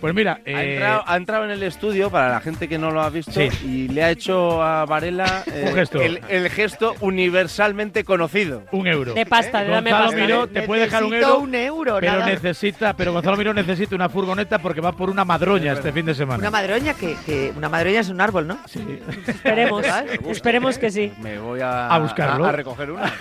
[0.06, 2.92] pues mira, ha, eh, entrado, ha entrado en el estudio, para la gente que no
[2.92, 3.50] lo ha visto, Sí.
[3.66, 6.00] y le ha hecho a Varela eh, Un gesto.
[6.00, 8.64] El, el gesto universalmente conocido.
[8.72, 9.16] un euro.
[9.16, 10.22] De pasta, de dame Gonzalo pasta.
[10.26, 12.26] Miró te puede dejar un euro, un euro, pero nada.
[12.28, 16.14] necesita, pero Gonzalo Miró necesita una furgoneta porque va por una madroña este fin de
[16.14, 16.40] semana.
[16.40, 18.60] Una madroña que, que una madroña es un árbol, ¿no?
[18.68, 18.80] Sí.
[19.28, 19.84] Esperemos.
[20.30, 21.12] Esperemos que sí.
[21.20, 22.46] Me voy a, A buscarlo.
[22.46, 23.12] a, a recoger una.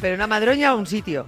[0.00, 1.26] Pero una madroña o un sitio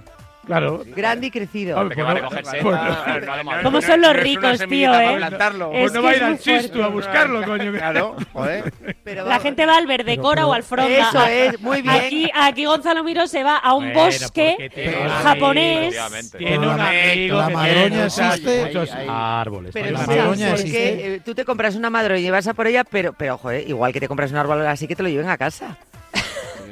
[0.49, 0.83] Claro.
[0.95, 1.79] grande y crecido.
[1.79, 4.59] Hombre, Que pues va a no- recoger pues seta, no- ¿Cómo son los no ricos,
[4.67, 5.15] tío, eh?
[5.17, 5.69] plantarlo.
[5.71, 7.71] pues Es no va a ir al chistu a buscarlo, coño.
[7.71, 8.73] Claro, joder.
[9.03, 10.89] Pero La gente va al Verdecora o al Fronda.
[11.09, 11.95] Eso es, muy bien.
[11.95, 14.71] Aquí, aquí Gonzalo Miro se va a un Bueno, bosque
[15.03, 15.95] un japonés.
[16.37, 18.65] Tiene un la- amigo la madroña existe.
[18.65, 19.71] muchos árboles.
[19.73, 21.15] Pero la madroña porque existe.
[21.15, 23.93] eh, tú te compras una madroña y vas a por ella, pero, pero joder, igual
[23.93, 25.77] que te compras un árbol así que te lo lleven a casa.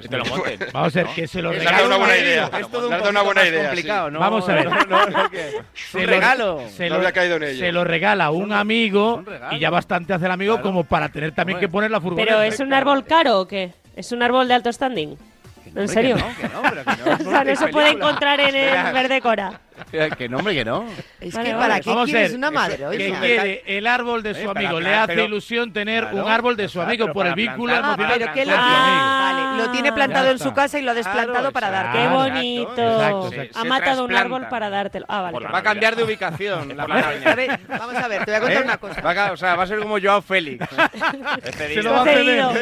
[0.08, 0.60] Y te lo monten.
[0.74, 1.86] Vamos a ver, que se lo Es regalo.
[1.88, 2.50] una buena idea.
[2.60, 4.14] Es todo un Darte una buena idea, complicado, sí.
[4.14, 4.20] ¿no?
[4.20, 4.66] Vamos a ver.
[4.70, 6.62] No, no, no, que- Se un lo- regalo.
[6.76, 7.60] Se No había caído en ello.
[7.60, 10.64] Se lo regala un amigo y ya bastante hace el amigo Claro.
[10.70, 12.26] como para tener también que poner la furgoneta.
[12.32, 13.74] ¿Pero es un árbol caro o qué?
[13.96, 15.18] ¿Es un árbol de alto standing?
[15.76, 16.16] ¿En serio?
[16.16, 17.28] Que no, que no, pero que no.
[17.30, 19.62] O sea, no se puede encontrar en el Espera, Verdecora.
[20.18, 20.86] Que no, hombre, que no.
[21.20, 21.68] Es Vale, que vale.
[21.68, 22.52] para qué quieres una
[22.92, 24.74] Que quiere el árbol de su Eh, amigo.
[24.74, 27.74] para- Le hace pero- ilusión tener Claro, un árbol de su amigo por el vínculo
[27.74, 28.14] Ah, emocional.
[28.18, 28.68] pero que su amigo.
[28.68, 31.98] Vale, lo tiene plantado en su casa y lo ha desplantado Claro, para darte.
[32.00, 32.72] ¡Qué bonito!
[32.72, 35.06] Exacto, Se- ha se matado un árbol para dártelo.
[35.10, 35.40] Ah, vale.
[35.48, 37.32] Va a cambiar de ubicación la madroña.
[37.32, 38.66] A ver, vamos a ver, te voy a contar ¿Eh?
[38.66, 39.02] una cosa.
[39.02, 40.66] Va a, o sea, va a ser como Joao Félix.
[41.58, 42.44] Se lo va a ceder.
[42.44, 42.54] Lo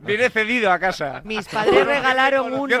[0.00, 1.20] Viene cedido a casa.
[1.24, 2.76] mis padres regalaron uno.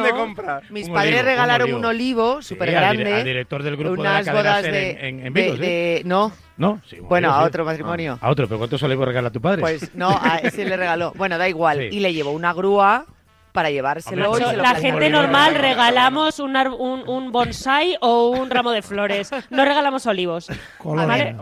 [0.70, 3.14] Mis padres regalaron un olivo súper Sí, al grande.
[3.14, 5.54] al director del grupo de la unas bodas SER de, en- en- en de- Vigo,
[5.56, 5.60] ¿sí?
[5.62, 8.18] de- no, No, sí, bueno, a otro matrimonio.
[8.20, 9.60] A otro, pero ¿cuántos olivos regala tu padre?
[9.60, 11.12] Pues no, a ese le regaló.
[11.16, 11.78] Bueno, da igual.
[11.78, 11.96] Sí.
[11.96, 13.06] Y le llevó una grúa
[13.52, 17.96] para llevárselo Hombre, y Macho, se lo la gente normal regalamos un, un, un bonsai
[18.00, 19.30] o un ramo de flores.
[19.50, 20.48] No regalamos olivos.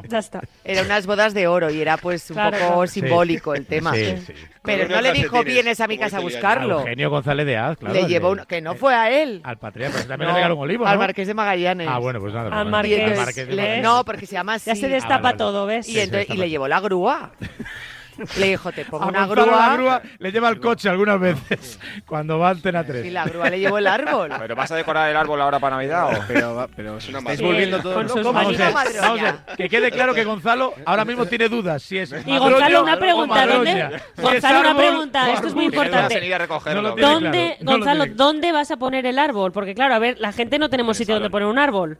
[0.08, 0.40] Ya está.
[0.64, 2.86] Eran unas bodas de oro y era pues un Claro, poco claro.
[2.86, 3.92] simbólico el tema.
[3.94, 4.32] Sí, sí.
[4.62, 6.80] Pero no le dijo vienes a mi casa a buscarlo.
[6.80, 7.94] Eugenio González de Az, claro.
[7.94, 9.40] le llevó un- que no fue a él.
[9.44, 10.98] Al Patria, pero también No, le regaló un olivo, al.
[10.98, 11.86] Marqués de Magallanes.
[11.88, 12.48] Ah, bueno, pues nada.
[12.48, 13.00] Al pues Marqués.
[13.00, 13.16] Al de
[13.56, 13.82] Magallanes.
[13.84, 14.68] no, porque se llama así.
[14.70, 15.38] Ya se Ah, destapa vale.
[15.38, 15.88] todo, ¿ves?
[15.88, 17.30] Y, entonces- sí, y le llevó la grúa.
[18.38, 19.46] Le dijo, te pongo A una grúa.
[19.46, 23.04] la grúa le lleva el coche algunas veces cuando va a Antena 3.
[23.06, 24.30] Y la grúa le llevó el árbol.
[24.38, 26.24] ¿Pero vas a decorar el árbol ahora para Navidad o...?
[26.26, 28.34] Pero, va- pero Es una estáis volviendo todos con sus locos.
[28.34, 29.00] Vamos a, ver, Madroña.
[29.02, 32.38] vamos a ver, que quede claro que Gonzalo ahora mismo tiene dudas si es Y
[32.38, 33.74] Gonzalo, una pregunta, ¿dónde?
[33.74, 33.88] madroña.
[33.90, 36.14] Si es Gonzalo, una árbol pregunta, o esto es muy importante.
[36.14, 36.82] Vas a ir a recogerlo.
[36.82, 39.52] No lo tiene ¿Dónde, claro, no lo Gonzalo, tiene- dónde vas a poner el árbol?
[39.52, 41.98] Porque claro, a ver, la gente no tenemos sitio donde poner un árbol.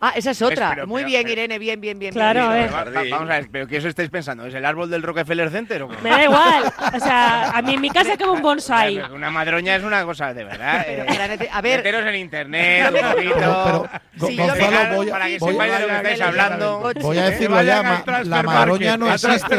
[0.00, 0.70] Ah, esa es otra.
[0.74, 2.12] Pero- Muy pero- bien, pero- Irene, bien, bien, bien.
[2.12, 2.70] Claro, bien.
[3.10, 4.44] Vamos a ver, pero ¿qué os estáis pensando?
[4.46, 5.96] ¿Es el árbol del Rockefeller Center o qué?
[6.02, 6.64] Me da igual.
[6.94, 8.98] O sea, a mí en mi casa como un bonsai.
[9.12, 10.84] Una madroña es una cosa de verdad.
[10.86, 11.06] eh.
[11.50, 13.88] A ver, Meteros en internet un poquito.
[14.26, 16.92] Sí, yo Gonzalo, voy, para que sepáis de lo que estáis hablando.
[17.00, 19.54] voy a decirlo ya, ma- la madroña no existe.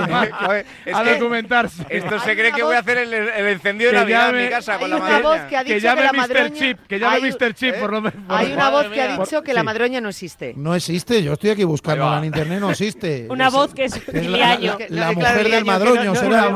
[0.94, 1.84] a documentarse.
[1.90, 4.00] Esto se Hay cree una que voy a voz- hacer el, el encendido de Que
[4.02, 5.48] Navidad en mi casa con la madroña.
[5.48, 6.54] que ha dicho Que que, llame la Mr.
[6.54, 7.54] Chip, que llame hay, Mr.
[7.54, 8.20] Chip, por lo menos.
[8.30, 10.27] hay una voz que ha dicho que la madroña no existe.
[10.56, 13.28] No existe, yo estoy aquí buscándola en internet, no existe.
[13.30, 16.50] Una voz que es es la, la- la mujer del madroño será.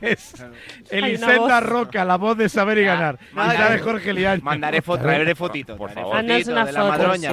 [0.90, 1.60] Elisenda.
[1.60, 3.18] Roca, la voz de saber y ganar.
[3.34, 4.42] Nada, Esa de eh, Jorge Liaño.
[4.42, 5.76] Mandaré foto, traeré fotito.
[5.76, 6.16] Por favor.
[6.16, 7.32] Una de la madroña.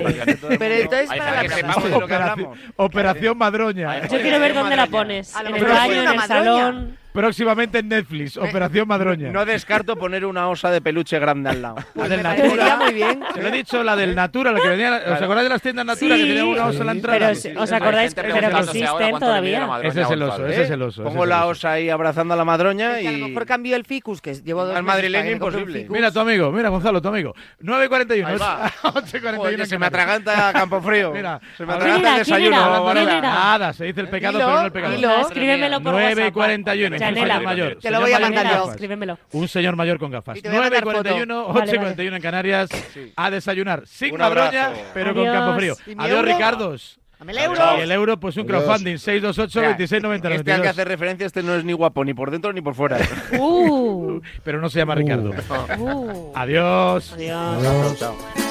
[0.60, 4.08] Pero entonces para la Operación, Madroña.
[4.08, 5.34] Yo quiero ver dónde la pones.
[5.36, 7.01] En el baño, en el salón.
[7.14, 9.32] Próximamente en Netflix, Operación Madroña.
[9.32, 11.76] No descarto poner una osa de peluche grande al lado.
[11.96, 12.78] la del Natura.
[12.78, 13.22] muy bien.
[13.34, 15.02] Se lo he dicho, la del Natura, la que venía.
[15.08, 16.22] ¿Os acordáis de las tiendas Natura Sí.
[16.22, 17.32] que tenían una osa en la entrada?
[17.44, 18.14] Pero ¿os acordáis?
[18.16, 19.70] Pero que existen todavía.
[19.84, 21.04] Ese es el oso, ese es el oso.
[21.04, 23.22] Pongo la osa ahí abrazando a la madroña Es que a lo y...
[23.30, 25.88] mejor cambio el ficus, que llevo dos Al madrileño imposible.
[25.90, 27.34] Mira tu amigo, mira Gonzalo, tu amigo.
[27.62, 28.26] 9.41.
[28.26, 28.72] Ahí va.
[28.84, 29.38] 8.41.
[29.38, 31.12] Joder, en se me atraganta Campo Frío.
[31.22, 32.60] Mira, se me atraganta el ¿Quién era?
[32.64, 33.22] ¿Quién desayuno.
[33.22, 35.22] Nada, se dice el pecado, pero no el pecado.
[35.22, 36.34] Escríbemelo por 9 y WhatsApp.
[36.34, 37.01] 41.
[37.02, 37.34] Chanela.
[37.36, 37.78] un señor mayor.
[37.82, 38.72] Te lo voy a mandar yo.
[38.72, 39.18] Escríbemelo.
[39.32, 40.38] Un señor mayor con gafas.
[40.38, 41.10] Y te voy a 9 y mandar foto.
[41.10, 41.80] 41, 8 Vale, y vale.
[41.80, 42.70] 41 en Canarias.
[43.16, 44.58] A desayunar sin abrazo.
[44.94, 45.36] pero con Adiós.
[45.38, 45.76] campo frío.
[45.88, 46.26] ¿Y mi Adiós?
[46.26, 46.98] Ricardos.
[47.20, 47.62] Dame el euro.
[47.78, 48.64] Y el euro, pues un Adiós.
[48.64, 48.98] crowdfunding.
[48.98, 52.14] 628 Mira, 26 90 Este al que hace referencia, este no es ni guapo ni
[52.16, 52.98] por dentro ni por fuera.
[53.38, 55.30] Uh, Pero no se llama Ricardo.
[55.78, 56.32] uh.
[56.36, 57.14] Adiós.
[57.14, 57.58] Adiós.
[57.58, 58.00] Adiós.
[58.00, 58.51] Chao.